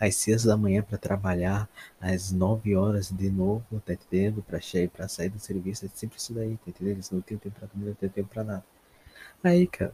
às 0.00 0.16
seis 0.16 0.44
da 0.44 0.56
manhã 0.56 0.82
para 0.82 0.96
trabalhar, 0.96 1.68
às 2.00 2.32
nove 2.32 2.74
horas 2.76 3.10
de 3.10 3.28
novo, 3.30 3.80
tá 3.84 3.92
entendendo? 3.92 4.42
Pra, 4.42 4.58
pra 4.92 5.08
sair 5.08 5.28
do 5.28 5.38
serviço, 5.38 5.84
é 5.84 5.88
sempre 5.94 6.18
isso 6.18 6.32
daí, 6.32 6.56
tá 6.58 6.70
entendendo? 6.70 6.96
Eles 6.96 7.10
não 7.10 7.20
tinham 7.20 7.38
tempo 7.40 7.58
pra 7.58 7.68
comer, 7.68 7.86
não 7.88 7.94
tinham 7.94 8.12
tempo 8.12 8.28
pra 8.30 8.44
nada. 8.44 8.64
Aí, 9.44 9.66
cara, 9.66 9.92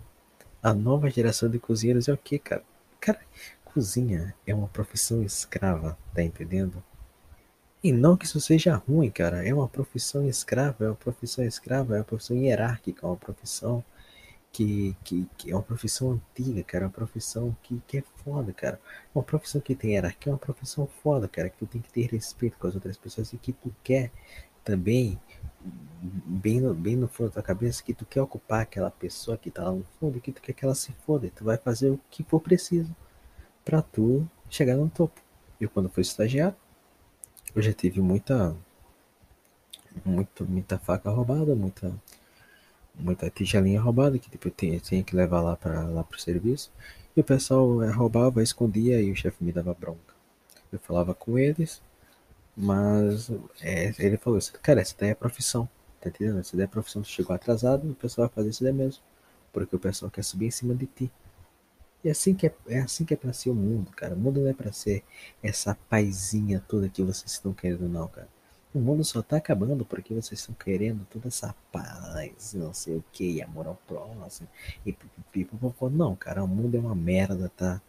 a 0.62 0.72
nova 0.74 1.10
geração 1.10 1.50
de 1.50 1.58
cozinheiros 1.58 2.08
é 2.08 2.12
o 2.12 2.18
que, 2.18 2.38
cara? 2.38 2.62
Cara, 3.02 3.20
cozinha 3.64 4.32
é 4.46 4.54
uma 4.54 4.68
profissão 4.68 5.24
escrava, 5.24 5.98
tá 6.14 6.22
entendendo? 6.22 6.80
E 7.82 7.90
não 7.90 8.16
que 8.16 8.26
isso 8.26 8.40
seja 8.40 8.76
ruim, 8.76 9.10
cara. 9.10 9.44
É 9.44 9.52
uma 9.52 9.66
profissão 9.66 10.24
escrava, 10.28 10.84
é 10.84 10.88
uma 10.88 10.94
profissão 10.94 11.44
escrava, 11.44 11.96
é 11.96 11.98
uma 11.98 12.04
profissão 12.04 12.36
hierárquica, 12.36 13.04
é 13.04 13.08
uma 13.08 13.16
profissão 13.16 13.84
que, 14.52 14.96
que, 15.02 15.28
que 15.36 15.50
é 15.50 15.54
uma 15.56 15.64
profissão 15.64 16.12
antiga, 16.12 16.62
cara. 16.62 16.84
É 16.84 16.86
uma 16.86 16.92
profissão 16.92 17.56
que, 17.64 17.82
que 17.88 17.98
é 17.98 18.04
foda, 18.24 18.52
cara. 18.52 18.80
É 19.12 19.18
uma 19.18 19.24
profissão 19.24 19.60
que 19.60 19.74
tem 19.74 19.94
hierarquia, 19.94 20.30
é 20.30 20.34
uma 20.34 20.38
profissão 20.38 20.86
foda, 21.02 21.26
cara. 21.26 21.50
Que 21.50 21.58
tu 21.58 21.66
tem 21.66 21.80
que 21.82 21.92
ter 21.92 22.06
respeito 22.06 22.56
com 22.56 22.68
as 22.68 22.76
outras 22.76 22.96
pessoas 22.96 23.32
e 23.32 23.36
que 23.36 23.52
tu 23.52 23.74
quer 23.82 24.12
também, 24.62 25.18
bem 26.02 26.60
no, 26.60 26.74
bem 26.74 26.96
no 26.96 27.08
fundo 27.08 27.28
da 27.28 27.34
tua 27.34 27.42
cabeça, 27.42 27.82
que 27.82 27.94
tu 27.94 28.04
quer 28.04 28.22
ocupar 28.22 28.62
aquela 28.62 28.90
pessoa 28.90 29.36
que 29.36 29.50
tá 29.50 29.64
lá 29.64 29.72
no 29.72 29.84
fundo 29.98 30.20
que 30.20 30.32
tu 30.32 30.42
quer 30.42 30.52
que 30.52 30.64
ela 30.64 30.74
se 30.74 30.92
foda. 31.06 31.30
Tu 31.34 31.44
vai 31.44 31.56
fazer 31.56 31.90
o 31.90 32.00
que 32.10 32.22
for 32.24 32.40
preciso 32.40 32.94
para 33.64 33.82
tu 33.82 34.28
chegar 34.50 34.76
no 34.76 34.88
topo. 34.88 35.20
Eu, 35.60 35.70
quando 35.70 35.88
fui 35.88 36.02
estagiário, 36.02 36.56
eu 37.54 37.62
já 37.62 37.72
tive 37.72 38.00
muita, 38.00 38.56
muita, 40.04 40.44
muita 40.44 40.78
faca 40.78 41.10
roubada, 41.10 41.54
muita, 41.54 41.94
muita 42.94 43.30
tigelinha 43.30 43.80
roubada 43.80 44.18
que 44.18 44.30
tipo, 44.30 44.48
eu 44.48 44.52
tinha, 44.52 44.78
tinha 44.80 45.02
que 45.02 45.14
levar 45.14 45.40
lá 45.40 45.56
para 45.56 45.84
lá 45.84 46.02
pro 46.02 46.20
serviço. 46.20 46.72
E 47.16 47.20
o 47.20 47.24
pessoal 47.24 47.82
é, 47.82 47.90
roubava, 47.90 48.42
escondia 48.42 49.00
e 49.00 49.12
o 49.12 49.16
chefe 49.16 49.44
me 49.44 49.52
dava 49.52 49.74
bronca. 49.74 50.14
Eu 50.72 50.78
falava 50.78 51.14
com 51.14 51.38
eles, 51.38 51.82
mas 52.56 53.30
é, 53.60 53.94
ele 53.98 54.16
falou 54.16 54.38
cara, 54.62 54.80
essa 54.80 54.94
daí 54.98 55.10
é 55.10 55.14
profissão, 55.14 55.68
tá 56.00 56.08
entendendo? 56.08 56.40
Essa 56.40 56.56
daí 56.56 56.64
é 56.64 56.68
profissão, 56.68 57.02
tu 57.02 57.08
chegou 57.08 57.34
atrasado, 57.34 57.90
o 57.90 57.94
pessoal 57.94 58.28
vai 58.28 58.34
fazer 58.34 58.50
isso 58.50 58.64
daí 58.64 58.72
mesmo. 58.72 59.02
Porque 59.52 59.76
o 59.76 59.78
pessoal 59.78 60.10
quer 60.10 60.24
subir 60.24 60.46
em 60.46 60.50
cima 60.50 60.74
de 60.74 60.86
ti. 60.86 61.12
E 62.04 62.08
é 62.08 62.12
assim 62.12 62.34
que 62.34 62.46
é, 62.46 62.54
é 62.68 62.80
assim 62.80 63.04
que 63.04 63.14
é 63.14 63.16
pra 63.16 63.32
ser 63.32 63.50
o 63.50 63.54
mundo, 63.54 63.90
cara. 63.92 64.14
O 64.14 64.18
mundo 64.18 64.40
não 64.40 64.48
é 64.48 64.54
pra 64.54 64.72
ser 64.72 65.04
essa 65.42 65.76
paizinha 65.88 66.62
toda 66.66 66.88
que 66.88 67.02
vocês 67.02 67.32
estão 67.32 67.52
querendo, 67.52 67.88
não, 67.88 68.08
cara. 68.08 68.28
O 68.74 68.80
mundo 68.80 69.04
só 69.04 69.20
tá 69.22 69.36
acabando 69.36 69.84
porque 69.84 70.14
vocês 70.14 70.40
estão 70.40 70.54
querendo 70.54 71.06
toda 71.10 71.28
essa 71.28 71.54
paz, 71.70 72.54
não 72.54 72.72
sei 72.72 72.96
o 72.96 73.04
que, 73.12 73.42
amor 73.42 73.66
ao 73.66 73.74
próximo, 73.86 74.48
e 74.84 74.92
pipipipopopó. 74.92 75.90
Não, 75.90 76.16
cara, 76.16 76.42
o 76.42 76.48
mundo 76.48 76.74
é 76.76 76.80
uma 76.80 76.94
merda, 76.94 77.50
tá? 77.54 77.82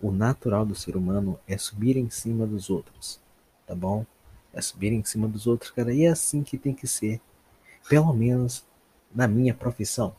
O 0.00 0.12
natural 0.12 0.66
do 0.66 0.74
ser 0.74 0.94
humano 0.94 1.40
é 1.48 1.56
subir 1.56 1.96
em 1.96 2.10
cima 2.10 2.46
dos 2.46 2.68
outros, 2.68 3.18
tá 3.66 3.74
bom? 3.74 4.04
É 4.54 4.60
subir 4.60 4.92
em 4.92 5.04
cima 5.04 5.28
dos 5.28 5.46
outros, 5.46 5.70
cara, 5.70 5.92
e 5.92 6.04
é 6.04 6.08
assim 6.08 6.42
que 6.42 6.58
tem 6.58 6.74
que 6.74 6.86
ser. 6.86 7.20
Pelo 7.88 8.12
menos 8.14 8.64
na 9.14 9.28
minha 9.28 9.54
profissão, 9.54 10.14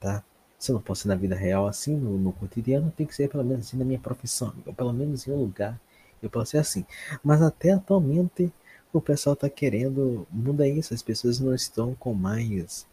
tá? 0.00 0.22
Se 0.58 0.70
eu 0.70 0.74
não 0.74 0.82
posso 0.82 1.02
ser 1.02 1.08
na 1.08 1.14
vida 1.14 1.34
real 1.34 1.66
assim, 1.66 1.96
no, 1.96 2.18
no 2.18 2.32
cotidiano, 2.32 2.92
tem 2.96 3.06
que 3.06 3.14
ser 3.14 3.28
pelo 3.28 3.44
menos 3.44 3.66
assim 3.66 3.76
na 3.76 3.84
minha 3.84 3.98
profissão, 3.98 4.54
ou 4.66 4.74
pelo 4.74 4.92
menos 4.92 5.26
em 5.26 5.32
um 5.32 5.36
lugar 5.40 5.80
eu 6.22 6.30
posso 6.30 6.52
ser 6.52 6.58
assim. 6.58 6.84
Mas 7.22 7.42
até 7.42 7.72
atualmente 7.72 8.52
o 8.92 9.00
pessoal 9.00 9.34
está 9.34 9.48
querendo 9.50 10.26
mudar 10.30 10.68
isso, 10.68 10.94
as 10.94 11.02
pessoas 11.02 11.40
não 11.40 11.54
estão 11.54 11.94
com 11.94 12.14
mais 12.14 12.86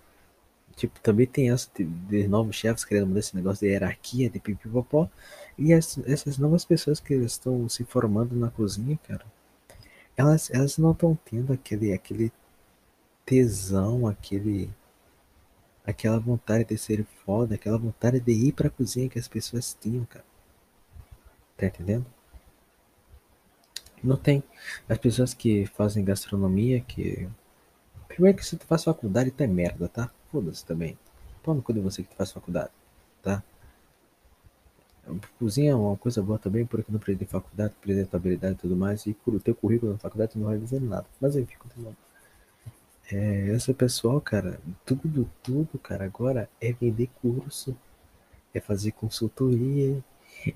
Tipo, 0.75 0.99
também 1.01 1.27
tem 1.27 1.51
essa 1.51 1.69
de, 1.75 1.83
de 1.83 2.27
novos 2.27 2.55
chefes 2.55 2.83
querendo 2.83 3.07
mudar 3.07 3.19
esse 3.19 3.35
negócio 3.35 3.59
de 3.65 3.71
hierarquia, 3.71 4.29
de 4.29 4.39
pipipopó. 4.39 5.07
E 5.57 5.73
as, 5.73 5.97
essas 5.99 6.37
novas 6.37 6.65
pessoas 6.65 6.99
que 6.99 7.13
estão 7.13 7.69
se 7.69 7.83
formando 7.83 8.35
na 8.35 8.49
cozinha, 8.49 8.97
cara, 9.07 9.23
elas, 10.17 10.49
elas 10.51 10.77
não 10.77 10.91
estão 10.91 11.17
tendo 11.25 11.53
aquele, 11.53 11.93
aquele 11.93 12.31
tesão, 13.25 14.07
aquele, 14.07 14.69
aquela 15.85 16.19
vontade 16.19 16.65
de 16.65 16.77
ser 16.77 17.05
foda, 17.25 17.55
aquela 17.55 17.77
vontade 17.77 18.19
de 18.19 18.31
ir 18.31 18.51
pra 18.53 18.69
cozinha 18.69 19.09
que 19.09 19.19
as 19.19 19.27
pessoas 19.27 19.77
tinham, 19.79 20.05
cara. 20.05 20.25
Tá 21.57 21.65
entendendo? 21.67 22.05
Não 24.03 24.17
tem. 24.17 24.43
As 24.87 24.97
pessoas 24.97 25.33
que 25.33 25.65
fazem 25.67 26.03
gastronomia, 26.03 26.81
que. 26.81 27.29
Primeiro 28.07 28.37
que 28.37 28.45
se 28.45 28.57
tu 28.57 28.65
faz 28.65 28.83
faculdade, 28.83 29.31
tu 29.31 29.41
é 29.41 29.47
merda, 29.47 29.87
tá? 29.87 30.11
Foda-se 30.31 30.65
também. 30.65 30.97
Pô 31.41 31.53
no 31.53 31.61
cu 31.61 31.73
de 31.73 31.79
você 31.79 32.03
que 32.03 32.09
tu 32.09 32.15
faz 32.15 32.31
faculdade, 32.31 32.71
tá? 33.21 33.41
Cozinha 35.37 35.71
é 35.71 35.75
uma 35.75 35.97
coisa 35.97 36.21
boa 36.21 36.39
também, 36.39 36.65
porque 36.65 36.91
não 36.91 36.99
precisa 36.99 37.25
de 37.25 37.25
faculdade, 37.25 37.73
apresentabilidade 37.77 38.53
e 38.55 38.57
tudo 38.57 38.75
mais, 38.75 39.05
e 39.05 39.15
o 39.25 39.39
teu 39.39 39.53
currículo 39.53 39.91
na 39.93 39.97
faculdade 39.97 40.37
não 40.37 40.47
vai 40.47 40.57
dizer 40.57 40.81
nada. 40.81 41.05
Mas 41.19 41.35
enfim, 41.35 41.55
continuando. 41.59 41.97
É, 43.11 43.47
esse 43.49 43.73
pessoal, 43.73 44.21
cara, 44.21 44.59
tudo, 44.85 45.29
tudo, 45.43 45.77
cara, 45.79 46.05
agora 46.05 46.49
é 46.61 46.71
vender 46.71 47.09
curso, 47.21 47.75
é 48.53 48.59
fazer 48.61 48.91
consultoria 48.93 50.03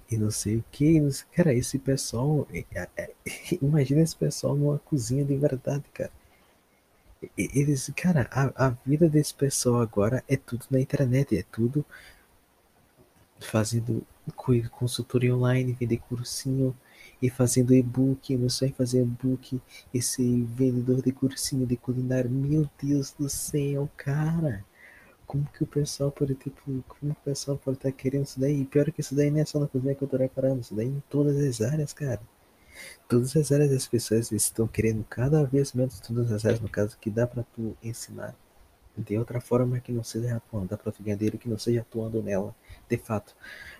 e 0.09 0.17
não 0.17 0.31
sei 0.31 0.57
o 0.57 0.65
que. 0.71 0.99
Cara, 1.35 1.53
esse 1.53 1.77
pessoal, 1.77 2.47
é, 2.53 2.65
é, 2.73 2.89
é 2.95 3.11
imagina 3.61 4.01
esse 4.01 4.15
pessoal 4.15 4.55
numa 4.55 4.79
cozinha 4.79 5.25
de 5.25 5.35
verdade, 5.35 5.83
cara. 5.93 6.11
Eles, 7.37 7.91
cara, 7.95 8.27
a, 8.31 8.67
a 8.67 8.69
vida 8.85 9.09
desse 9.09 9.33
pessoal 9.33 9.81
agora 9.81 10.23
é 10.27 10.37
tudo 10.37 10.65
na 10.69 10.79
internet, 10.79 11.37
é 11.37 11.43
tudo 11.43 11.85
fazendo 13.39 14.05
consultoria 14.33 15.35
online, 15.35 15.73
vender 15.73 15.97
cursinho 15.97 16.75
e 17.21 17.29
fazendo 17.29 17.73
e-book, 17.73 18.35
não 18.37 18.49
sei 18.49 18.71
fazer 18.71 19.01
e-book, 19.01 19.61
esse 19.93 20.43
vendedor 20.43 21.01
de 21.01 21.11
cursinho 21.11 21.65
de 21.65 21.75
culinária, 21.77 22.29
meu 22.29 22.69
Deus 22.81 23.11
do 23.11 23.29
céu, 23.29 23.89
cara. 23.97 24.63
Como 25.25 25.45
que 25.51 25.63
o 25.63 25.67
pessoal 25.67 26.11
pode, 26.11 26.35
tipo, 26.35 26.61
como 26.87 27.11
o 27.11 27.15
pessoal 27.15 27.57
pode 27.57 27.77
estar 27.77 27.91
tá 27.91 27.97
querendo 27.97 28.23
isso 28.25 28.39
daí? 28.39 28.63
Pior 28.65 28.91
que 28.91 29.01
isso 29.01 29.15
daí 29.15 29.29
não 29.29 29.39
é 29.41 29.45
só 29.45 29.59
na 29.59 29.67
cozinha 29.67 29.95
que 29.95 30.07
tô 30.07 30.17
reparando, 30.17 30.61
isso 30.61 30.75
daí 30.75 30.87
em 30.87 31.03
todas 31.09 31.35
as 31.37 31.61
áreas, 31.61 31.91
cara. 31.93 32.21
Todas 33.09 33.35
as 33.35 33.51
áreas 33.51 33.71
das 33.71 33.87
pessoas 33.87 34.31
estão 34.31 34.67
querendo 34.67 35.03
cada 35.09 35.43
vez 35.43 35.73
menos 35.73 35.99
todas 35.99 36.31
as 36.31 36.45
áreas, 36.45 36.61
no 36.61 36.69
caso, 36.69 36.97
que 36.99 37.09
dá 37.09 37.27
pra 37.27 37.43
tu 37.43 37.75
ensinar 37.83 38.35
de 38.97 39.17
outra 39.17 39.39
forma 39.39 39.79
que 39.79 39.91
não 39.91 40.03
seja 40.03 40.35
atuando, 40.35 40.67
dá 40.67 40.77
pra 40.77 40.91
tu 40.91 41.03
ganhar 41.03 41.17
dinheiro 41.17 41.37
que 41.37 41.49
não 41.49 41.57
seja 41.57 41.81
atuando 41.81 42.21
nela, 42.21 42.55
de 42.89 42.97
fato. 42.97 43.35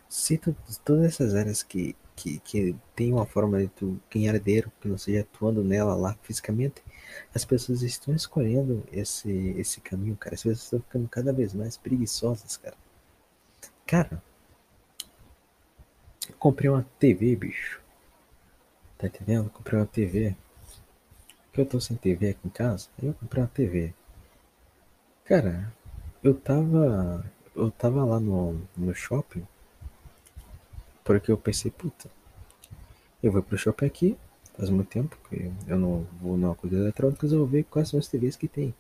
Se 0.10 0.40
todas 0.84 1.06
essas 1.06 1.36
áreas 1.36 1.64
que, 1.64 1.96
que, 2.16 2.40
que 2.40 2.76
tem 2.96 3.14
uma 3.14 3.26
forma 3.26 3.60
de 3.60 3.68
tu 3.68 4.00
ganhar 4.12 4.40
dinheiro 4.40 4.72
que 4.80 4.88
não 4.88 4.98
seja 4.98 5.22
atuando 5.22 5.64
nela 5.64 5.96
lá 5.96 6.18
fisicamente, 6.22 6.82
as 7.34 7.46
pessoas 7.46 7.82
estão 7.82 8.16
escolhendo 8.16 8.84
esse, 8.92 9.30
esse 9.58 9.82
caminho, 9.82 10.16
cara. 10.16 10.36
As 10.36 10.44
pessoas 10.44 10.64
estão 10.64 10.80
ficando 10.80 11.08
cada 11.10 11.34
vez 11.34 11.54
mais 11.54 11.78
preguiçosas, 11.78 12.58
cara. 12.58 12.76
Cara, 13.86 14.22
eu 16.30 16.36
comprei 16.38 16.70
uma 16.70 16.86
TV, 17.00 17.36
bicho. 17.36 17.82
Tá 18.98 19.08
entendendo? 19.08 19.50
comprei 19.50 19.80
uma 19.80 19.86
TV. 19.86 20.36
Porque 21.48 21.62
eu 21.62 21.66
tô 21.66 21.80
sem 21.80 21.96
TV 21.96 22.30
aqui 22.30 22.40
em 22.46 22.50
casa. 22.50 22.90
Eu 23.02 23.14
comprei 23.14 23.42
uma 23.44 23.50
TV. 23.50 23.94
Cara, 25.26 25.74
eu 26.24 26.34
tava. 26.34 27.26
Eu 27.56 27.72
tava 27.72 28.04
lá 28.06 28.20
no, 28.20 28.62
no 28.76 28.94
shopping. 28.94 29.46
Porque 31.08 31.32
eu 31.32 31.38
pensei, 31.38 31.72
puta. 31.72 32.10
Eu 33.24 33.32
vou 33.32 33.42
pro 33.42 33.58
shopping 33.58 33.86
aqui. 33.86 34.18
Faz 34.58 34.70
muito 34.70 34.90
tempo 34.90 35.18
que 35.30 35.50
eu 35.66 35.80
não 35.80 36.06
vou 36.22 36.36
numa 36.36 36.54
coisa 36.54 36.76
eletrônica. 36.76 37.26
Eu 37.26 37.40
vou 37.40 37.48
ver 37.48 37.64
quais 37.64 37.88
são 37.88 37.98
as 37.98 38.10
TVs 38.10 38.36
que 38.36 38.50
tem. 38.50 38.76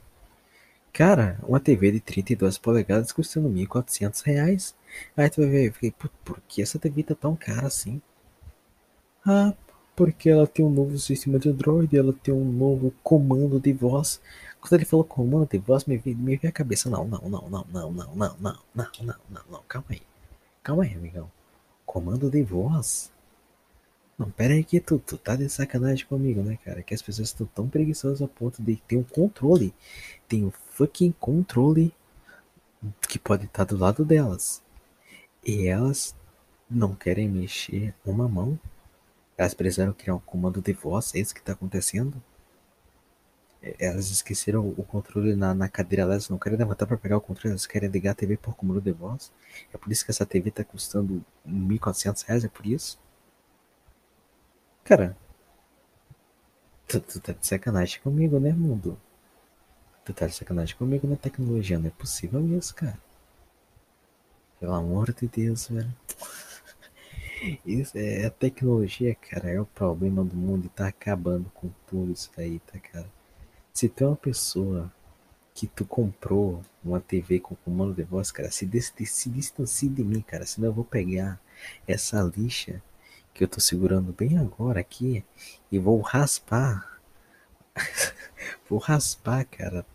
Cara, 0.91 1.39
uma 1.47 1.59
TV 1.61 1.89
de 1.93 2.01
32 2.01 2.57
polegadas 2.57 3.13
custando 3.13 3.47
1.400 3.47 4.23
reais. 4.25 4.75
Aí 5.15 5.29
tu 5.29 5.39
vai 5.41 5.49
ver, 5.49 5.67
eu 5.67 5.73
fiquei, 5.73 5.91
por 6.25 6.41
que 6.49 6.61
essa 6.61 6.77
TV 6.77 7.01
tá 7.01 7.15
tão 7.15 7.33
cara 7.33 7.67
assim? 7.67 8.01
Ah, 9.25 9.53
porque 9.95 10.29
ela 10.29 10.45
tem 10.45 10.65
um 10.65 10.69
novo 10.69 10.97
sistema 10.99 11.39
de 11.39 11.49
Android, 11.49 11.97
ela 11.97 12.11
tem 12.11 12.33
um 12.33 12.51
novo 12.51 12.93
comando 13.03 13.57
de 13.57 13.71
voz. 13.71 14.19
Quando 14.59 14.73
ele 14.73 14.85
falou 14.85 15.05
comando 15.05 15.47
de 15.47 15.59
voz, 15.59 15.85
me, 15.85 16.01
me 16.05 16.35
veio 16.35 16.49
a 16.49 16.51
cabeça, 16.51 16.89
não, 16.89 17.07
não, 17.07 17.21
não, 17.29 17.49
não, 17.49 17.65
não, 17.71 17.91
não, 17.91 17.91
não, 17.91 18.15
não, 18.15 18.35
não, 18.75 18.87
não, 19.01 19.15
não, 19.29 19.41
não, 19.49 19.63
calma 19.67 19.87
aí. 19.91 20.01
Calma 20.61 20.83
aí, 20.83 20.93
amigão. 20.93 21.36
Comando 21.87 22.29
de 22.29 22.43
voz? 22.43 23.11
Não, 24.19 24.29
pera 24.29 24.53
aí 24.53 24.63
que 24.63 24.79
tu, 24.79 24.99
tu 24.99 25.17
tá 25.17 25.35
de 25.35 25.49
sacanagem 25.49 26.05
comigo, 26.05 26.43
né, 26.43 26.59
cara? 26.63 26.83
Que 26.83 26.93
as 26.93 27.01
pessoas 27.01 27.29
estão 27.29 27.47
tão 27.47 27.67
preguiçosas 27.67 28.21
a 28.21 28.27
ponto 28.27 28.61
de 28.61 28.75
ter 28.75 28.97
um 28.97 29.03
controle. 29.03 29.73
Tem 30.27 30.45
um 30.45 30.51
fucking 30.51 31.13
controle 31.19 31.91
que 33.09 33.17
pode 33.17 33.45
estar 33.45 33.65
tá 33.65 33.73
do 33.73 33.81
lado 33.81 34.05
delas. 34.05 34.61
E 35.43 35.65
elas 35.65 36.15
não 36.69 36.93
querem 36.93 37.27
mexer 37.27 37.95
uma 38.05 38.27
mão 38.29 38.59
elas 39.37 39.53
precisaram 39.53 39.93
criar 39.93 40.15
um 40.15 40.19
comando 40.19 40.61
de 40.61 40.73
voz, 40.73 41.13
é 41.13 41.19
isso 41.19 41.33
que 41.33 41.39
está 41.39 41.53
acontecendo? 41.53 42.21
É, 43.67 43.75
elas 43.87 44.09
esqueceram 44.11 44.67
o 44.77 44.83
controle 44.83 45.35
na, 45.35 45.53
na 45.53 45.67
cadeira, 45.69 46.03
elas 46.03 46.29
não 46.29 46.37
querem 46.37 46.57
levantar 46.57 46.85
para 46.85 46.97
pegar 46.97 47.17
o 47.17 47.21
controle, 47.21 47.51
elas 47.51 47.67
querem 47.67 47.89
ligar 47.89 48.11
a 48.11 48.15
TV 48.15 48.37
por 48.37 48.55
comando 48.55 48.81
de 48.81 48.91
voz. 48.91 49.31
É 49.73 49.77
por 49.77 49.91
isso 49.91 50.05
que 50.05 50.11
essa 50.11 50.25
TV 50.25 50.49
está 50.49 50.63
custando 50.63 51.23
1.400 51.45 52.23
reais, 52.25 52.43
é 52.45 52.49
por 52.49 52.65
isso? 52.65 52.99
Cara, 54.83 55.15
tu, 56.87 56.99
tu 56.99 57.19
tá 57.19 57.33
de 57.33 57.45
sacanagem 57.45 57.99
comigo, 58.01 58.39
né, 58.39 58.51
mundo? 58.51 58.99
Tu 60.05 60.13
tá 60.13 60.27
de 60.27 60.33
sacanagem 60.33 60.75
comigo 60.77 61.07
na 61.07 61.15
tecnologia, 61.15 61.77
não 61.79 61.87
é 61.87 61.91
possível 61.91 62.45
isso, 62.57 62.73
cara. 62.75 62.97
Pelo 64.59 64.73
amor 64.73 65.13
de 65.13 65.27
Deus, 65.27 65.67
velho. 65.67 65.93
Isso 67.65 67.97
é 67.97 68.25
a 68.25 68.31
tecnologia, 68.31 69.13
cara, 69.15 69.49
é 69.49 69.61
o 69.61 69.65
problema 69.65 70.23
do 70.23 70.35
mundo 70.35 70.65
e 70.65 70.69
tá 70.69 70.87
acabando 70.87 71.49
com 71.51 71.69
tudo 71.85 72.11
isso 72.11 72.31
daí, 72.35 72.59
tá, 72.59 72.79
cara? 72.79 73.07
Se 73.77 73.93
é 73.95 74.05
uma 74.07 74.15
pessoa 74.15 74.91
que 75.53 75.67
tu 75.67 75.85
comprou 75.85 76.63
uma 76.83 76.99
TV 76.99 77.39
com 77.39 77.53
comando 77.57 77.93
de 77.93 78.01
voz, 78.01 78.31
cara, 78.31 78.49
se, 78.49 78.67
se 79.05 79.29
distancie 79.29 79.87
de 79.87 80.03
mim, 80.03 80.19
cara, 80.19 80.47
senão 80.47 80.69
eu 80.69 80.73
vou 80.73 80.83
pegar 80.83 81.39
essa 81.87 82.19
lixa 82.35 82.81
que 83.35 83.43
eu 83.43 83.47
tô 83.47 83.59
segurando 83.59 84.11
bem 84.11 84.35
agora 84.39 84.79
aqui 84.79 85.23
e 85.71 85.77
vou 85.77 86.01
raspar. 86.01 86.99
vou 88.67 88.79
raspar, 88.79 89.45
cara. 89.45 89.85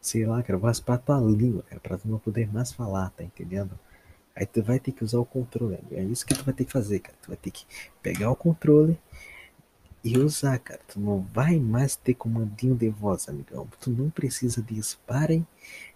Sei 0.00 0.26
lá, 0.26 0.42
cara, 0.42 0.58
vou 0.58 0.66
raspar 0.66 0.98
tua 0.98 1.20
língua, 1.20 1.62
cara, 1.62 1.80
pra 1.80 1.96
tu 1.96 2.08
não 2.08 2.18
poder 2.18 2.52
mais 2.52 2.72
falar, 2.72 3.10
tá 3.10 3.22
entendendo? 3.22 3.78
Aí 4.34 4.46
tu 4.46 4.64
vai 4.64 4.80
ter 4.80 4.90
que 4.90 5.04
usar 5.04 5.20
o 5.20 5.24
controle. 5.24 5.78
É 5.92 6.02
isso 6.02 6.26
que 6.26 6.34
tu 6.34 6.42
vai 6.44 6.54
ter 6.54 6.64
que 6.64 6.72
fazer, 6.72 6.98
cara. 6.98 7.16
Tu 7.22 7.28
vai 7.28 7.36
ter 7.36 7.52
que 7.52 7.64
pegar 8.02 8.32
o 8.32 8.34
controle 8.34 8.98
e 10.08 10.18
usar, 10.18 10.58
cara. 10.58 10.80
Tu 10.88 10.98
não 11.00 11.20
vai 11.20 11.58
mais 11.58 11.96
ter 11.96 12.14
comandinho 12.14 12.74
de 12.74 12.88
voz, 12.88 13.28
amigão. 13.28 13.68
Tu 13.80 13.90
não 13.90 14.10
precisa 14.10 14.62
disso. 14.62 15.00
Parem 15.06 15.46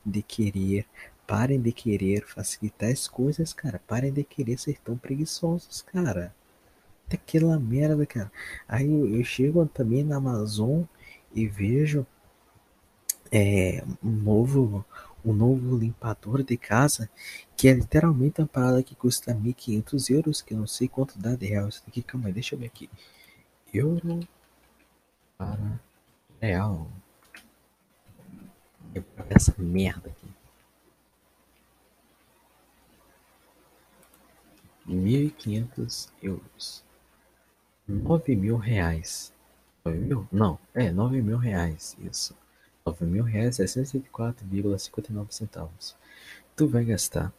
de 0.04 0.22
querer. 0.22 0.86
Parem 1.26 1.60
de 1.60 1.72
querer 1.72 2.26
facilitar 2.26 2.90
as 2.90 3.08
coisas, 3.08 3.52
cara. 3.52 3.80
Parem 3.86 4.12
de 4.12 4.24
querer 4.24 4.58
ser 4.58 4.78
tão 4.84 4.96
preguiçosos, 4.96 5.82
cara. 5.82 6.34
Daquela 7.08 7.58
merda, 7.58 8.04
cara. 8.06 8.30
Aí 8.68 8.86
eu, 8.86 9.08
eu 9.16 9.24
chego 9.24 9.64
também 9.66 10.04
na 10.04 10.16
Amazon 10.16 10.82
e 11.34 11.46
vejo 11.46 12.06
é, 13.30 13.82
um 14.02 14.10
novo 14.10 14.84
um 15.24 15.32
novo 15.32 15.78
limpador 15.78 16.42
de 16.42 16.56
casa, 16.56 17.08
que 17.56 17.68
é 17.68 17.72
literalmente 17.72 18.40
uma 18.40 18.46
parada 18.46 18.82
que 18.82 18.94
custa 18.94 19.32
1.500 19.32 20.10
euros, 20.10 20.42
que 20.42 20.52
eu 20.52 20.58
não 20.58 20.66
sei 20.66 20.88
quanto 20.88 21.16
dá 21.16 21.36
de 21.36 21.46
real 21.46 21.68
isso 21.68 21.82
daqui. 21.86 22.02
Calma 22.02 22.26
aí, 22.26 22.32
deixa 22.32 22.54
eu 22.54 22.58
ver 22.58 22.66
aqui. 22.66 22.90
Euro 23.72 24.20
para 25.36 25.80
real. 26.40 26.90
Ver 28.92 29.04
essa 29.30 29.54
merda 29.58 30.10
aqui. 30.10 30.26
1.500 34.86 36.10
euros. 36.22 36.84
9 37.88 38.36
mil 38.36 38.56
reais. 38.56 39.32
9 39.84 39.98
mil? 39.98 40.28
Não, 40.30 40.58
é 40.74 40.90
9 40.90 41.22
mil 41.22 41.38
reais, 41.38 41.96
isso 42.00 42.36
nove 42.84 43.04
mil 43.04 43.22
reais 43.22 43.58
nove 45.12 45.34
centavos. 45.34 45.96
Tu 46.56 46.66
vai 46.68 46.84
gastar. 46.84 47.32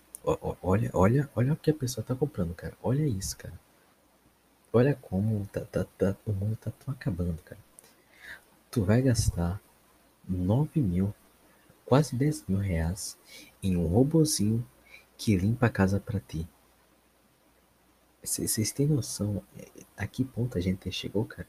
Olha, 0.61 0.89
olha, 0.93 1.29
olha 1.35 1.53
o 1.53 1.55
que 1.57 1.69
a 1.69 1.73
pessoa 1.73 2.03
tá 2.03 2.15
comprando, 2.15 2.53
cara. 2.53 2.73
Olha 2.81 3.05
isso, 3.05 3.37
cara. 3.37 3.53
Olha 4.75 4.95
como 4.95 5.45
tá, 5.53 5.61
tá, 5.61 5.85
tá, 5.97 6.17
o 6.25 6.33
mundo 6.33 6.55
tá 6.55 6.71
tão 6.71 6.91
acabando, 6.91 7.39
cara. 7.43 7.61
Tu 8.71 8.83
vai 8.83 9.03
gastar 9.03 9.61
nove 10.27 10.81
mil 10.81 11.13
quase 11.85 12.15
10 12.15 12.45
mil 12.47 12.57
reais 12.57 13.15
em 13.61 13.77
um 13.77 13.85
robozinho 13.85 14.67
que 15.15 15.37
limpa 15.37 15.67
a 15.67 15.69
casa 15.69 15.99
pra 15.99 16.19
ti. 16.19 16.47
Vocês 18.23 18.71
têm 18.71 18.87
noção 18.87 19.43
a 19.95 20.07
que 20.07 20.25
ponto 20.25 20.57
a 20.57 20.61
gente 20.61 20.91
chegou, 20.91 21.23
cara? 21.23 21.47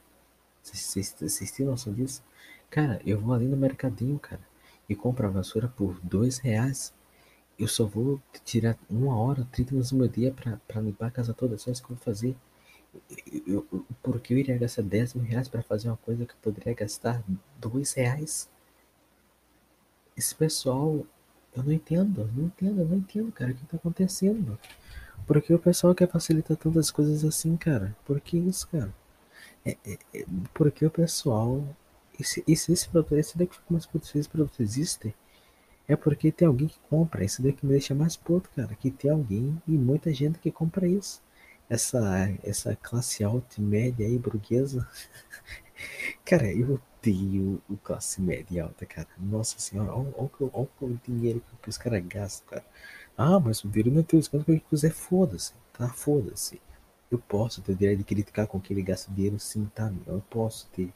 Vocês 0.62 1.50
têm 1.50 1.64
noção 1.64 1.94
disso? 1.94 2.22
Cara, 2.68 3.00
eu 3.06 3.18
vou 3.18 3.32
ali 3.32 3.46
no 3.46 3.56
mercadinho, 3.56 4.18
cara, 4.18 4.42
e 4.86 4.94
compro 4.94 5.26
a 5.26 5.30
vassoura 5.30 5.68
por 5.68 5.98
dois 6.02 6.36
reais. 6.38 6.92
Eu 7.58 7.68
só 7.68 7.86
vou 7.86 8.20
tirar 8.44 8.76
uma 8.90 9.16
hora, 9.16 9.48
30 9.50 9.70
minutos 9.70 9.92
do 9.92 9.96
meu 9.96 10.08
dia 10.08 10.30
pra 10.32 10.80
limpar 10.82 11.06
a 11.06 11.10
casa 11.10 11.32
toda. 11.32 11.56
Só 11.56 11.70
isso 11.70 11.82
que 11.82 11.90
eu 11.90 11.96
vou 11.96 12.04
fazer. 12.04 12.36
Eu, 13.46 13.66
eu, 13.72 13.86
porque 14.02 14.34
eu 14.34 14.38
iria 14.38 14.58
gastar 14.58 14.82
10 14.82 15.14
mil 15.14 15.24
reais 15.24 15.48
pra 15.48 15.62
fazer 15.62 15.88
uma 15.88 15.96
coisa 15.96 16.24
que 16.26 16.32
eu 16.32 16.38
poderia 16.42 16.74
gastar 16.74 17.22
dois 17.58 17.92
reais? 17.94 18.48
Esse 20.16 20.34
pessoal, 20.34 21.04
eu 21.56 21.62
não 21.62 21.72
entendo, 21.72 22.30
não 22.34 22.46
entendo, 22.46 22.84
não 22.84 22.96
entendo, 22.98 23.32
cara, 23.32 23.50
o 23.50 23.54
que 23.54 23.66
tá 23.66 23.76
acontecendo? 23.76 24.58
Por 25.26 25.40
que 25.42 25.54
o 25.54 25.58
pessoal 25.58 25.94
quer 25.94 26.08
facilitar 26.08 26.56
tantas 26.56 26.90
coisas 26.90 27.24
assim, 27.24 27.56
cara? 27.56 27.96
Por 28.04 28.20
que 28.20 28.36
isso, 28.36 28.68
cara? 28.68 28.94
É, 29.64 29.76
é, 29.84 29.98
é, 30.14 30.24
porque 30.52 30.84
o 30.84 30.90
pessoal. 30.90 31.64
Esse, 32.18 32.44
esse, 32.46 32.72
esse 32.72 32.88
produto, 32.88 33.16
esse 33.16 33.36
daqui 33.36 33.58
mais 33.68 33.86
puto, 33.86 34.06
esse 34.16 34.28
produto 34.28 34.62
existe, 34.62 35.14
é 35.88 35.96
porque 35.96 36.30
tem 36.30 36.46
alguém 36.46 36.68
que 36.68 36.78
compra. 36.90 37.24
Isso 37.24 37.42
daqui 37.42 37.64
me 37.66 37.72
deixa 37.72 37.94
mais 37.94 38.16
puto, 38.16 38.50
cara. 38.54 38.74
Que 38.76 38.90
tem 38.90 39.10
alguém 39.10 39.60
e 39.66 39.72
muita 39.72 40.12
gente 40.14 40.38
que 40.38 40.50
compra 40.52 40.86
isso. 40.86 41.22
Essa, 41.68 41.98
essa 42.42 42.76
classe 42.76 43.24
alta 43.24 43.56
e 43.58 43.62
média 43.62 44.06
aí, 44.06 44.18
burguesa. 44.18 44.88
cara, 46.24 46.52
eu 46.52 46.80
odeio 47.00 47.62
o 47.68 47.76
classe 47.76 48.20
média 48.20 48.46
e 48.56 48.60
alta, 48.60 48.86
cara. 48.86 49.08
Nossa 49.18 49.58
senhora, 49.58 49.92
olha, 49.94 50.10
o 50.80 51.00
dinheiro 51.06 51.42
que 51.62 51.68
os 51.68 51.78
caras 51.78 52.04
gastam, 52.06 52.48
cara. 52.48 52.64
Ah, 53.16 53.38
mas 53.40 53.62
o 53.64 53.68
dinheiro 53.68 53.90
não 53.92 54.00
é 54.00 54.04
teu 54.04 54.18
desconto 54.18 54.44
que 54.44 54.52
eu 54.52 54.60
quiser, 54.60 54.90
foda-se, 54.92 55.52
tá? 55.72 55.88
Foda-se. 55.88 56.60
Eu 57.10 57.18
posso 57.18 57.62
ter 57.62 57.72
o 57.72 57.76
direito 57.76 57.98
de 57.98 58.04
criticar 58.04 58.46
com 58.46 58.60
que 58.60 58.72
ele 58.72 58.82
gasta 58.82 59.12
dinheiro 59.12 59.38
sim, 59.38 59.66
tá, 59.74 59.86
amigão? 59.86 60.16
Eu 60.16 60.22
posso 60.30 60.68
ter. 60.72 60.92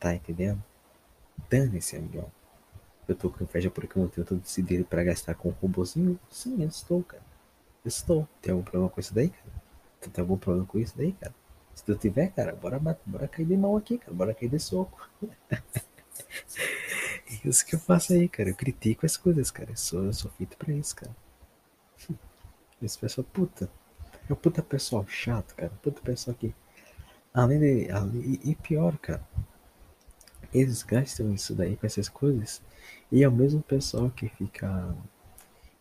Tá 0.00 0.14
entendendo? 0.14 0.62
Dane-se, 1.50 1.96
amigão. 1.96 2.30
Eu 3.08 3.14
tô 3.16 3.30
com 3.30 3.44
inveja 3.44 3.70
porque 3.70 3.98
eu 3.98 4.02
não 4.02 4.10
tenho 4.10 4.26
todo 4.26 4.42
esse 4.44 4.62
dinheiro 4.62 4.86
pra 4.88 5.04
gastar 5.04 5.34
com 5.34 5.50
um 5.50 5.52
robôzinho? 5.52 6.18
Sim, 6.30 6.62
eu 6.62 6.68
estou, 6.68 7.02
cara. 7.04 7.22
Eu 7.84 7.88
estou. 7.88 8.28
Tem 8.42 8.52
algum 8.52 8.64
problema 8.64 8.90
com 8.90 9.00
isso 9.00 9.14
daí, 9.14 9.30
cara? 9.30 9.63
Tu 10.04 10.10
tem 10.10 10.20
algum 10.20 10.36
problema 10.36 10.66
com 10.66 10.78
isso 10.78 10.94
daí, 10.98 11.12
cara? 11.14 11.34
Se 11.74 11.82
tu 11.82 11.94
tiver, 11.96 12.28
cara, 12.28 12.54
bora, 12.54 12.78
bora 12.78 13.26
cair 13.26 13.46
de 13.46 13.56
mão 13.56 13.74
aqui, 13.74 13.96
cara. 13.96 14.12
Bora 14.12 14.34
cair 14.34 14.50
de 14.50 14.58
soco. 14.58 15.08
é 15.24 15.48
isso 17.42 17.64
que 17.64 17.74
eu 17.74 17.78
faço 17.78 18.12
aí, 18.12 18.28
cara. 18.28 18.50
Eu 18.50 18.54
critico 18.54 19.06
as 19.06 19.16
coisas, 19.16 19.50
cara. 19.50 19.70
Eu 19.70 19.76
sou, 19.76 20.04
eu 20.04 20.12
sou 20.12 20.30
feito 20.32 20.58
pra 20.58 20.74
isso, 20.74 20.94
cara. 20.94 21.16
Esse 22.82 22.98
pessoal, 22.98 23.26
puta. 23.32 23.70
É 24.28 24.32
o 24.32 24.36
puta 24.36 24.62
pessoal 24.62 25.06
chato, 25.08 25.54
cara. 25.54 25.72
Puta 25.82 26.02
pessoal 26.02 26.36
que. 26.36 26.54
Além 27.32 27.58
de. 27.58 27.90
Além, 27.90 28.40
e 28.44 28.54
pior, 28.54 28.98
cara. 28.98 29.26
Eles 30.52 30.82
gastam 30.82 31.32
isso 31.32 31.54
daí 31.54 31.76
com 31.76 31.86
essas 31.86 32.10
coisas. 32.10 32.60
E 33.10 33.24
é 33.24 33.28
o 33.28 33.32
mesmo 33.32 33.62
pessoal 33.62 34.10
que 34.10 34.28
fica. 34.28 34.94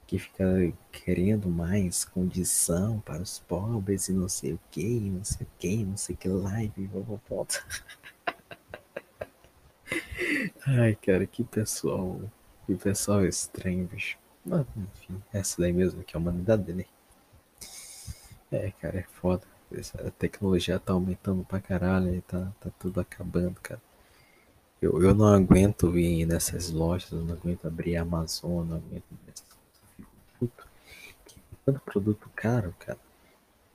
Que 0.06 0.20
fica 0.20 0.46
querendo 0.92 1.50
mais 1.50 2.06
condição 2.06 3.00
para 3.00 3.22
os 3.22 3.40
pobres 3.40 4.10
e 4.10 4.14
não 4.14 4.30
sei 4.30 4.54
o 4.54 4.60
que, 4.70 5.10
não 5.10 5.24
sei 5.24 5.46
o 5.46 5.50
que, 5.58 5.86
não 5.86 5.98
sei 5.98 6.16
que 6.16 6.28
lá 6.28 6.64
e 6.64 6.72
volta. 7.28 7.64
Ai, 10.68 10.96
cara, 10.96 11.26
que 11.26 11.44
pessoal. 11.44 12.20
Que 12.66 12.76
pessoal 12.76 13.26
estranho, 13.26 13.88
bicho. 13.88 14.18
Mas, 14.46 14.66
enfim, 14.76 15.22
essa 15.32 15.62
daí 15.62 15.74
mesmo 15.74 16.04
que 16.04 16.16
é 16.16 16.18
a 16.18 16.22
humanidade, 16.22 16.74
né? 16.74 16.86
É, 18.52 18.72
cara, 18.72 19.00
é 19.00 19.04
foda. 19.04 19.44
A 20.06 20.12
tecnologia 20.12 20.80
tá 20.80 20.94
aumentando 20.94 21.44
pra 21.44 21.60
caralho, 21.60 22.22
tá, 22.24 22.52
tá 22.60 22.70
tudo 22.78 23.00
acabando, 23.00 23.60
cara. 23.62 23.82
Eu, 24.82 25.02
eu 25.02 25.16
não 25.16 25.28
aguento 25.28 25.98
ir 25.98 26.26
nessas 26.26 26.70
lojas, 26.70 27.12
não 27.12 27.34
aguento 27.34 27.66
abrir 27.66 27.96
a 27.96 28.02
Amazon, 28.02 28.68
não 28.68 28.78
aguento 28.78 29.06
puto. 30.40 30.68
Tanto 31.66 31.80
produto 31.82 32.30
caro, 32.36 32.76
cara, 32.80 33.00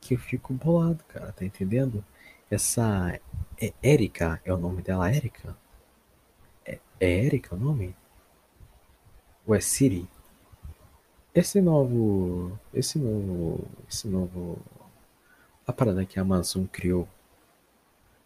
que 0.01 0.15
eu 0.15 0.19
fico 0.19 0.53
bolado, 0.53 1.03
cara, 1.09 1.33
tá 1.33 1.45
entendendo? 1.45 2.05
Essa 2.51 3.19
é 3.61 3.73
Erika, 3.83 4.41
é 4.45 4.53
o 4.53 4.57
nome 4.57 4.83
dela, 4.83 5.13
Erika? 5.15 5.57
É, 6.65 6.79
é 7.01 7.25
Erika 7.25 7.55
o 7.55 7.59
nome? 7.59 7.97
Ou 9.47 9.55
é 9.55 9.61
Siri? 9.61 10.09
Esse 11.35 11.61
novo. 11.61 12.59
Esse 12.75 12.99
novo. 12.99 13.65
Esse 13.89 14.09
novo. 14.09 14.59
A 15.67 15.73
parada 15.73 16.05
que 16.05 16.19
a 16.19 16.23
Amazon 16.23 16.65
criou. 16.67 17.09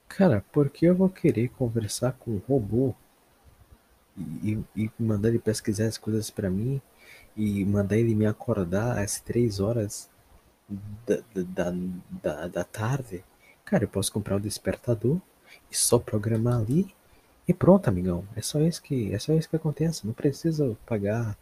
Cara, 0.08 0.44
por 0.52 0.70
que 0.70 0.86
eu 0.86 0.94
vou 0.94 1.08
querer 1.08 1.48
conversar 1.50 2.12
com 2.12 2.32
um 2.32 2.38
robô 2.38 2.94
e, 4.16 4.58
e 4.76 4.90
mandar 4.98 5.28
ele 5.28 5.38
pesquisar 5.38 5.86
as 5.86 5.98
coisas 5.98 6.30
para 6.30 6.50
mim 6.50 6.80
e 7.36 7.64
mandar 7.64 7.96
ele 7.96 8.14
me 8.14 8.26
acordar 8.26 8.98
às 8.98 9.20
três 9.20 9.60
horas 9.60 10.08
da, 11.06 11.18
da, 11.34 11.74
da, 12.22 12.48
da 12.48 12.64
tarde? 12.64 13.24
Cara, 13.64 13.84
eu 13.84 13.88
posso 13.88 14.12
comprar 14.12 14.36
um 14.36 14.40
despertador 14.40 15.18
e 15.70 15.76
só 15.76 15.98
programar 15.98 16.60
ali 16.60 16.92
e 17.46 17.52
pronto, 17.52 17.88
amigão. 17.88 18.24
É 18.36 18.42
só 18.42 18.60
isso 18.60 18.82
que, 18.82 19.12
é 19.12 19.18
só 19.18 19.32
isso 19.34 19.48
que 19.48 19.56
acontece. 19.56 20.06
Não 20.06 20.12
precisa 20.12 20.76
pagar 20.86 21.36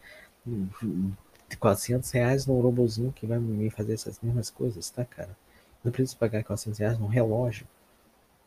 400 1.58 2.10
reais 2.10 2.46
num 2.46 2.60
robozinho 2.60 3.12
que 3.12 3.26
vai 3.26 3.38
me 3.38 3.70
fazer 3.70 3.94
essas 3.94 4.18
mesmas 4.20 4.50
coisas, 4.50 4.88
tá, 4.90 5.04
cara? 5.04 5.36
Não 5.84 5.92
preciso 5.92 6.16
pagar 6.16 6.44
400 6.44 6.78
reais 6.78 6.98
num 6.98 7.06
relógio, 7.06 7.66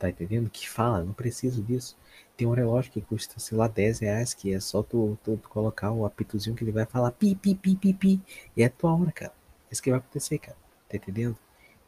tá 0.03 0.09
entendendo? 0.09 0.49
Que 0.49 0.69
fala, 0.69 1.03
não 1.03 1.13
preciso 1.13 1.63
disso. 1.63 1.97
Tem 2.35 2.45
um 2.45 2.51
relógio 2.51 2.91
que 2.91 3.01
custa, 3.01 3.39
sei 3.39 3.57
lá, 3.57 3.67
10 3.67 3.99
reais, 3.99 4.33
que 4.33 4.53
é 4.53 4.59
só 4.59 4.83
tu, 4.83 5.17
tu, 5.23 5.37
tu 5.37 5.49
colocar 5.49 5.91
o 5.91 6.05
apitozinho 6.05 6.55
que 6.55 6.63
ele 6.63 6.71
vai 6.73 6.85
falar 6.85 7.11
pi, 7.11 7.35
pi, 7.35 7.55
pi, 7.55 7.75
pi, 7.75 7.93
pi, 7.93 8.21
e 8.57 8.63
é 8.63 8.69
tua 8.69 8.93
hora, 8.93 9.11
cara. 9.11 9.33
É 9.69 9.73
isso 9.73 9.81
que 9.81 9.89
vai 9.89 9.99
acontecer, 9.99 10.37
cara. 10.39 10.57
Tá 10.89 10.97
entendendo? 10.97 11.37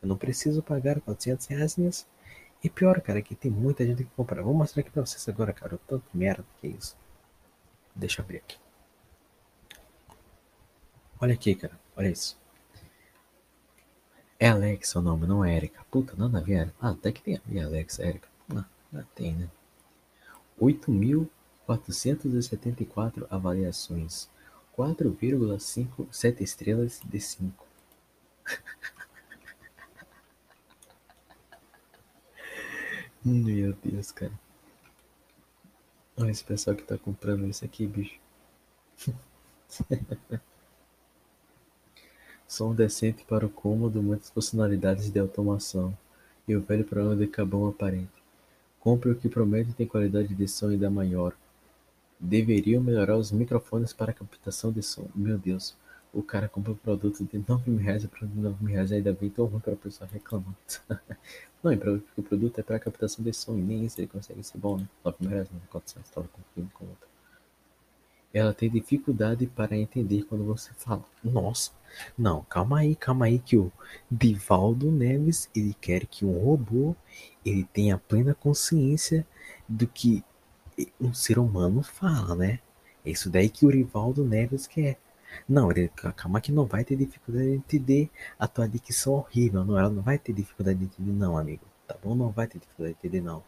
Eu 0.01 0.07
não 0.07 0.17
preciso 0.17 0.63
pagar 0.63 1.01
400 1.01 1.45
reais 1.47 1.75
nisso. 1.77 2.07
E 2.63 2.69
pior, 2.69 3.01
cara, 3.01 3.21
que 3.21 3.35
tem 3.35 3.51
muita 3.51 3.85
gente 3.85 4.03
que 4.05 4.09
compra. 4.15 4.41
Vou 4.41 4.53
mostrar 4.53 4.81
aqui 4.81 4.91
pra 4.91 5.05
vocês 5.05 5.27
agora, 5.27 5.51
cara, 5.51 5.75
o 5.75 5.77
tanto 5.77 6.05
merda 6.13 6.45
que 6.61 6.67
é 6.67 6.69
isso. 6.71 6.95
Deixa 7.93 8.21
eu 8.21 8.23
abrir 8.25 8.37
aqui. 8.37 8.57
Olha 11.19 11.33
aqui, 11.33 11.53
cara. 11.55 11.77
Olha 11.97 12.09
isso. 12.09 12.37
É 14.39 14.47
Alexa 14.49 14.99
o 14.99 15.01
nome, 15.01 15.25
não 15.27 15.43
é 15.43 15.55
Erika. 15.55 15.83
Puta, 15.89 16.15
nada 16.15 16.37
a 16.39 16.41
ver. 16.41 16.73
Ah, 16.81 16.89
até 16.91 17.11
que 17.11 17.21
tem 17.21 17.35
a 17.37 17.41
ver 17.45 17.61
Alexa, 17.61 18.05
Erika. 18.05 18.27
Ah, 18.55 18.65
tem, 19.13 19.33
né? 19.33 19.49
8.474 20.59 23.27
avaliações. 23.29 24.29
4,57 24.77 26.41
estrelas 26.41 27.01
de 27.03 27.19
5. 27.19 27.65
Meu 33.23 33.73
Deus, 33.83 34.11
cara. 34.11 34.33
Olha 36.17 36.31
esse 36.31 36.43
pessoal 36.43 36.75
que 36.75 36.83
tá 36.83 36.97
comprando 36.97 37.45
isso 37.47 37.63
aqui, 37.65 37.85
bicho. 37.87 38.19
Som 42.47 42.73
decente 42.73 43.25
para 43.25 43.45
o 43.45 43.49
cômodo, 43.49 44.03
muitas 44.03 44.29
funcionalidades 44.29 45.09
de 45.09 45.19
automação, 45.19 45.97
e 46.47 46.55
o 46.55 46.61
velho 46.61 46.85
programa 46.85 47.15
de 47.15 47.27
cabão 47.27 47.67
aparente. 47.67 48.23
Compre 48.79 49.09
o 49.09 49.15
que 49.15 49.27
promete 49.27 49.73
tem 49.73 49.87
qualidade 49.87 50.33
de 50.33 50.47
som 50.47 50.69
ainda 50.69 50.89
maior. 50.89 51.33
Deveriam 52.19 52.83
melhorar 52.83 53.17
os 53.17 53.31
microfones 53.31 53.93
para 53.93 54.13
captação 54.13 54.71
de 54.71 54.83
som. 54.83 55.07
Meu 55.15 55.37
Deus, 55.37 55.75
o 56.13 56.21
cara 56.21 56.47
compra 56.47 56.71
um 56.71 56.75
produto 56.75 57.23
de 57.23 57.43
9 57.47 57.69
mil 57.69 57.79
reais 57.79 58.03
o 58.03 58.07
produto 58.07 58.35
de 58.35 58.41
9 58.41 58.63
mil 58.63 58.73
reais 58.73 58.91
ainda 58.91 59.11
vem 59.11 59.29
tão 59.29 59.45
ruim 59.45 59.59
para 59.59 59.73
a 59.73 59.77
pessoa 59.77 60.09
reclamar. 60.11 60.55
não, 61.63 61.73
o 62.15 62.23
produto 62.23 62.59
é 62.59 62.63
para 62.63 62.79
captação 62.79 63.23
de 63.25 63.33
som 63.33 63.57
e 63.57 63.61
nem 63.61 63.85
isso 63.85 63.99
ele 63.99 64.07
consegue 64.07 64.43
ser 64.43 64.57
bom, 64.59 64.77
né? 64.77 64.87
9 65.03 65.17
mil 65.19 65.29
reais 65.31 65.49
não 65.51 65.59
tem 65.59 65.69
condição, 65.69 66.01
estava 66.01 66.27
confundindo 66.27 66.71
com 66.73 66.85
outra. 66.85 67.14
Ela 68.35 68.53
tem 68.53 68.69
dificuldade 68.69 69.47
para 69.47 69.77
entender 69.77 70.23
quando 70.23 70.43
você 70.43 70.71
fala. 70.73 71.05
Nossa, 71.23 71.71
não, 72.17 72.43
calma 72.43 72.79
aí, 72.79 72.93
calma 72.93 73.27
aí 73.27 73.39
que 73.39 73.55
o 73.55 73.71
Divaldo 74.11 74.91
Neves, 74.91 75.49
ele 75.55 75.73
quer 75.79 76.05
que 76.05 76.25
um 76.25 76.37
robô 76.37 76.93
ele 77.45 77.63
tenha 77.63 77.97
plena 77.97 78.35
consciência 78.35 79.25
do 79.69 79.87
que 79.87 80.21
um 80.99 81.13
ser 81.13 81.39
humano 81.39 81.81
fala, 81.81 82.35
né? 82.35 82.59
É 83.05 83.11
isso 83.11 83.29
daí 83.29 83.49
que 83.49 83.65
o 83.65 83.69
Rivaldo 83.69 84.25
Neves 84.25 84.67
quer. 84.67 84.99
Não, 85.47 85.71
ele, 85.71 85.87
calma 85.87 86.41
que 86.41 86.51
não 86.51 86.65
vai 86.65 86.83
ter 86.83 86.97
dificuldade 86.97 87.47
de 87.47 87.55
entender 87.55 88.09
a 88.37 88.47
tua 88.49 88.67
dicção 88.67 89.13
horrível. 89.13 89.63
Não, 89.63 89.79
ela 89.79 89.89
não 89.89 90.01
vai 90.01 90.17
ter 90.19 90.33
dificuldade 90.33 90.79
de 90.79 90.85
entender, 90.85 91.13
não, 91.13 91.37
amigo. 91.37 91.63
Tá 91.87 91.95
bom? 92.03 92.13
Não 92.15 92.31
vai 92.31 92.47
ter 92.47 92.59
dificuldade 92.59 92.97
de 93.01 93.07
entender, 93.07 93.21
não. 93.25 93.41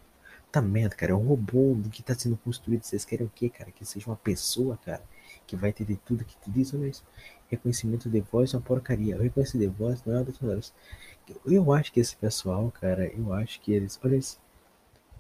Merda, 0.61 0.95
cara. 0.95 1.11
É 1.11 1.15
um 1.15 1.25
robô 1.25 1.77
que 1.91 2.03
tá 2.03 2.15
sendo 2.15 2.37
construído. 2.37 2.83
Vocês 2.83 3.05
querem 3.05 3.25
o 3.25 3.31
quê, 3.33 3.49
cara? 3.49 3.71
Que 3.71 3.85
seja 3.85 4.07
uma 4.07 4.15
pessoa, 4.15 4.77
cara. 4.85 5.01
que 5.45 5.55
vai 5.55 5.69
entender 5.69 5.97
tudo 6.05 6.25
que 6.25 6.35
tu 6.37 6.51
diz, 6.51 6.73
olha 6.73 6.87
isso. 6.87 7.03
Reconhecimento 7.49 8.09
de 8.09 8.21
voz 8.21 8.53
é 8.53 8.57
uma 8.57 8.63
porcaria. 8.63 9.17
Reconhecimento 9.17 9.71
de 9.71 9.77
voz 9.77 10.03
não 10.05 10.17
é 10.17 10.25
melhores. 10.41 10.73
Eu 11.45 11.71
acho 11.73 11.91
que 11.91 11.99
esse 11.99 12.15
pessoal, 12.15 12.71
cara, 12.71 13.07
eu 13.07 13.33
acho 13.33 13.61
que 13.61 13.71
eles. 13.73 13.99
Olha 14.03 14.15
isso. 14.15 14.39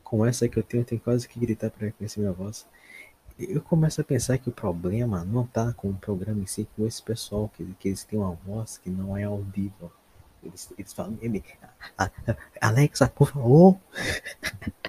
Com 0.03 0.25
essa 0.25 0.47
que 0.47 0.57
eu 0.57 0.63
tenho, 0.63 0.81
eu 0.81 0.85
tenho 0.85 1.01
quase 1.01 1.27
que 1.27 1.39
gritar 1.39 1.69
para 1.69 1.87
reconhecer 1.87 2.19
minha 2.19 2.31
voz. 2.31 2.65
Eu 3.37 3.61
começo 3.61 4.01
a 4.01 4.03
pensar 4.03 4.37
que 4.37 4.49
o 4.49 4.51
problema 4.51 5.23
não 5.23 5.45
tá 5.45 5.71
com 5.73 5.89
o 5.89 5.93
programa 5.93 6.41
em 6.41 6.47
si, 6.47 6.67
com 6.75 6.87
esse 6.87 7.03
pessoal, 7.03 7.49
que, 7.55 7.63
que 7.79 7.89
eles 7.89 8.03
têm 8.03 8.17
uma 8.17 8.33
voz 8.33 8.79
que 8.79 8.89
não 8.89 9.15
é 9.15 9.25
audível. 9.25 9.91
Eles, 10.43 10.73
eles 10.77 10.93
falam, 10.93 11.17
ele, 11.21 11.43
Alexa, 12.61 13.07
por 13.07 13.31
favor. 13.31 13.77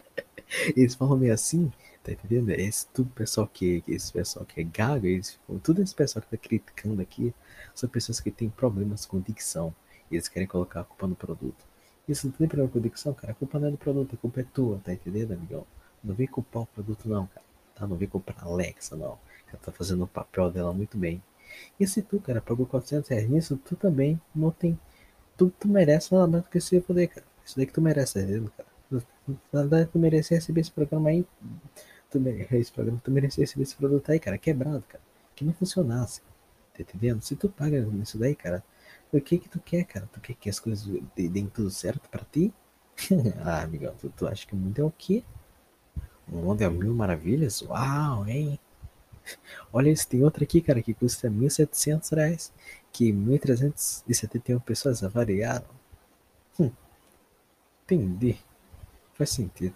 eles 0.77 0.95
falam 0.95 1.17
meio 1.17 1.33
assim, 1.33 1.73
tá 2.03 2.13
entendendo? 2.13 2.51
Esse 2.51 2.87
tudo 2.89 3.11
pessoal 3.11 3.47
que, 3.47 3.83
esse 3.87 4.13
pessoal 4.13 4.45
que 4.45 4.61
é 4.61 4.65
gago, 4.65 5.07
eles 5.07 5.39
tudo 5.63 5.83
esse 5.83 5.95
pessoal 5.95 6.23
que 6.23 6.31
tá 6.31 6.37
criticando 6.37 7.03
aqui 7.03 7.35
são 7.75 7.89
pessoas 7.89 8.21
que 8.21 8.31
têm 8.31 8.49
problemas 8.49 9.07
com 9.07 9.21
dicção. 9.21 9.75
E 10.11 10.15
eles 10.15 10.29
querem 10.29 10.49
colocar 10.49 10.81
a 10.81 10.85
culpa 10.85 11.07
no 11.07 11.15
produto. 11.15 11.67
Isso 12.09 12.27
não 12.27 12.33
tem 12.33 12.49
problema 12.49 12.73
com 12.73 12.81
dicção, 12.81 13.13
cara. 13.13 13.33
A 13.33 13.35
culpa 13.35 13.59
não 13.59 13.69
é 13.69 13.71
do 13.71 13.77
produto, 13.77 14.15
a 14.15 14.19
culpa 14.19 14.41
é 14.41 14.45
tua, 14.45 14.81
tá 14.83 14.93
entendendo, 14.93 15.33
amigão? 15.33 15.67
Não 16.03 16.15
vem 16.15 16.27
culpar 16.27 16.63
o 16.63 16.67
produto 16.67 17.09
não, 17.09 17.27
cara. 17.27 17.47
Tá? 17.75 17.87
Não 17.87 17.97
vem 17.97 18.09
culpar 18.09 18.37
a 18.41 18.47
Alexa, 18.47 18.97
não. 18.97 19.19
Ela 19.49 19.59
tá 19.63 19.71
fazendo 19.73 20.05
o 20.05 20.09
papel 20.09 20.51
dela 20.51 20.73
muito 20.73 20.97
bem. 20.97 21.23
E 21.79 21.87
se 21.87 22.03
tu, 22.03 22.21
cara, 22.21 22.41
pagou 22.41 22.67
400 22.67 23.09
reais 23.11 23.29
nisso, 23.29 23.57
tu 23.65 23.77
também 23.77 24.21
não 24.35 24.51
tem 24.51 24.79
tu, 25.39 25.51
tu 25.59 25.69
merece 25.69 26.13
nada 26.13 26.27
mais 26.27 26.43
do 26.45 26.51
que 26.51 26.59
esse 26.59 26.81
poder, 26.81 27.07
cara. 27.07 27.25
Isso 27.47 27.57
daí 27.57 27.67
que 27.67 27.73
tu 27.73 27.81
merece, 27.81 28.15
tá 28.15 28.21
entendendo, 28.21 28.51
cara? 28.51 28.68
Tu 29.93 29.99
merece 29.99 30.35
receber 30.35 30.61
esse 30.61 30.71
programa 30.71 31.11
aí. 31.11 31.27
Tu 32.11 32.21
merece 32.21 32.57
esse 32.57 32.73
programa, 32.73 33.01
tu 33.03 33.11
merece 33.11 33.41
receber 33.41 33.63
esse 33.63 33.77
produto 33.77 34.11
aí, 34.11 34.19
cara, 34.19 34.39
quebrado, 34.39 34.83
cara. 34.89 35.03
Que 35.35 35.45
não 35.45 35.53
funcionasse. 35.53 36.23
Tá 36.75 36.83
entendendo? 36.83 37.23
Se 37.23 37.37
tu 37.37 37.49
paga 37.49 37.79
isso 38.03 38.19
daí, 38.19 38.35
cara, 38.35 38.65
o 39.13 39.21
que 39.21 39.39
que 39.39 39.49
tu 39.49 39.61
quer, 39.61 39.85
cara? 39.85 40.09
Tu 40.13 40.21
quer 40.21 40.35
que 40.35 40.49
as 40.49 40.61
coisas 40.61 40.87
deem 41.15 41.47
tudo 41.47 41.71
certo 41.71 42.09
pra 42.09 42.25
ti? 42.25 42.53
ah, 43.45 43.63
amigão, 43.63 43.95
tu, 44.01 44.11
tu 44.11 44.27
acha 44.27 44.47
que 44.47 44.55
o 44.55 44.57
mundo 44.57 44.81
é 44.81 44.85
o 44.85 44.91
quê? 44.91 45.23
O 46.29 46.37
mundo 46.37 46.63
é 46.63 46.69
mil 46.69 46.95
maravilhas? 46.95 47.63
Uau, 47.63 48.27
hein? 48.27 48.59
Olha, 49.73 49.91
esse 49.91 50.07
tem 50.07 50.23
outra 50.23 50.45
aqui, 50.45 50.61
cara, 50.61 50.83
que 50.83 50.95
custa 50.95 51.31
1.700 51.31 52.15
reais 52.15 52.53
que 52.93 53.13
1.371 53.13 54.61
pessoas 54.61 55.03
avaliaram. 55.03 55.67
Hum, 56.59 56.71
entendi. 57.85 58.39
Faz 59.19 59.31
sentido. 59.31 59.75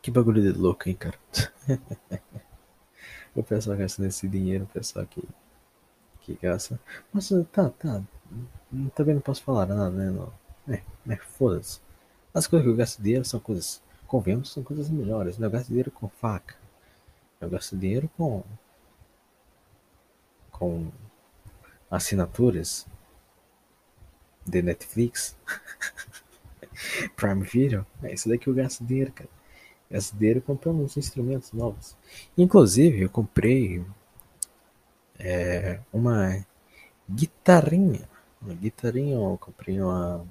Que 0.00 0.10
bagulho 0.12 0.40
de 0.40 0.56
louco, 0.56 0.88
hein, 0.88 0.94
cara? 0.94 1.18
o 3.34 3.42
pessoal 3.42 3.76
gastando 3.76 4.06
esse 4.06 4.28
dinheiro, 4.28 4.64
o 4.64 4.68
pessoal 4.68 5.04
que, 5.06 5.28
que 6.20 6.38
gasta. 6.40 6.78
Mas 7.12 7.28
tá, 7.50 7.68
tá. 7.70 8.00
Também 8.94 9.16
não 9.16 9.20
posso 9.20 9.42
falar 9.42 9.66
nada, 9.66 9.90
né? 9.90 10.10
Não. 10.10 10.32
É, 10.72 10.82
é 11.12 11.16
foda-se. 11.16 11.80
As 12.32 12.46
coisas 12.46 12.64
que 12.64 12.70
eu 12.72 12.76
gasto 12.76 13.02
dinheiro 13.02 13.24
são 13.24 13.40
coisas, 13.40 13.82
convenhamos, 14.06 14.52
são 14.52 14.62
coisas 14.62 14.88
melhores. 14.88 15.38
Eu 15.38 15.50
gasto 15.50 15.68
dinheiro 15.68 15.90
com 15.90 16.08
faca. 16.08 16.54
Eu 17.40 17.50
gasto 17.50 17.76
dinheiro 17.76 18.08
com 18.16 18.44
com 20.52 20.90
assinaturas 21.90 22.86
de 24.46 24.62
Netflix, 24.62 25.36
Prime 27.16 27.42
Video, 27.42 27.86
é 28.02 28.14
isso 28.14 28.28
daí 28.28 28.38
que 28.38 28.48
eu 28.48 28.54
gasto 28.54 28.84
dinheiro, 28.84 29.12
cara. 29.12 29.30
Gasto 29.90 30.16
dinheiro 30.16 30.42
comprando 30.42 30.80
uns 30.82 30.96
instrumentos 30.96 31.52
novos. 31.52 31.96
Inclusive, 32.36 33.02
eu 33.02 33.10
comprei 33.10 33.84
é, 35.18 35.80
uma 35.92 36.44
guitarrinha. 37.10 38.08
Uma 38.40 38.54
guitarrinha, 38.54 39.14
eu 39.14 39.38
comprei 39.38 39.80
uma. 39.80 40.26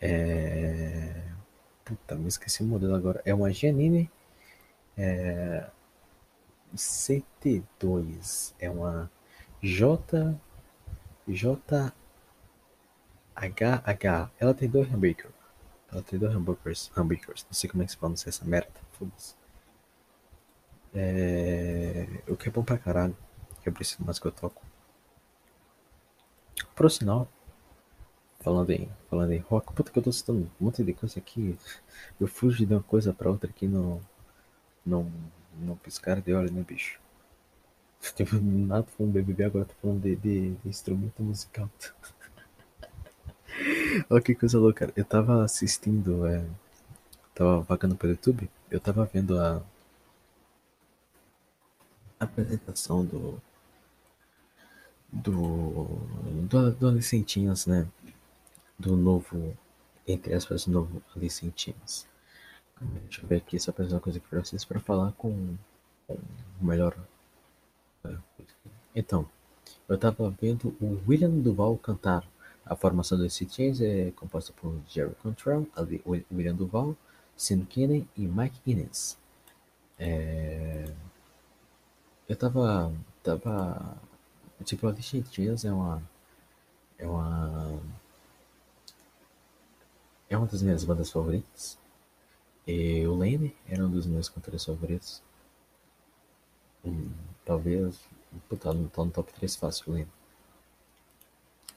É, 0.00 1.22
puta, 1.84 2.14
me 2.14 2.28
esqueci 2.28 2.62
o 2.62 2.66
modelo 2.66 2.94
agora. 2.94 3.20
É 3.24 3.34
uma 3.34 3.52
Janine 3.52 4.10
é, 4.96 5.66
CT2 6.74 8.54
é 8.58 8.70
uma 8.70 9.10
J 9.62 10.38
J 11.26 11.92
H 13.40 13.82
H. 13.84 14.30
Ela 14.38 14.54
tem 14.54 14.68
dois 14.68 14.88
hambúrguer. 14.92 15.30
Ela 15.92 16.02
tem 16.02 16.18
dois 16.18 16.34
hambúrgueres. 16.34 16.90
Hambúrgueres. 16.96 17.44
Não 17.44 17.52
sei 17.52 17.70
como 17.70 17.82
é 17.82 17.86
que 17.86 17.92
se 17.92 17.98
pronuncia 17.98 18.28
essa 18.28 18.44
merda. 18.44 18.70
Foda-se. 18.92 19.34
É... 20.94 22.06
O 22.28 22.36
que 22.36 22.48
é 22.48 22.52
bom 22.52 22.62
pra 22.64 22.78
caralho. 22.78 23.16
Que 23.62 23.68
eu 23.68 23.72
preciso 23.72 24.04
mais 24.04 24.18
que 24.18 24.26
eu 24.26 24.32
toco. 24.32 24.62
Por 26.74 26.90
sinal, 26.90 27.28
falando 28.40 28.70
em, 28.70 28.90
falando 29.08 29.32
em 29.32 29.38
rock, 29.38 29.72
puta 29.74 29.90
que 29.92 29.98
eu 29.98 30.02
tô 30.02 30.12
citando 30.12 30.50
um 30.60 30.64
monte 30.64 30.82
de 30.82 30.92
coisa 30.94 31.18
aqui. 31.18 31.58
Eu 32.20 32.26
fujo 32.26 32.64
de 32.66 32.72
uma 32.74 32.82
coisa 32.82 33.12
pra 33.12 33.30
outra 33.30 33.50
aqui 33.50 33.66
no. 33.66 34.00
Não 34.84 35.10
não 35.58 35.76
piscar 35.76 36.20
de 36.20 36.32
olho, 36.32 36.52
né, 36.52 36.62
bicho? 36.66 37.00
Tipo, 38.16 38.36
nada 38.36 38.84
falando 38.84 39.12
BBB, 39.12 39.44
agora 39.44 39.64
tô 39.66 39.74
falando 39.74 40.00
de, 40.02 40.16
de, 40.16 40.52
de 40.56 40.68
instrumento 40.68 41.22
musical. 41.22 41.68
Olha 44.08 44.22
que 44.22 44.34
coisa 44.34 44.58
louca. 44.58 44.92
Eu 44.96 45.04
tava 45.04 45.44
assistindo, 45.44 46.26
é, 46.26 46.44
tava 47.34 47.60
vagando 47.62 47.96
pelo 47.96 48.12
YouTube, 48.12 48.50
eu 48.70 48.80
tava 48.80 49.04
vendo 49.06 49.38
a 49.38 49.62
apresentação 52.18 53.04
do 53.04 53.40
do 55.12 55.86
do, 56.48 56.70
do 56.72 56.88
Alicentinhas, 56.88 57.66
né? 57.66 57.86
Do 58.78 58.96
novo, 58.96 59.56
entre 60.06 60.34
aspas, 60.34 60.66
novo 60.66 61.02
Alicentinhas. 61.16 62.06
Deixa 62.80 63.22
eu 63.22 63.28
ver 63.28 63.36
aqui, 63.36 63.58
só 63.58 63.72
fazer 63.72 63.94
uma 63.94 64.00
coisa 64.00 64.18
aqui 64.18 64.28
pra 64.28 64.42
vocês 64.42 64.64
para 64.64 64.80
falar 64.80 65.12
com, 65.12 65.56
com 66.06 66.14
o 66.60 66.64
melhor. 66.64 66.96
É, 68.04 68.16
então, 68.94 69.28
eu 69.88 69.98
tava 69.98 70.30
vendo 70.40 70.74
o 70.80 71.00
William 71.06 71.30
Duval 71.30 71.76
cantar. 71.76 72.26
A 72.64 72.76
formação 72.76 73.18
do 73.18 73.28
Chains 73.28 73.80
é 73.80 74.12
composta 74.12 74.52
por 74.52 74.80
Jerry 74.88 75.14
Contrell, 75.16 75.66
William 76.32 76.54
Duval, 76.54 76.96
Sam 77.36 77.64
Kinney 77.64 78.06
e 78.16 78.26
Mike 78.26 78.60
Innes. 78.66 79.18
É... 79.98 80.84
Eu 82.28 82.36
tava. 82.36 82.92
tava. 83.22 83.96
Tipo, 84.64 84.88
a 84.88 84.92
Chains 84.96 85.64
é 85.64 85.72
uma. 85.72 86.02
É 86.98 87.06
uma. 87.06 87.80
É 90.28 90.36
uma 90.36 90.46
das 90.46 90.62
minhas 90.62 90.84
bandas 90.84 91.10
favoritas. 91.10 91.78
E 92.66 93.06
o 93.06 93.14
Lane 93.16 93.56
era 93.66 93.84
um 93.84 93.90
dos 93.90 94.06
meus 94.06 94.28
cantores 94.28 94.64
favoritos. 94.64 95.22
Hum, 96.84 97.10
talvez. 97.44 97.98
Puta, 98.48 98.72
não 98.72 98.88
tá 98.88 99.04
no 99.04 99.10
top 99.10 99.32
3 99.32 99.56
fácil 99.56 99.92
o. 99.94 100.06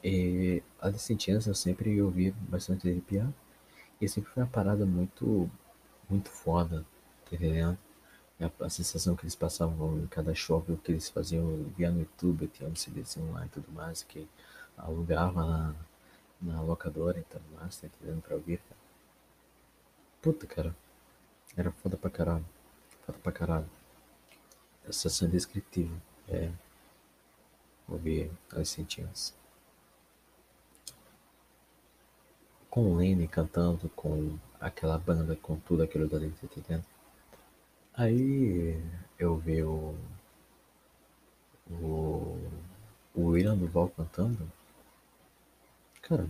E 0.04 0.64
a 0.80 0.90
Descentians 0.90 1.48
eu 1.48 1.56
sempre 1.56 2.02
ouvi 2.02 2.32
bastante 2.32 2.88
ele 2.88 3.02
piar. 3.02 3.32
E 4.00 4.08
sempre 4.08 4.32
foi 4.32 4.44
uma 4.44 4.50
parada 4.50 4.86
muito. 4.86 5.50
muito 6.10 6.30
foda, 6.30 6.86
tá 7.30 7.36
entendendo? 7.36 7.78
A, 8.40 8.66
a, 8.66 8.70
sensação 8.70 9.16
que 9.16 9.24
eles 9.24 9.36
passavam 9.36 10.00
em 10.00 10.08
cada 10.08 10.34
show, 10.36 10.64
o 10.68 10.78
que 10.78 10.92
eles 10.92 11.10
faziam 11.10 11.64
via 11.78 11.92
no 11.92 12.02
YouTube, 12.02 12.48
tinha 12.48 12.70
um 12.70 12.76
CDzinho 12.76 13.32
lá 13.32 13.46
e 13.46 13.50
tudo 13.50 13.72
mais, 13.72 14.04
que 14.04 14.28
alugava 14.78 15.46
na, 15.46 15.76
na 16.42 16.62
locadora 16.62 17.20
e 17.20 17.24
tudo 17.24 17.44
mais, 17.56 17.78
tá 17.78 17.88
entendendo? 17.88 18.22
Pra 18.22 18.36
ouvir, 18.36 18.60
cara. 18.60 18.82
Puta, 20.22 20.48
cara. 20.48 20.76
Era 21.56 21.72
foda 21.72 21.98
pra 21.98 22.10
caralho. 22.10 22.46
Foda 23.06 23.18
pra 23.20 23.32
caralho. 23.32 23.70
Essa 24.88 25.10
cena 25.10 25.30
indescritível. 25.30 25.98
É. 26.28 26.52
Ouvir 27.88 28.32
as 28.52 28.70
sentimentos. 28.70 29.34
Com 32.74 32.92
o 32.92 32.96
Lenny 32.96 33.28
cantando, 33.28 33.88
com 33.90 34.36
aquela 34.60 34.98
banda, 34.98 35.36
com 35.36 35.58
tudo 35.60 35.84
aquilo 35.84 36.08
dali, 36.10 36.32
tá 36.32 36.40
entendendo? 36.46 36.84
Aí 37.94 38.82
eu 39.20 39.38
vi 39.38 39.62
o. 39.62 39.96
O. 41.70 42.36
O 43.14 43.26
William 43.28 43.56
Duval 43.56 43.90
cantando. 43.90 44.52
Cara. 46.02 46.28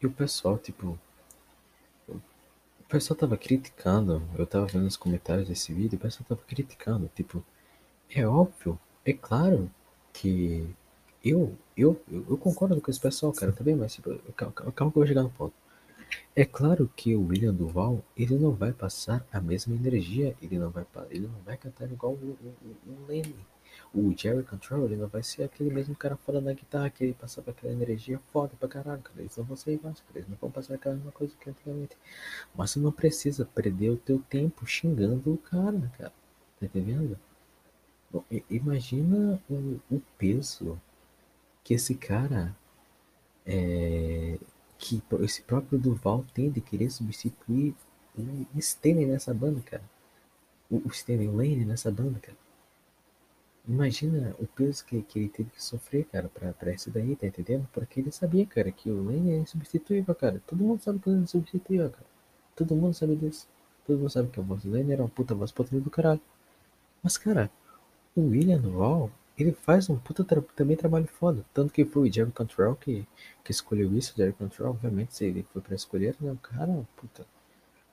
E 0.00 0.06
o 0.06 0.12
pessoal, 0.12 0.56
tipo, 0.56 0.96
o 2.08 2.20
pessoal 2.88 3.18
tava 3.18 3.36
criticando, 3.36 4.22
eu 4.38 4.46
tava 4.46 4.66
vendo 4.66 4.86
os 4.86 4.96
comentários 4.96 5.48
desse 5.48 5.74
vídeo, 5.74 5.96
o 5.96 6.00
pessoal 6.00 6.24
tava 6.28 6.42
criticando, 6.42 7.10
tipo, 7.12 7.44
é 8.08 8.24
óbvio, 8.24 8.78
é 9.04 9.12
claro 9.12 9.68
que 10.12 10.68
eu, 11.24 11.58
eu, 11.76 12.00
eu, 12.10 12.36
concordo 12.38 12.80
com 12.80 12.90
esse 12.90 13.00
pessoal, 13.00 13.32
cara, 13.32 13.52
também, 13.52 13.74
mas 13.74 13.94
tipo, 13.94 14.16
calma, 14.36 14.52
calma 14.52 14.72
que 14.72 14.82
eu 14.82 14.90
vou 14.90 15.06
chegar 15.06 15.22
no 15.22 15.30
ponto. 15.30 15.54
É 16.36 16.44
claro 16.44 16.90
que 16.94 17.14
o 17.16 17.26
William 17.26 17.52
Duval, 17.52 18.04
ele 18.16 18.38
não 18.38 18.52
vai 18.52 18.72
passar 18.72 19.26
a 19.32 19.40
mesma 19.40 19.74
energia, 19.74 20.36
ele 20.40 20.58
não 20.58 20.70
vai, 20.70 20.86
ele 21.10 21.26
não 21.26 21.40
vai 21.44 21.56
cantar 21.56 21.90
igual 21.90 22.12
o, 22.12 22.38
o 22.86 23.06
Lenny. 23.06 23.34
O 23.92 24.12
Jerry 24.16 24.44
Control, 24.44 24.84
ele 24.84 24.96
não 24.96 25.08
vai 25.08 25.22
ser 25.22 25.42
aquele 25.42 25.70
mesmo 25.70 25.96
cara 25.96 26.16
fora 26.16 26.40
na 26.40 26.52
guitarra 26.52 26.90
que 26.90 27.02
ele 27.02 27.14
passava 27.14 27.50
aquela 27.50 27.72
energia 27.72 28.20
foda 28.32 28.52
pra 28.58 28.68
caralho, 28.68 29.02
cara. 29.02 29.20
Eles 29.20 29.36
não 29.36 29.44
vão 29.44 29.56
ser 29.56 29.72
iguais, 29.72 30.00
cara. 30.00 30.18
Eles 30.18 30.28
não 30.28 30.36
vão 30.36 30.50
passar 30.50 30.74
aquela 30.74 30.94
mesma 30.94 31.10
coisa 31.10 31.34
que 31.40 31.50
antigamente. 31.50 31.96
Mas 32.54 32.70
você 32.70 32.78
não 32.78 32.92
precisa 32.92 33.44
perder 33.44 33.90
o 33.90 33.96
teu 33.96 34.20
tempo 34.28 34.64
xingando 34.66 35.32
o 35.32 35.38
cara, 35.38 35.92
cara. 35.98 36.12
Tá 36.60 36.66
entendendo? 36.66 37.18
Bom, 38.12 38.24
imagina 38.48 39.40
o, 39.50 39.80
o 39.90 40.00
peso 40.16 40.80
que 41.64 41.74
esse 41.74 41.94
cara 41.94 42.54
é, 43.46 44.38
que 44.78 45.02
esse 45.20 45.42
próprio 45.42 45.78
Duval 45.78 46.24
tem 46.34 46.50
de 46.50 46.60
querer 46.60 46.90
substituir 46.90 47.74
o 48.16 48.58
Stanley 48.58 49.06
nessa 49.06 49.34
banda, 49.34 49.60
cara. 49.62 49.82
O, 50.70 50.76
o 50.76 50.88
Stanley 50.88 51.28
Lane 51.28 51.64
nessa 51.64 51.90
banda, 51.90 52.18
cara. 52.20 52.36
Imagina 53.66 54.36
o 54.38 54.46
peso 54.46 54.84
que, 54.84 55.02
que 55.02 55.18
ele 55.18 55.28
teve 55.30 55.50
que 55.50 55.62
sofrer, 55.62 56.04
cara, 56.04 56.28
pra, 56.28 56.52
pra 56.52 56.72
isso 56.72 56.90
daí, 56.90 57.16
tá 57.16 57.26
entendendo? 57.26 57.66
Porque 57.72 58.00
ele 58.00 58.12
sabia, 58.12 58.44
cara, 58.44 58.70
que 58.70 58.90
o 58.90 59.02
Lane 59.02 59.32
é 59.32 59.36
insubstituível, 59.38 60.14
cara. 60.14 60.42
Todo 60.46 60.62
mundo 60.62 60.82
sabe 60.82 60.98
que 60.98 61.08
ele 61.08 61.18
é 61.18 61.22
insubstituível, 61.22 61.90
cara. 61.90 62.06
Todo 62.54 62.76
mundo 62.76 62.94
sabe 62.94 63.16
disso. 63.16 63.48
Todo 63.86 63.98
mundo 63.98 64.10
sabe 64.10 64.28
que 64.28 64.38
a 64.38 64.42
voz 64.42 64.62
do 64.62 64.70
Lane 64.70 64.92
era 64.92 65.02
uma 65.02 65.08
puta 65.08 65.34
voz 65.34 65.50
potente 65.50 65.82
do 65.82 65.90
caralho. 65.90 66.20
Mas, 67.02 67.16
cara, 67.16 67.50
o 68.14 68.28
William 68.28 68.60
Duval, 68.60 69.10
ele 69.36 69.52
faz 69.52 69.90
um 69.90 69.96
puta 69.96 70.24
também 70.54 70.76
trabalho 70.76 71.06
foda. 71.06 71.44
Tanto 71.52 71.72
que 71.72 71.84
foi 71.84 72.08
o 72.08 72.12
Jerry 72.12 72.30
Control 72.30 72.76
que, 72.76 73.06
que 73.42 73.50
escolheu 73.50 73.92
isso. 73.96 74.12
O 74.12 74.16
Jerry 74.16 74.32
Control, 74.32 74.70
obviamente, 74.70 75.14
se 75.14 75.24
ele 75.24 75.44
foi 75.52 75.60
pra 75.60 75.74
escolher, 75.74 76.16
né? 76.20 76.30
O 76.32 76.36
cara, 76.36 76.86
puta. 76.96 77.26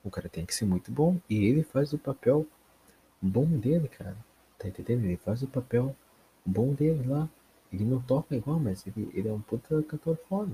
O 0.04 0.10
cara 0.10 0.28
tem 0.28 0.46
que 0.46 0.54
ser 0.54 0.64
muito 0.66 0.90
bom. 0.90 1.18
E 1.28 1.44
ele 1.44 1.62
faz 1.62 1.92
o 1.92 1.98
papel 1.98 2.46
bom 3.20 3.46
dele, 3.46 3.88
cara. 3.88 4.16
Tá 4.58 4.68
entendendo? 4.68 5.04
Ele 5.04 5.16
faz 5.16 5.42
o 5.42 5.48
papel 5.48 5.96
bom 6.44 6.72
dele 6.74 7.06
lá. 7.08 7.28
Ele 7.72 7.84
não 7.84 8.00
toca 8.00 8.36
igual, 8.36 8.60
mas 8.60 8.86
ele, 8.86 9.10
ele 9.12 9.28
é 9.28 9.32
um 9.32 9.40
puta 9.40 9.82
cantor 9.82 10.16
foda. 10.28 10.52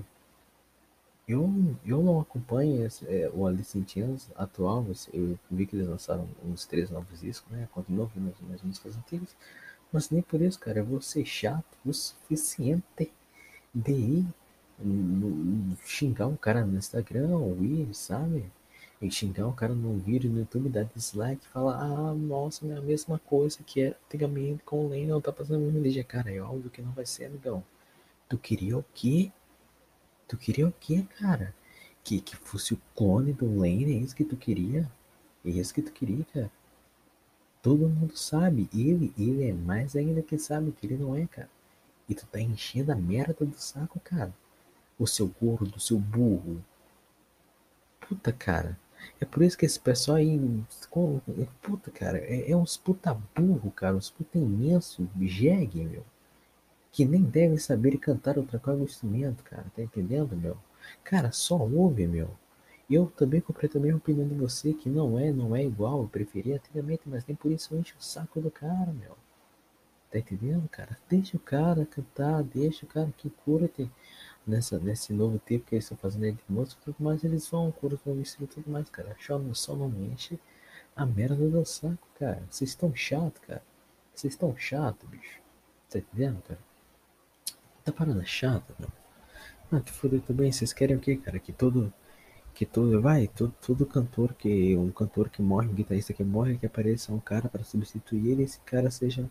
Eu, 1.27 1.47
eu 1.85 2.01
não 2.01 2.19
acompanho 2.19 2.83
esse, 2.83 3.05
é, 3.07 3.29
o 3.31 3.45
Alice 3.45 3.77
in 3.77 3.87
Chains 3.87 4.31
atual. 4.35 4.83
Eu 5.13 5.37
vi 5.51 5.67
que 5.67 5.75
eles 5.75 5.87
lançaram 5.87 6.27
uns 6.43 6.65
três 6.65 6.89
novos 6.89 7.21
discos, 7.21 7.51
né? 7.51 7.69
Continuo 7.71 8.01
ouvindo 8.01 8.29
as, 8.29 8.55
as 8.55 8.61
músicas 8.63 8.97
antigas. 8.97 9.35
Mas 9.91 10.09
nem 10.09 10.21
por 10.21 10.41
isso, 10.41 10.59
cara, 10.59 10.79
eu 10.79 10.85
vou 10.85 11.01
ser 11.01 11.25
chato 11.25 11.77
o 11.85 11.93
suficiente 11.93 13.11
de 13.73 13.91
ir 13.91 14.25
xingar 15.85 16.27
um 16.27 16.35
cara 16.35 16.65
no 16.65 16.77
Instagram 16.77 17.29
ou 17.37 17.63
ir, 17.63 17.93
sabe? 17.93 18.45
E 19.01 19.09
xingar 19.09 19.47
um 19.47 19.53
cara 19.53 19.73
num 19.73 19.97
vídeo 19.97 20.29
no 20.29 20.39
YouTube, 20.39 20.69
dar 20.69 20.83
dislike 20.83 21.45
falar, 21.47 21.81
ah, 21.81 22.13
nossa, 22.13 22.65
é 22.67 22.77
a 22.77 22.81
mesma 22.81 23.19
coisa 23.19 23.59
que 23.63 23.81
era 23.81 23.97
antigamente 24.07 24.63
com 24.63 24.85
o 24.85 24.89
Lennon, 24.89 25.21
tá 25.21 25.31
passando 25.31 25.67
a 25.67 25.71
mesma. 25.71 26.03
Cara, 26.03 26.31
é 26.33 26.41
óbvio 26.41 26.69
que 26.69 26.81
não 26.81 26.91
vai 26.91 27.05
ser, 27.05 27.25
amigão. 27.25 27.63
Tu 28.27 28.37
queria 28.37 28.77
o 28.77 28.85
quê? 28.93 29.31
Tu 30.27 30.37
queria 30.37 30.67
o 30.67 30.73
quê, 30.79 31.05
cara? 31.19 31.53
Que, 32.03 32.21
que 32.21 32.35
fosse 32.35 32.73
o 32.73 32.81
clone 32.95 33.33
do 33.33 33.59
Lane, 33.59 33.85
é 33.97 33.97
isso 33.97 34.15
que 34.15 34.23
tu 34.25 34.37
queria? 34.37 34.89
É 35.45 35.49
isso 35.49 35.73
que 35.73 35.81
tu 35.81 35.91
queria, 35.91 36.25
cara? 36.33 36.51
Todo 37.61 37.89
mundo 37.89 38.15
sabe. 38.17 38.69
Ele, 38.73 39.13
ele 39.17 39.49
é 39.49 39.53
mais 39.53 39.95
ainda 39.95 40.21
que 40.21 40.37
sabe 40.37 40.71
que 40.71 40.87
ele 40.87 40.97
não 40.97 41.15
é, 41.15 41.25
cara. 41.27 41.49
E 42.07 42.15
tu 42.15 42.25
tá 42.25 42.39
enchendo 42.39 42.91
a 42.91 42.95
merda 42.95 43.45
do 43.45 43.57
saco, 43.57 43.99
cara. 43.99 44.33
O 44.97 45.05
seu 45.05 45.27
gordo, 45.27 45.75
o 45.75 45.79
seu 45.79 45.99
burro. 45.99 46.63
Puta, 48.01 48.31
cara. 48.31 48.77
É 49.19 49.25
por 49.25 49.43
isso 49.43 49.57
que 49.57 49.65
esse 49.65 49.79
pessoal 49.79 50.17
aí. 50.17 50.39
Puta, 51.61 51.91
cara. 51.91 52.17
É, 52.19 52.51
é 52.51 52.55
uns 52.55 52.77
puta 52.77 53.13
burro, 53.35 53.71
cara. 53.71 53.95
Uns 53.95 54.09
puta 54.09 54.37
imenso. 54.37 55.07
Jegue, 55.21 55.83
meu. 55.83 56.03
Que 56.91 57.05
nem 57.05 57.21
devem 57.21 57.57
saber 57.57 57.97
cantar 57.97 58.37
outra 58.37 58.57
coisa 58.59 58.79
no 58.79 58.85
instrumento, 58.85 59.43
cara. 59.43 59.65
Tá 59.75 59.81
entendendo, 59.81 60.35
meu? 60.35 60.57
Cara, 61.03 61.31
só 61.31 61.57
ouve, 61.57 62.07
meu. 62.07 62.31
Eu 62.89 63.07
também 63.15 63.41
também 63.41 63.91
a 63.91 63.95
opinião 63.95 64.27
de 64.27 64.33
você, 64.33 64.73
que 64.73 64.89
não 64.89 65.19
é, 65.19 65.31
não 65.31 65.55
é 65.55 65.63
igual, 65.63 66.01
eu 66.01 66.07
preferia 66.07 66.55
antigamente, 66.55 67.03
mas 67.05 67.25
nem 67.25 67.35
por 67.35 67.51
isso 67.51 67.75
enche 67.75 67.93
o 67.97 68.01
saco 68.01 68.41
do 68.41 68.49
cara, 68.49 68.91
meu. 68.93 69.15
Tá 70.11 70.17
entendendo, 70.17 70.67
cara? 70.69 70.97
Deixa 71.07 71.37
o 71.37 71.39
cara 71.39 71.85
cantar, 71.85 72.41
deixa 72.43 72.85
o 72.85 72.89
cara 72.89 73.13
que 73.15 73.29
curte 73.29 73.89
nessa, 74.45 74.79
nesse 74.79 75.13
novo 75.13 75.37
tempo 75.37 75.65
que 75.65 75.75
eles 75.75 75.85
estão 75.85 75.97
fazendo 75.97 76.23
aí 76.23 76.31
de 76.31 76.43
música, 76.49 76.81
tudo 76.83 76.95
mais, 76.99 77.23
eles 77.23 77.47
vão, 77.47 77.71
curtir 77.71 78.09
o 78.09 78.19
estilo 78.19 78.45
e 78.45 78.55
tudo 78.55 78.71
mais, 78.71 78.89
cara. 78.89 79.15
Só 79.19 79.37
não, 79.37 79.53
só 79.53 79.75
não 79.75 79.89
enche 80.05 80.39
a 80.95 81.05
merda 81.05 81.35
do 81.35 81.63
saco, 81.65 82.07
cara. 82.17 82.43
Vocês 82.49 82.71
estão 82.71 82.93
chato, 82.95 83.39
cara. 83.41 83.61
Vocês 84.15 84.33
estão 84.33 84.55
chato, 84.57 85.05
bicho. 85.07 85.39
Tá 85.89 85.99
entendendo, 85.99 86.41
cara? 86.41 86.59
Tá 87.83 87.91
parada 87.91 88.25
chata, 88.25 88.73
meu. 88.79 88.89
Ah, 89.71 89.79
te 89.79 89.91
foder 89.91 90.21
também. 90.21 90.51
Vocês 90.51 90.73
querem 90.73 90.95
o 90.95 90.99
quê, 90.99 91.15
cara? 91.17 91.37
Que 91.37 91.53
todo 91.53 91.93
que 92.59 92.65
todo 92.65 93.01
vai, 93.01 93.25
todo, 93.25 93.53
todo 93.65 93.85
cantor 93.85 94.33
que 94.33 94.75
um 94.75 94.91
cantor 94.91 95.29
que 95.29 95.41
morre, 95.41 95.69
um 95.69 95.73
guitarrista 95.73 96.11
que 96.11 96.25
morre, 96.25 96.57
que 96.57 96.65
apareça 96.65 97.13
um 97.13 97.19
cara 97.19 97.47
para 97.47 97.63
substituir 97.63 98.31
ele, 98.31 98.43
esse 98.43 98.59
cara 98.59 98.91
seja 98.91 99.29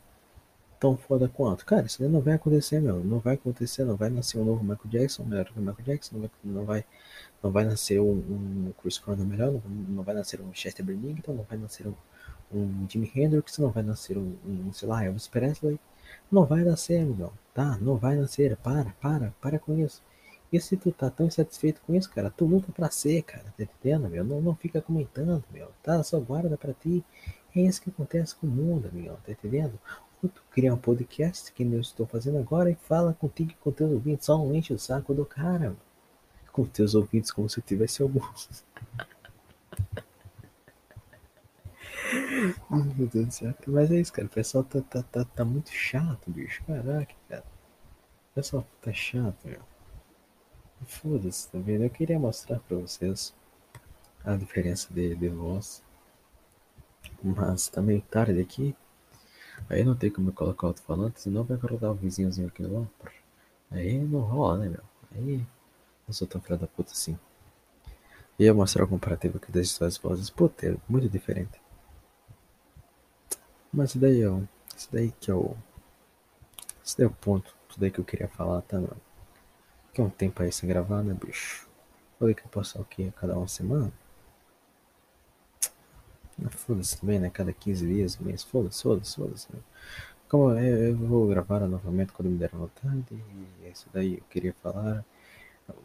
tão 0.81 0.97
foda 0.97 1.29
quanto. 1.29 1.67
Cara, 1.67 1.85
isso 1.85 2.03
não 2.09 2.23
vai 2.23 2.37
acontecer, 2.37 2.81
meu. 2.81 3.05
Não 3.05 3.19
vai 3.19 3.35
acontecer, 3.35 3.85
não 3.85 3.97
vai 3.97 4.09
nascer 4.09 4.39
um 4.39 4.45
novo 4.47 4.63
Michael 4.65 4.89
Jackson 4.89 5.25
melhor 5.25 5.45
que 5.45 5.59
o 5.59 5.61
Michael 5.61 5.85
Jackson, 5.85 6.17
não 6.17 6.23
vai, 6.23 6.31
não 6.43 6.65
vai, 6.65 6.85
não 7.43 7.51
vai 7.51 7.65
nascer 7.67 8.01
um, 8.01 8.13
um 8.13 8.73
Chris 8.81 8.97
Cornell 8.99 9.27
melhor, 9.27 9.53
não, 9.53 9.61
não 9.97 10.03
vai 10.03 10.15
nascer 10.15 10.41
um 10.41 10.55
Chester 10.55 10.83
Bennington, 10.83 11.35
não 11.35 11.45
vai 11.45 11.59
nascer 11.59 11.87
um, 11.87 11.95
um 12.51 12.87
Jimi 12.89 13.13
Hendrix, 13.15 13.59
não 13.59 13.71
vai 13.71 13.83
nascer 13.83 14.17
um, 14.17 14.37
um 14.47 14.73
sei 14.73 14.89
lá, 14.89 15.05
Elvis 15.05 15.29
Presley. 15.29 15.79
Não 16.33 16.47
vai 16.47 16.65
nascer, 16.65 17.05
meu. 17.05 17.31
Tá? 17.53 17.77
Não 17.79 17.99
vai 17.99 18.17
nascer. 18.17 18.57
Para, 18.57 18.95
para, 19.03 19.35
para 19.39 19.59
com 19.59 19.79
isso. 19.79 20.03
E 20.53 20.59
se 20.61 20.77
tu 20.77 20.91
tá 20.91 21.11
tão 21.11 21.27
insatisfeito 21.27 21.81
com 21.87 21.95
isso, 21.95 22.11
cara, 22.11 22.31
tu 22.31 22.47
luta 22.47 22.73
pra 22.73 22.91
ser, 22.91 23.23
cara, 23.23 23.45
tá 23.57 23.63
entendendo, 23.63 24.09
meu? 24.09 24.25
Não, 24.25 24.41
não 24.41 24.55
fica 24.55 24.81
comentando, 24.81 25.45
meu, 25.53 25.71
tá? 25.83 26.03
Só 26.03 26.19
guarda 26.19 26.57
pra 26.57 26.73
ti. 26.73 27.05
É 27.55 27.61
isso 27.61 27.83
que 27.83 27.91
acontece 27.91 28.35
com 28.35 28.47
o 28.47 28.51
mundo, 28.51 28.91
meu, 28.93 29.15
tá 29.17 29.33
entendendo? 29.33 29.79
Ou 30.23 30.29
tu 30.29 30.43
cria 30.51 30.73
um 30.73 30.79
podcast, 30.79 31.53
que 31.53 31.63
eu 31.63 31.81
estou 31.81 32.07
fazendo 32.07 32.39
agora, 32.39 32.71
e 32.71 32.75
fala 32.75 33.15
contigo 33.15 33.51
e 33.53 33.55
com 33.55 33.71
teus 33.71 33.93
ouvintes, 33.93 34.27
só 34.27 34.39
não 34.39 34.55
enche 34.55 34.73
o 34.73 34.79
saco 34.79 35.15
do 35.15 35.25
cara, 35.25 35.71
meu. 35.71 35.77
Com 36.53 36.65
teus 36.65 36.95
ouvintes 36.95 37.31
como 37.31 37.49
se 37.49 37.61
tivesse 37.63 38.03
alguns. 38.03 38.65
Meu 42.71 43.07
Deus 43.07 43.27
do 43.27 43.31
céu. 43.33 43.55
Mas 43.67 43.91
é 43.91 44.01
isso, 44.01 44.13
cara. 44.13 44.27
O 44.27 44.31
pessoal 44.31 44.65
tá, 44.65 44.81
tá, 44.81 45.03
tá, 45.03 45.25
tá 45.25 45.45
muito 45.45 45.71
chato, 45.71 46.31
bicho. 46.31 46.65
Caraca, 46.65 47.15
cara. 47.29 47.45
O 48.31 48.35
pessoal 48.35 48.67
tá 48.81 48.93
chato, 48.93 49.47
meu. 49.47 49.61
Foda-se, 50.87 51.49
tá 51.51 51.59
vendo? 51.59 51.85
Eu 51.85 51.91
queria 51.91 52.19
mostrar 52.19 52.59
pra 52.61 52.77
vocês 52.77 53.35
a 54.25 54.37
diferença 54.37 54.93
de, 54.93 55.15
de 55.15 55.29
voz. 55.29 55.83
Mas 57.23 57.69
tá 57.69 57.83
meio 57.83 58.03
tarde 58.03 58.41
aqui. 58.41 58.75
Aí 59.69 59.85
não 59.85 59.97
tem 59.97 60.11
como 60.11 60.31
eu 60.31 60.33
colocar 60.33 60.69
alto-falante, 60.69 61.21
senão 61.21 61.45
vai 61.45 61.57
acordar 61.57 61.91
o 61.91 61.95
vizinhozinho 61.95 62.49
aqui 62.49 62.63
lado. 62.63 62.91
Aí 63.71 63.99
não 63.99 64.21
rola, 64.21 64.59
né, 64.59 64.69
meu? 64.69 64.83
Aí 65.15 65.47
não 66.07 66.15
sou 66.15 66.27
tão 66.27 66.41
filho 66.41 66.59
da 66.59 66.67
puta 66.67 66.93
assim. 66.93 67.19
Ia 68.39 68.55
mostrar 68.55 68.85
o 68.85 68.89
comparativo 68.89 69.39
aqui 69.39 69.51
das 69.51 69.77
duas 69.77 69.99
vozes. 69.99 70.31
Puta, 70.31 70.67
é 70.67 70.77
muito 70.89 71.09
diferente. 71.09 71.61
Mas 73.73 73.91
isso 73.91 73.99
daí, 73.99 74.25
ó. 74.27 74.41
Isso 74.77 74.89
daí 74.93 75.11
que 75.21 75.31
é 75.31 75.35
o. 75.35 75.57
Isso 76.85 76.97
daí 76.97 77.07
é 77.07 77.09
o 77.09 77.13
ponto. 77.13 77.55
Isso 77.69 77.81
daí 77.81 77.91
que 77.91 77.99
eu 77.99 78.05
queria 78.05 78.29
falar, 78.29 78.63
tá, 78.63 78.77
mano? 78.77 79.08
É 79.99 80.03
um 80.03 80.09
tempo 80.09 80.41
aí 80.43 80.53
sem 80.53 80.69
gravar, 80.69 81.03
né, 81.03 81.13
bicho? 81.13 81.69
Falei 82.21 82.33
que 82.33 82.43
eu 82.43 82.49
passar 82.49 82.81
o 82.81 82.85
quê? 82.85 83.11
A 83.15 83.21
cada 83.21 83.37
uma 83.37 83.49
semana? 83.49 83.93
Ah, 86.45 86.51
foda-se 86.51 87.01
também, 87.01 87.19
né? 87.19 87.31
Cada 87.31 87.53
15 87.53 87.85
dias, 87.85 88.17
mês. 88.19 88.45
Foda-se, 88.45 88.81
foda-se, 88.81 89.17
foda-se. 89.17 89.53
Né? 89.53 89.59
Como 90.29 90.53
eu, 90.53 90.91
eu 90.91 90.97
vou 90.97 91.27
gravar 91.27 91.61
novamente 91.67 92.13
quando 92.13 92.29
me 92.31 92.39
der 92.39 92.51
vontade. 92.51 93.05
E 93.11 93.67
é 93.67 93.71
isso 93.71 93.89
daí 93.93 94.19
eu 94.19 94.25
queria 94.31 94.55
falar. 94.63 95.05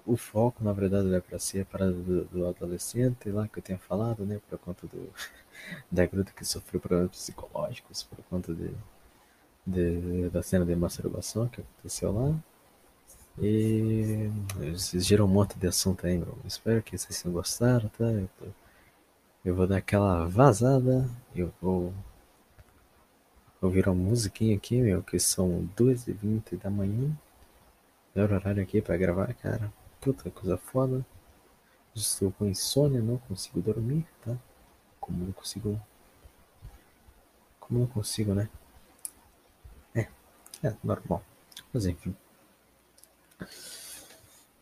O 0.05 0.16
foco, 0.16 0.64
na 0.64 0.74
verdade, 0.74 1.14
é 1.14 1.20
para 1.20 1.39
ser 1.39 1.61
a 1.61 1.66
parada 1.66 1.93
do, 1.93 2.26
do, 2.26 2.47
adolescente 2.47 3.30
lá 3.32 3.47
que 3.47 3.59
eu 3.59 3.64
tinha 3.64 3.80
falado, 3.80 4.26
né? 4.26 4.39
Por 4.47 4.59
conta 4.59 4.86
do, 4.88 5.09
da 5.91 6.05
gruta 6.05 6.32
que 6.34 6.45
sofreu 6.45 6.80
problemas 6.80 7.11
psicológicos, 7.11 8.03
por 8.03 8.24
conta 8.26 8.53
de, 8.53 8.72
de, 9.66 10.30
da 10.30 10.43
cena 10.43 10.66
de 10.66 10.76
masturbação 10.76 11.47
que 11.47 11.61
aconteceu 11.61 12.11
lá. 12.11 12.39
E 13.39 14.29
vocês 14.57 15.05
geram 15.05 15.25
um 15.25 15.27
monte 15.27 15.57
de 15.57 15.67
assunto 15.67 16.05
aí, 16.05 16.17
meu. 16.17 16.38
Espero 16.45 16.84
que 16.84 16.97
vocês 16.97 17.21
tenham 17.21 17.34
gostado, 17.34 17.89
tá? 17.89 18.05
Eu, 18.05 18.29
tô... 18.38 18.45
eu 19.43 19.55
vou 19.55 19.65
dar 19.67 19.77
aquela 19.77 20.25
vazada. 20.27 21.09
Eu 21.36 21.51
vou 21.61 21.93
ouvir 23.61 23.88
uma 23.88 23.95
musiquinha 23.95 24.55
aqui, 24.55 24.79
meu, 24.81 25.01
que 25.01 25.19
são 25.19 25.67
2h20 25.75 26.59
da 26.59 26.69
manhã. 26.69 27.11
Melhor 28.13 28.34
horário 28.34 28.61
aqui 28.61 28.81
pra 28.81 28.97
gravar, 28.97 29.34
cara. 29.34 29.73
Puta 29.99 30.29
coisa 30.29 30.57
foda. 30.57 31.03
Estou 31.95 32.31
com 32.31 32.45
insônia, 32.45 33.01
não 33.01 33.17
consigo 33.17 33.61
dormir, 33.61 34.05
tá? 34.23 34.38
Como 34.99 35.25
não 35.25 35.31
consigo. 35.31 35.81
Como 37.59 37.79
não 37.79 37.88
consigo, 37.88 38.34
né? 38.36 38.49
É, 39.95 40.07
é 40.63 40.75
normal. 40.84 41.23
Mas 41.73 41.86
enfim. 41.86 42.15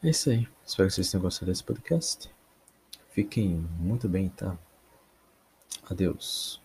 É 0.03 0.09
isso 0.09 0.29
aí. 0.29 0.47
Espero 0.65 0.89
que 0.89 0.95
vocês 0.95 1.11
tenham 1.11 1.21
gostado 1.21 1.51
desse 1.51 1.63
podcast. 1.63 2.29
Fiquem 3.11 3.49
muito 3.79 4.07
bem, 4.07 4.29
tá? 4.29 4.57
Adeus. 5.89 6.61